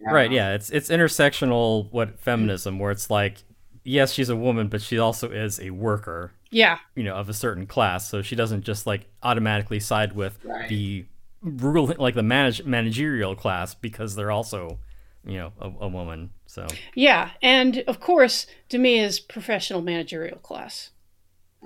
[0.00, 0.30] right.
[0.30, 3.38] Yeah, it's it's intersectional what feminism, where it's like,
[3.84, 6.32] yes, she's a woman, but she also is a worker.
[6.50, 10.38] Yeah, you know of a certain class so she doesn't just like automatically side with
[10.44, 10.68] Right.
[10.68, 11.04] the
[11.42, 14.78] rule like the manage- managerial class because they're also
[15.24, 20.38] you know a, a woman so yeah, and of course, to me is professional managerial
[20.38, 20.90] class.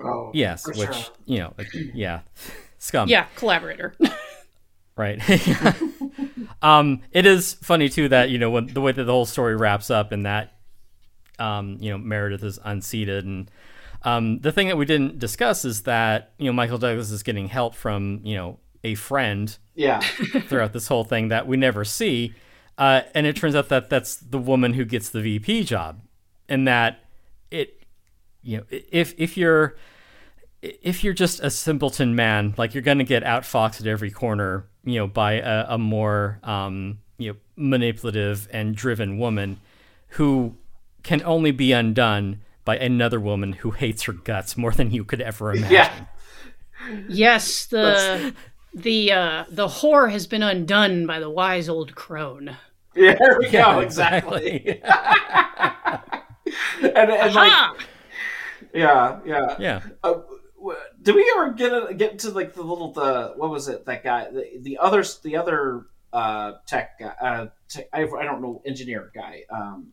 [0.03, 1.13] Oh, yes for which sure.
[1.25, 2.21] you know like, yeah
[2.79, 3.95] scum Yeah, collaborator.
[4.97, 5.19] right
[6.61, 9.55] um it is funny too that you know when the way that the whole story
[9.55, 10.53] wraps up and that
[11.39, 13.49] um you know meredith is unseated and
[14.03, 17.47] um the thing that we didn't discuss is that you know michael douglas is getting
[17.47, 19.99] help from you know a friend Yeah.
[20.47, 22.33] throughout this whole thing that we never see.
[22.77, 26.01] Uh, and it turns out that that's the woman who gets the VP job,
[26.49, 26.99] and that
[27.49, 27.83] it,
[28.41, 29.77] you know, if if you're
[30.61, 34.99] if you're just a simpleton man, like you're gonna get outfoxed at every corner, you
[34.99, 39.59] know, by a, a more um, you know manipulative and driven woman
[40.17, 40.55] who
[41.03, 45.21] can only be undone by another woman who hates her guts more than you could
[45.21, 45.71] ever imagine.
[45.71, 46.05] Yeah.
[47.07, 48.33] yes, the
[48.73, 52.57] the uh, the whore has been undone by the wise old crone.
[52.95, 53.79] Yeah, there we Yeah, go.
[53.79, 54.55] Exactly.
[54.55, 54.81] exactly.
[56.83, 57.75] and, and like, Ah!
[58.73, 59.55] yeah, yeah.
[59.59, 59.81] yeah.
[60.03, 60.13] Uh,
[60.57, 63.85] w- did we ever get a, get to like the little the what was it
[63.85, 68.41] that guy the, the other the other uh tech guy uh tech, I, I don't
[68.41, 69.87] know engineer guy um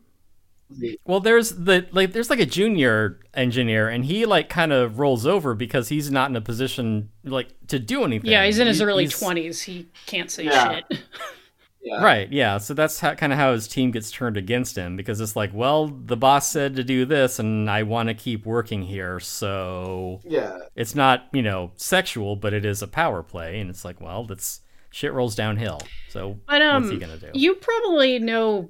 [1.05, 5.25] Well, there's the like there's like a junior engineer, and he like kind of rolls
[5.25, 8.29] over because he's not in a position like to do anything.
[8.31, 9.61] Yeah, he's in his He- early twenties.
[9.61, 10.75] He can't say Yeah.
[10.89, 10.99] shit.
[11.83, 12.31] yeah Right.
[12.31, 12.57] Yeah.
[12.59, 15.49] So that's how, kind of how his team gets turned against him because it's like,
[15.51, 20.19] well, the boss said to do this, and I want to keep working here, so
[20.23, 23.99] yeah it's not you know sexual, but it is a power play, and it's like,
[23.99, 24.61] well, that's
[24.91, 25.79] shit rolls downhill.
[26.09, 27.29] So But um, what's he gonna do?
[27.33, 28.69] you probably know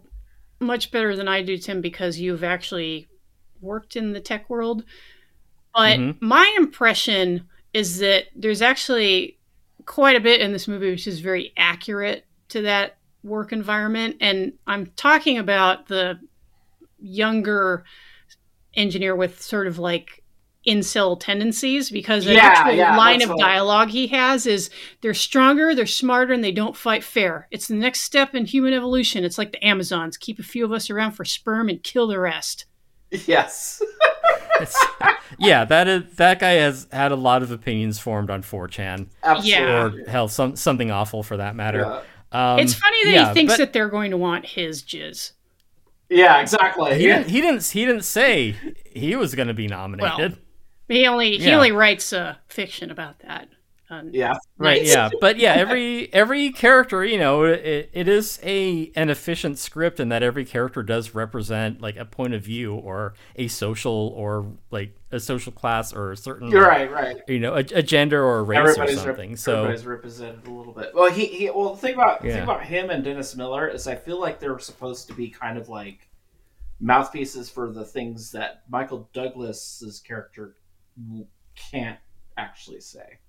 [0.62, 3.08] much better than I do, Tim, because you've actually
[3.60, 4.84] worked in the tech world.
[5.74, 6.22] But Mhm.
[6.22, 9.38] my impression is that there's actually
[9.86, 14.54] quite a bit in this movie which is very accurate to that work environment, and
[14.68, 16.20] I'm talking about the
[17.00, 17.84] younger
[18.74, 20.21] engineer with sort of like
[20.68, 24.70] incel tendencies because the Yeah, actual yeah, line of what- dialogue he has is
[25.02, 27.48] they're stronger, they're smarter, and they don't fight fair.
[27.52, 29.24] It's the next step in human evolution.
[29.24, 32.20] It's like the Amazons keep a few of us around for sperm and kill the
[32.20, 32.66] rest.
[33.28, 33.82] yes
[35.40, 40.04] yeah, that is that guy has had a lot of opinions formed on 4chan, absolutely
[40.04, 41.80] or hell, some something awful for that matter.
[41.80, 42.02] yeah.
[42.54, 45.34] Um, it's funny that yeah, he thinks but that they're going to want his jizz.
[46.10, 47.18] yeah exactly he yeah.
[47.18, 48.56] didn't, he didn't he didn't say
[48.86, 50.38] he was going to be nominated.
[50.92, 53.48] He only he only writes uh, fiction about that.
[53.90, 54.36] Um, Yeah.
[54.58, 59.60] right yeah but yeah every every character you know it, it is a an efficient
[59.60, 64.14] script in that every character does represent like a point of view or a social
[64.16, 67.18] or like a social class or a certain You're right, right.
[67.28, 70.48] you know a, a gender or a race Everybody's or rep- something so everybody's represented
[70.48, 70.92] a little bit.
[70.96, 73.88] Well, he, he well the thing about the thing about him and Dennis Miller is
[73.88, 76.08] I feel like they're supposed to be kind of like
[76.80, 80.56] mouthpieces for the things that Michael Douglas's character w-
[81.56, 82.00] can't
[82.38, 83.20] actually say.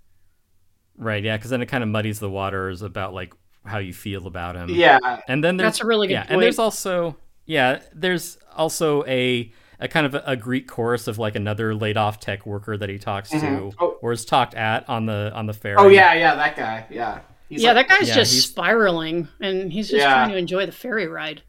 [0.96, 3.32] right yeah because then it kind of muddies the waters about like
[3.64, 6.32] how you feel about him Yeah, and then there's That's a really good yeah, point.
[6.32, 7.16] and there's also
[7.46, 11.96] yeah, there's also a a kind of a, a Greek chorus of like another laid
[11.96, 13.40] off tech worker that he talks Mhm.
[13.70, 13.98] to Oh.
[14.02, 15.76] or is talked at on the on the ferry.
[15.78, 16.86] Oh yeah, yeah, that guy.
[16.90, 17.20] Yeah.
[17.48, 20.12] He's yeah, like- that guy's Yeah, just spiraling, and he's just Yeah.
[20.12, 21.42] trying to enjoy the ferry ride.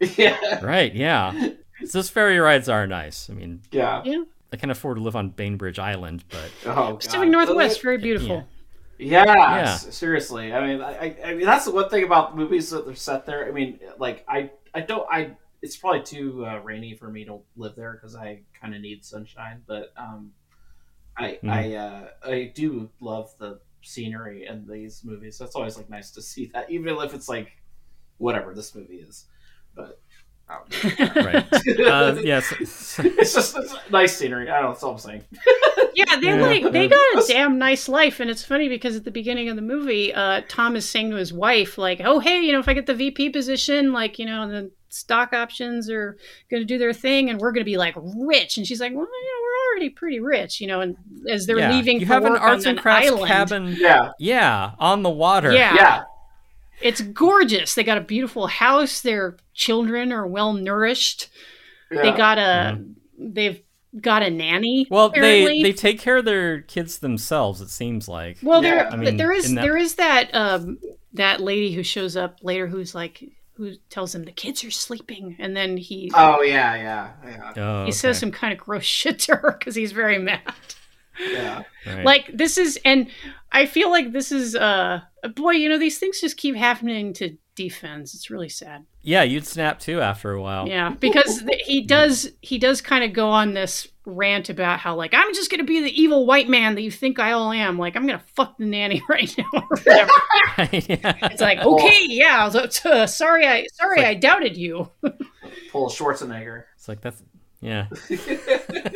[0.16, 0.64] Yeah.
[0.64, 1.50] Right, yeah.
[1.92, 3.28] Those ferry rides are nice.
[3.30, 4.02] I mean, Yeah.
[4.04, 4.22] Yeah,
[4.54, 7.28] I can't afford to live on Bainbridge Island, but Oh, Pacific God.
[7.28, 8.46] Northwest, very beautiful.
[8.98, 9.62] Yeah, Yeah.
[9.72, 10.54] s- seriously.
[10.54, 13.26] I mean, I, I- I mean, that's the one thing about movies that they're set
[13.26, 13.46] there.
[13.46, 15.32] I mean, like, I, I don't, I.
[15.62, 19.02] It's probably too uh, rainy for me to live there because I kind of need
[19.04, 19.62] sunshine.
[19.66, 20.32] But um,
[21.16, 21.50] I, Mhm.
[21.50, 25.36] I, uh, I do love the scenery in these movies.
[25.38, 27.50] So it's always like nice to see that, even if it's like
[28.18, 29.24] whatever this movie is.
[29.74, 30.00] But
[30.48, 30.58] um,
[31.16, 31.46] right.
[31.80, 32.52] Uh, yes.
[32.60, 34.50] it's just it's nice scenery.
[34.50, 34.68] I don't know.
[34.70, 35.24] That's all I'm saying.
[35.96, 36.42] Yeah, they Yeah.
[36.42, 39.54] like they got a damn nice life, and it's funny because at the beginning of
[39.54, 42.68] the movie, uh, Tom is saying to his wife, like, "Oh, hey, you know, if
[42.68, 46.16] I get the VP position, like, you know, the stock options are
[46.50, 48.92] going to do their thing, and we're going to be like rich." And she's like,
[48.92, 50.96] "Well, you know, we're already pretty rich, you know." And
[51.30, 51.70] as they're yeah.
[51.70, 53.76] leaving, you for have an arts and crafts island, cabin.
[53.78, 54.10] Yeah.
[54.18, 55.52] Yeah, on the water.
[55.52, 55.74] Yeah.
[55.76, 56.02] Yeah.
[56.80, 57.74] It's gorgeous.
[57.74, 59.00] They got a beautiful house.
[59.00, 61.28] Their children are well nourished.
[61.90, 62.02] yeah.
[62.02, 62.82] They got a,
[63.18, 63.60] they've
[64.00, 64.86] got a nanny.
[64.90, 65.62] Well, apparently.
[65.62, 67.60] they they take care of their kids themselves.
[67.60, 68.38] It seems like.
[68.42, 69.62] Well, Yeah, there I mean, there is that...
[69.62, 70.78] there is that um
[71.12, 73.24] that lady who shows up later who's like
[73.56, 77.84] who tells him the kids are sleeping, and then he Oh yeah, yeah, yeah, Oh,
[77.84, 80.40] he says some kind of gross shit to her because he's very mad.
[81.20, 81.62] yeah.
[81.86, 82.04] Right.
[82.04, 83.08] Like this is, and
[83.52, 87.36] I feel like this is uh boy, you know these things just keep happening to
[87.56, 88.14] defense.
[88.14, 88.84] It's really sad.
[89.02, 90.66] yeah, you'd snap too after a while.
[90.68, 95.14] Yeah, because he does he does kind of go on this rant about how like
[95.14, 97.78] I'm just gonna be the evil white man that you think I all am.
[97.78, 100.10] Like I'm gonna fuck the nanny right now or whatever.
[100.58, 101.28] yeah.
[101.30, 102.48] It's like okay, yeah.
[102.48, 104.90] so- so- sorry, I sorry It's I doubted you.
[105.70, 106.64] Pull Schwarzenegger.
[106.76, 107.22] It's like that's
[107.60, 107.86] yeah.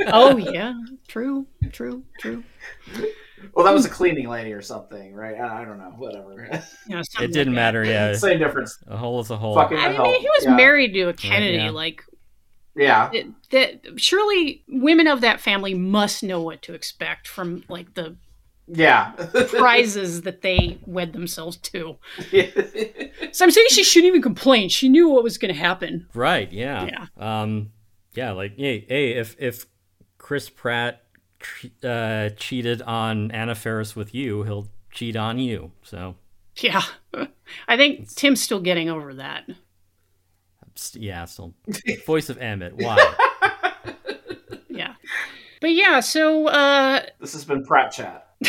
[0.09, 0.75] oh yeah,
[1.07, 2.45] true, true, true.
[3.55, 5.37] Well, that was a cleaning lady or something, right?
[5.41, 5.93] I I don't know.
[5.97, 6.49] Whatever.
[6.89, 7.51] You know, It didn't like that.
[7.51, 7.85] matter.
[7.85, 8.79] Yeah, Same difference.
[8.87, 9.55] a hole is a hole.
[9.55, 10.05] Fucking- I hell.
[10.05, 10.55] mean, he was Yeah.
[10.57, 11.57] married to a Kennedy.
[11.59, 11.71] yeah.
[11.71, 12.03] Like
[12.77, 13.11] Yeah.
[13.51, 18.17] that, that, surely women of that family must know what to expect from like the
[18.67, 19.13] Yeah.
[19.49, 21.97] prizes that they wed themselves to.
[23.33, 24.69] So I'm saying she shouldn't even complain.
[24.69, 26.07] She knew what was going to happen.
[26.15, 26.51] Right.
[26.53, 26.87] Yeah.
[26.87, 27.43] Yeah.
[27.43, 27.71] Um.
[28.15, 28.33] Yeah.
[28.33, 29.67] Like, hey, hey, if if
[30.19, 31.08] Chris Pratt che-
[31.85, 35.73] uh, cheated on Anna Faris with you, he'll cheat on you.
[35.83, 36.17] So,
[36.57, 36.83] Yeah,
[37.69, 39.45] I think Tim's still getting over that.
[40.75, 41.25] st- yeah.
[41.27, 41.55] still
[42.07, 42.75] voice of Emmett.
[42.77, 42.97] Why?
[44.71, 44.95] Yeah,
[45.61, 45.99] but yeah.
[45.99, 48.29] So uh, this has been Pratt Chat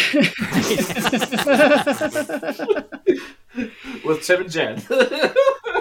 [4.06, 4.82] with Tim and Jen.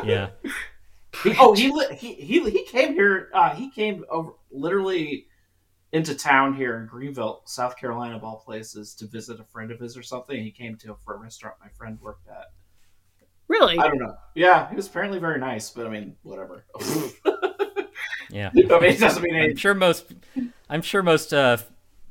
[0.05, 0.31] yeah.
[1.23, 3.29] He- oh, he, he he he came here.
[3.35, 5.27] Uh, he came over literally
[5.93, 9.81] into town here in Greenville, South Carolina, of all places, to visit a friend of
[9.81, 10.43] his or something.
[10.43, 12.47] He came to for a restaurant my friend worked at.
[13.49, 14.15] really, I don't know.
[14.35, 16.65] Yeah, he was apparently very nice, but I mean, whatever.
[18.31, 18.51] Yeah.
[18.53, 19.51] I mean, it doesn't mean anything.
[19.53, 20.13] I'm sure most.
[20.69, 21.57] I'm sure most uh,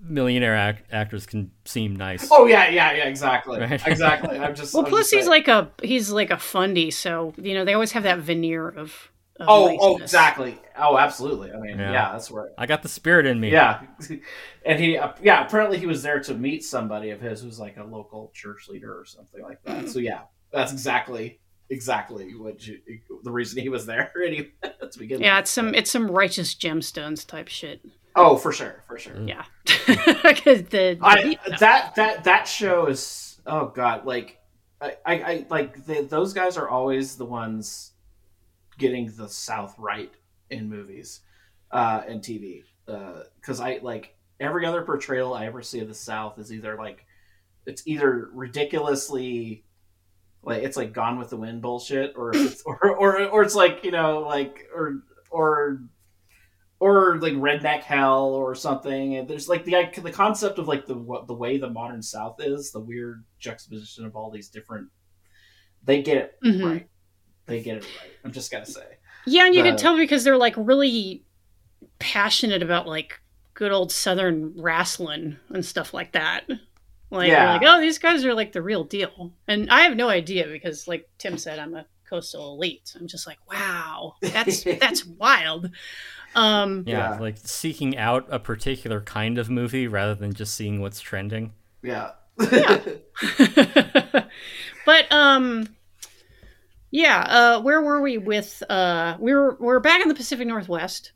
[0.01, 2.27] millionaire ac- actors can seem nice.
[2.31, 3.79] Oh yeah, yeah, yeah, exactly, Right.
[3.87, 4.37] exactly.
[4.39, 4.73] I'm just.
[4.73, 7.73] well, I'm plus just he's like a he's like a fundy, so you know they
[7.73, 9.11] always have that veneer of.
[9.39, 10.57] Of Oh, oh, exactly.
[10.77, 11.51] Oh, absolutely.
[11.51, 11.91] I mean, Yeah.
[11.91, 12.49] yeah, that's right.
[12.57, 13.51] I got the spirit in me.
[13.51, 13.81] Yeah,
[14.65, 17.77] and he, uh, yeah, apparently he was there to meet somebody of his who's like
[17.77, 19.89] a local church leader or something like that.
[19.89, 21.39] So yeah, that's exactly,
[21.69, 22.79] exactly what you,
[23.23, 24.11] the reason he was there.
[24.25, 25.43] Anyway, to begin Yeah, with.
[25.43, 27.81] it's some it's some righteous gemstones type shit.
[28.15, 29.15] Oh, for sure, for sure.
[29.25, 34.39] Yeah, 'Cause the, I that that that show is oh god, like
[34.81, 37.91] I I, I like the, those guys are always the ones
[38.77, 40.11] getting the South right
[40.49, 41.21] in movies
[41.71, 46.39] uh, and TV because I like every other portrayal I ever see of the South
[46.39, 47.05] is either like
[47.65, 49.65] it's either ridiculously
[50.43, 53.83] like it's like Gone with the Wind bullshit or it's, or, or or it's like
[53.83, 55.81] you know like or or
[56.79, 59.17] or like redneck hell or something.
[59.17, 62.37] And there's like the the concept of like the what the way the modern South
[62.39, 64.87] is, the weird juxtaposition of all these different.
[65.83, 66.65] They get it Mhm.
[66.65, 66.89] right.
[67.47, 68.11] They get it right.
[68.23, 68.85] I'm just gonna say.
[69.25, 71.23] Yeah, and you The- can tell because they're like really
[71.99, 73.19] passionate about like
[73.53, 76.47] good old Southern wrestling and stuff like that.
[77.09, 77.53] Like, Yeah.
[77.53, 79.33] like, oh, these guys are like the real deal.
[79.47, 82.93] And I have no idea because, like Tim said, I'm a coastal elite.
[82.99, 85.71] I'm just like, wow, that's that's wild.
[86.35, 87.19] Um, Yeah, Yeah.
[87.19, 91.53] like seeking out a particular kind of movie rather than just seeing what's trending.
[91.81, 92.11] Yeah.
[92.51, 92.81] Yeah.
[94.85, 95.67] but um
[96.91, 101.11] yeah uh where were we with uh we were we're back in the pacific northwest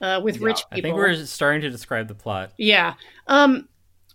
[0.00, 0.78] uh with Yeah, rich people.
[0.78, 2.52] I think we're starting to describe the plot.
[2.58, 2.94] yeah
[3.26, 3.68] um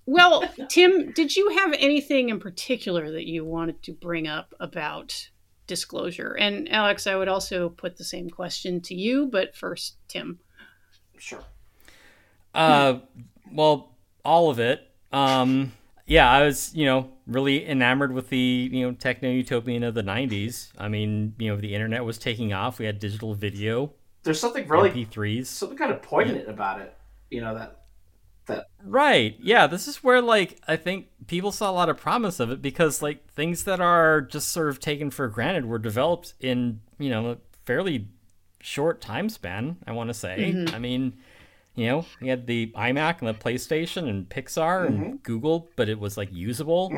[0.05, 5.29] well tim did you have anything in particular that you wanted to bring up about
[5.67, 10.39] disclosure and alex i would also put the same question to you but first tim
[11.17, 11.43] sure.
[12.53, 12.99] Uh,
[13.51, 14.81] well, all of it.
[15.11, 15.73] Um,
[16.05, 20.03] yeah, I was, you know, really enamored with the, you know, techno utopian of the
[20.03, 20.71] '90s.
[20.77, 22.79] I mean, you know, the internet was taking off.
[22.79, 25.47] We had digital video, There's something really MP3s.
[25.47, 26.95] something kind of poignant about it.
[27.29, 27.85] You know that
[28.45, 29.35] that Right.
[29.39, 32.61] Yeah, this is where like I think people saw a lot of promise of it
[32.61, 37.09] because like things that are just sort of taken for granted were developed in, you
[37.09, 38.07] know, a fairly
[38.61, 40.53] short time span, I want to say.
[40.53, 40.75] Mm-hmm.
[40.75, 41.17] I mean,
[41.75, 45.99] you know, we had the iMac and the PlayStation and Pixar and Google, but it
[45.99, 46.89] was like usable.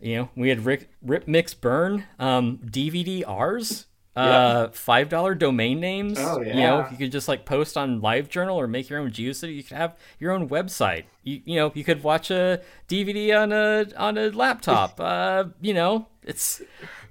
[0.00, 5.78] You know, we had Rick, Rip Mix Burn, um, DVD R's, uh, five dollar domain
[5.78, 6.18] names.
[6.18, 9.54] Oh, You know, you could just like post on LiveJournal or make your own GeoCity.
[9.56, 11.04] You could have your own website.
[11.22, 14.98] You, you know, you could watch a DVD on a on a laptop.
[15.00, 16.60] uh, you know, it's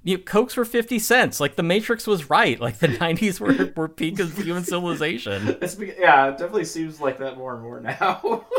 [0.02, 1.40] you know, Cokes were fifty cents.
[1.40, 2.60] Like the Matrix was right.
[2.60, 5.56] Like the nineties were were peak of human civilization.
[5.62, 8.46] it's yeah, it definitely seems like that more and more now.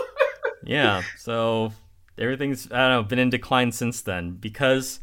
[0.64, 1.02] Yeah.
[1.18, 1.74] So
[2.18, 5.00] everything's I don't know been in decline since then because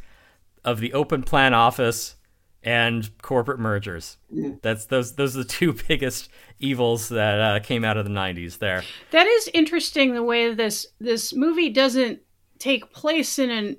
[0.65, 2.17] of the open plan office
[2.63, 4.19] and corporate mergers.
[4.63, 6.29] That's those those are the two biggest
[6.59, 8.59] evils that uh, came out of the '90s.
[8.59, 8.83] There.
[9.11, 12.21] That is interesting the way this this movie doesn't
[12.59, 13.77] take place in an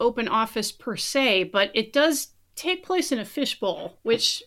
[0.00, 4.42] open office per se, but it does take place in a fishbowl, which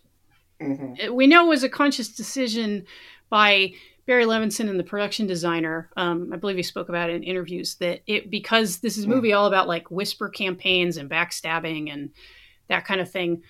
[0.60, 1.10] Mhm.
[1.10, 2.86] we know was a conscious decision
[3.30, 3.72] by
[4.06, 5.90] Barry Levinson and the production designer.
[5.96, 9.08] Um, I believe he spoke about it in interviews that it because this is a
[9.08, 12.10] movie all about like whisper campaigns and backstabbing and
[12.68, 13.42] that kind of thing.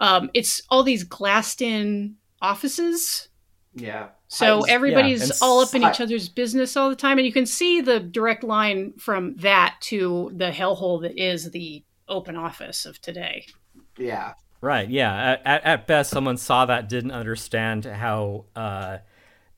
[0.00, 3.27] Um, it's all these glassed in offices
[3.78, 4.08] Yeah.
[4.28, 4.68] so Heist.
[4.68, 7.46] everybody's and all up in hi- each other's business all the time, and you can
[7.46, 13.00] see the direct line from that to the hellhole that is the open office of
[13.00, 13.46] today.
[13.96, 14.34] Yeah.
[14.60, 14.88] Right.
[14.88, 15.14] Yeah.
[15.14, 18.98] At, at, at best, someone saw that didn't understand how uh,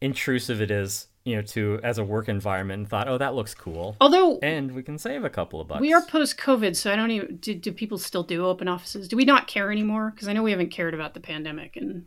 [0.00, 3.54] intrusive it is, you know, to as a work environment, and thought, oh, that looks
[3.54, 5.80] cool, Although and we can save a couple of bucks.
[5.80, 9.08] we are post COVID, so I don't even do, do people still do open offices?
[9.08, 10.10] Do we not care anymore?
[10.14, 12.06] Because I know we haven't cared about the pandemic in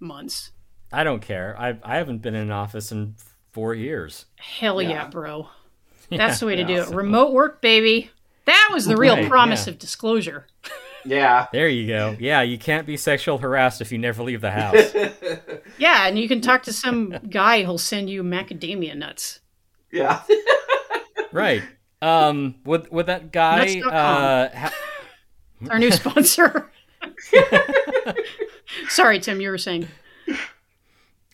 [0.00, 0.52] months.
[0.92, 1.56] I don't care.
[1.58, 3.14] I I haven't been in an office in
[3.52, 4.26] four years.
[4.36, 5.08] Hell yeah, Yeah.
[5.08, 5.48] bro.
[6.10, 6.94] That's the way to do yeah, it.
[6.94, 8.10] Remote work, baby.
[8.44, 9.72] That was the real Right, promise yeah.
[9.72, 10.46] of disclosure.
[11.04, 11.46] Yeah.
[11.52, 12.16] There you go.
[12.18, 14.94] Yeah, you can't be sexual harassed if you never leave the house.
[15.78, 19.40] Yeah, and you can talk to some guy who'll send you macadamia nuts.
[19.92, 20.22] Yeah.
[21.32, 21.62] right.
[22.00, 22.56] Um.
[22.64, 23.80] Would would that guy?
[23.80, 24.48] Uh.
[24.56, 24.74] Ha-
[25.70, 26.70] Our new sponsor.
[28.88, 29.88] Sorry, Tim, you were saying.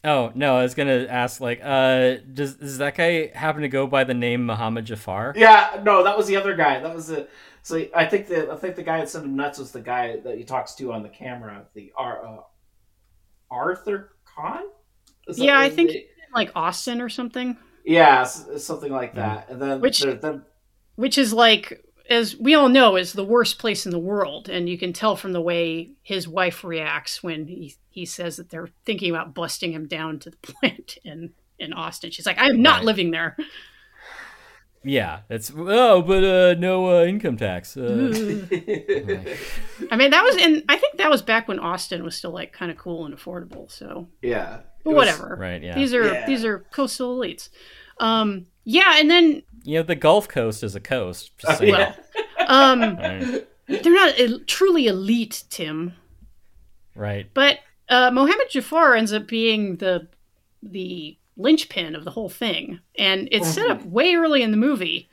[0.04, 1.40] Oh no, I was gonna ask.
[1.40, 5.34] Like, uh, does does that guy happen to go by the name Muhammad Jafar?
[5.36, 6.80] Yeah, no, that was the other guy.
[6.80, 7.28] That was the
[7.62, 10.16] so I think the I think the guy that sent him nuts was the guy
[10.20, 11.66] that he talks to on the camera.
[11.74, 12.40] The Ar, uh,
[13.50, 14.62] Arthur Kahn.
[15.28, 15.92] Is that Yeah, I the- think
[16.34, 19.50] like Austin or something, yeah, something like that.
[19.50, 20.42] And then Which- the, the,
[20.96, 24.48] which is like, as we all know, is the worst place in the world.
[24.48, 28.50] And you can tell from the way his wife reacts when he, he says that
[28.50, 32.10] they're thinking about busting him down to the plant in, in Austin.
[32.10, 32.84] She's like, I'm not Right.
[32.86, 33.36] living there.
[34.84, 37.76] Yeah, it's oh, but uh, no uh, income tax.
[37.76, 37.84] Uh,
[39.92, 42.52] I mean, that was, and I think that was back when Austin was still like
[42.52, 43.70] kind of cool and affordable.
[43.70, 45.36] So, yeah, but It was- whatever.
[45.38, 45.62] right.
[45.62, 45.76] Yeah.
[45.76, 46.26] These are Yeah.
[46.26, 47.48] these are coastal elites.
[48.00, 51.32] Um, yeah, and then you know, the Gulf Coast is a coast.
[51.38, 51.74] Just saying.
[51.74, 51.94] yeah.
[52.48, 53.46] um, Right.
[53.82, 55.94] they're not el- truly elite, Tim.
[56.94, 57.26] right.
[57.32, 60.08] But uh, Mohammed Jafar ends up being the
[60.62, 65.08] the linchpin of the whole thing, and it's set up way early in the movie.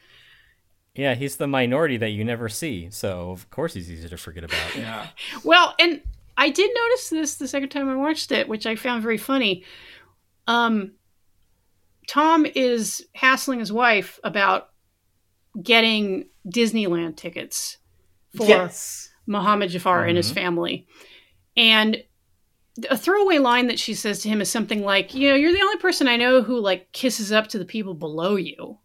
[0.96, 4.44] Yeah, he's the minority that you never see, so of course he's easy to forget
[4.44, 4.76] about.
[4.76, 5.08] yeah.
[5.44, 6.02] Well, and
[6.38, 9.64] I did notice this the second time I watched it, which I found very funny.
[10.48, 10.92] um,
[12.10, 14.70] Tom is hassling his wife about
[15.62, 17.78] getting Disneyland tickets
[18.36, 19.10] for yes.
[19.28, 20.34] Muhammad Jafar and his Mhm.
[20.34, 20.88] family.
[21.56, 22.04] And
[22.90, 25.62] a throwaway line that she says to him is something like, "You know, you're the
[25.62, 28.80] only person I know who like kisses up to the people below you."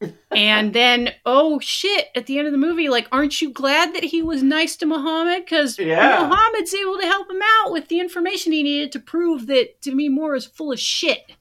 [0.34, 2.06] and then, oh shit!
[2.14, 4.86] At the end of the movie, like, aren't you glad that he was nice to
[4.86, 5.44] Muhammad?
[5.44, 6.26] Because Yeah.
[6.28, 10.08] Muhammad's able to help him out with the information he needed to prove that Demi
[10.08, 11.32] Moore is full of shit.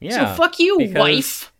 [0.00, 0.34] Yeah.
[0.34, 1.52] so fuck you, because- wife.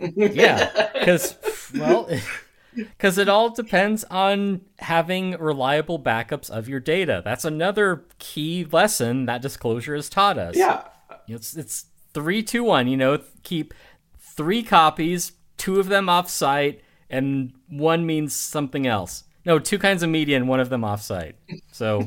[0.16, 1.36] yeah, because
[1.74, 2.08] well,
[2.76, 7.20] because it all depends on having reliable backups of your data.
[7.24, 10.56] That's another key lesson that disclosure has taught us.
[10.56, 10.84] yeah.
[11.26, 12.86] it's it's three, two, one.
[12.86, 13.74] You know, keep
[14.20, 16.80] three copies, two of them off-site,
[17.10, 19.24] and one means something else.
[19.44, 21.34] No, two kinds of media and one of them off-site.
[21.72, 22.06] So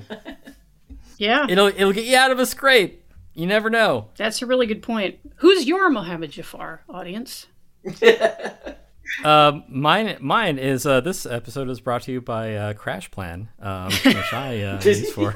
[1.18, 3.01] Yeah, it'll it'll get you out of a scrape.
[3.34, 4.10] You never know.
[4.18, 5.20] that's a really good point.
[5.38, 7.48] Who's your Mohammed Jafar audience?
[9.26, 13.49] Um, mine, mine is uh, this episode is brought to you by uh, Crash Plan,
[13.60, 15.36] um, which I uh, use for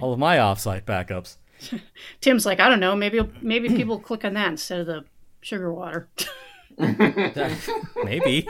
[0.00, 1.36] all of my offsite backups.
[2.20, 5.04] Tim's like, I don't know, maybe maybe people click on that instead of the
[5.40, 6.08] sugar water.
[6.78, 8.48] Maybe.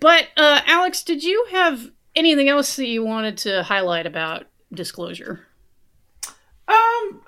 [0.00, 5.46] But uh, Alex, did you have anything else that you wanted to highlight about disclosure?
[6.66, 7.22] Um,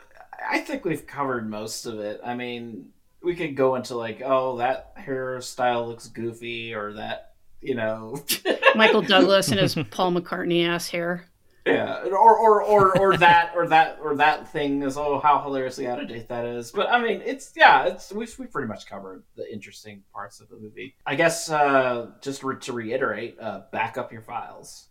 [0.51, 2.21] I think we've covered most of it.
[2.25, 2.91] I mean,
[3.23, 8.23] we could go into like, oh, that hairstyle looks goofy, or that, you know,
[8.75, 11.27] Michael Douglas and his Paul McCartney ass hair.
[11.67, 15.87] yeah, or or or or that or that or that thing is oh how hilariously
[15.87, 16.71] out of date that is.
[16.73, 20.49] But I mean, it's yeah, it's we we pretty much covered the interesting parts of
[20.49, 20.95] the movie.
[21.05, 24.89] I guess uh, just re- to reiterate, uh, back up your files.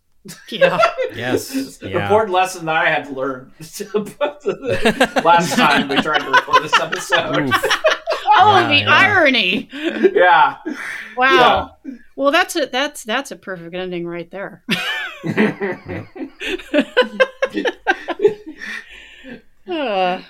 [0.50, 0.78] Yeah.
[1.14, 1.54] yes.
[1.54, 2.02] It's an Yeah.
[2.02, 3.52] important lesson that I had to learn
[5.24, 7.48] last time we tried to record this episode.
[7.48, 7.64] Oof.
[8.42, 8.90] Oh, Yeah, the yeah.
[8.90, 9.68] irony!
[10.14, 10.56] yeah.
[11.16, 11.76] Wow.
[12.16, 14.62] Well, that's a that's that's a perfect ending right there.
[19.68, 20.22] Uh,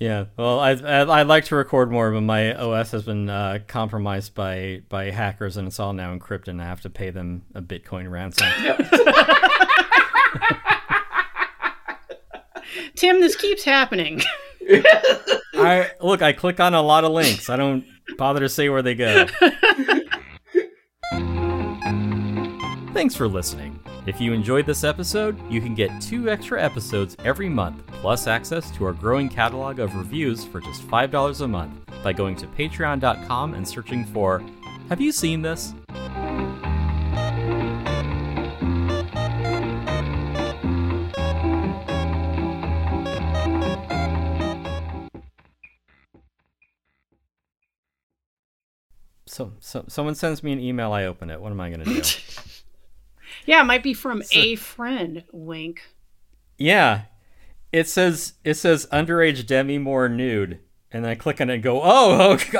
[0.00, 0.24] Yeah.
[0.38, 4.34] Well, I, I I'd like to record more, but my OS has been uh, compromised
[4.34, 6.48] by by hackers, and it's all now encrypted.
[6.48, 8.48] and I have to pay them a Bitcoin ransom.
[12.96, 14.22] Tim, this keeps happening.
[15.54, 16.22] I look.
[16.22, 17.50] I click on a lot of links.
[17.50, 17.84] I don't
[18.16, 19.26] bother to say where they go.
[22.94, 23.79] Thanks for listening.
[24.06, 28.70] If you enjoyed this episode, you can get two extra episodes every month, plus access
[28.72, 33.52] to our growing catalog of reviews for just $5 a month by going to patreon.com
[33.52, 34.42] and searching for
[34.88, 35.74] Have You Seen This?
[49.26, 51.40] So, so someone sends me an email, I open it.
[51.40, 52.02] What am I going to do?
[53.46, 55.24] Yeah, it might be from a friend.
[55.32, 55.82] Wink.
[56.58, 57.02] Yeah.
[57.72, 60.60] It says it says underage Demi Moore nude.
[60.92, 62.52] And I click on it and go, oh, oh god.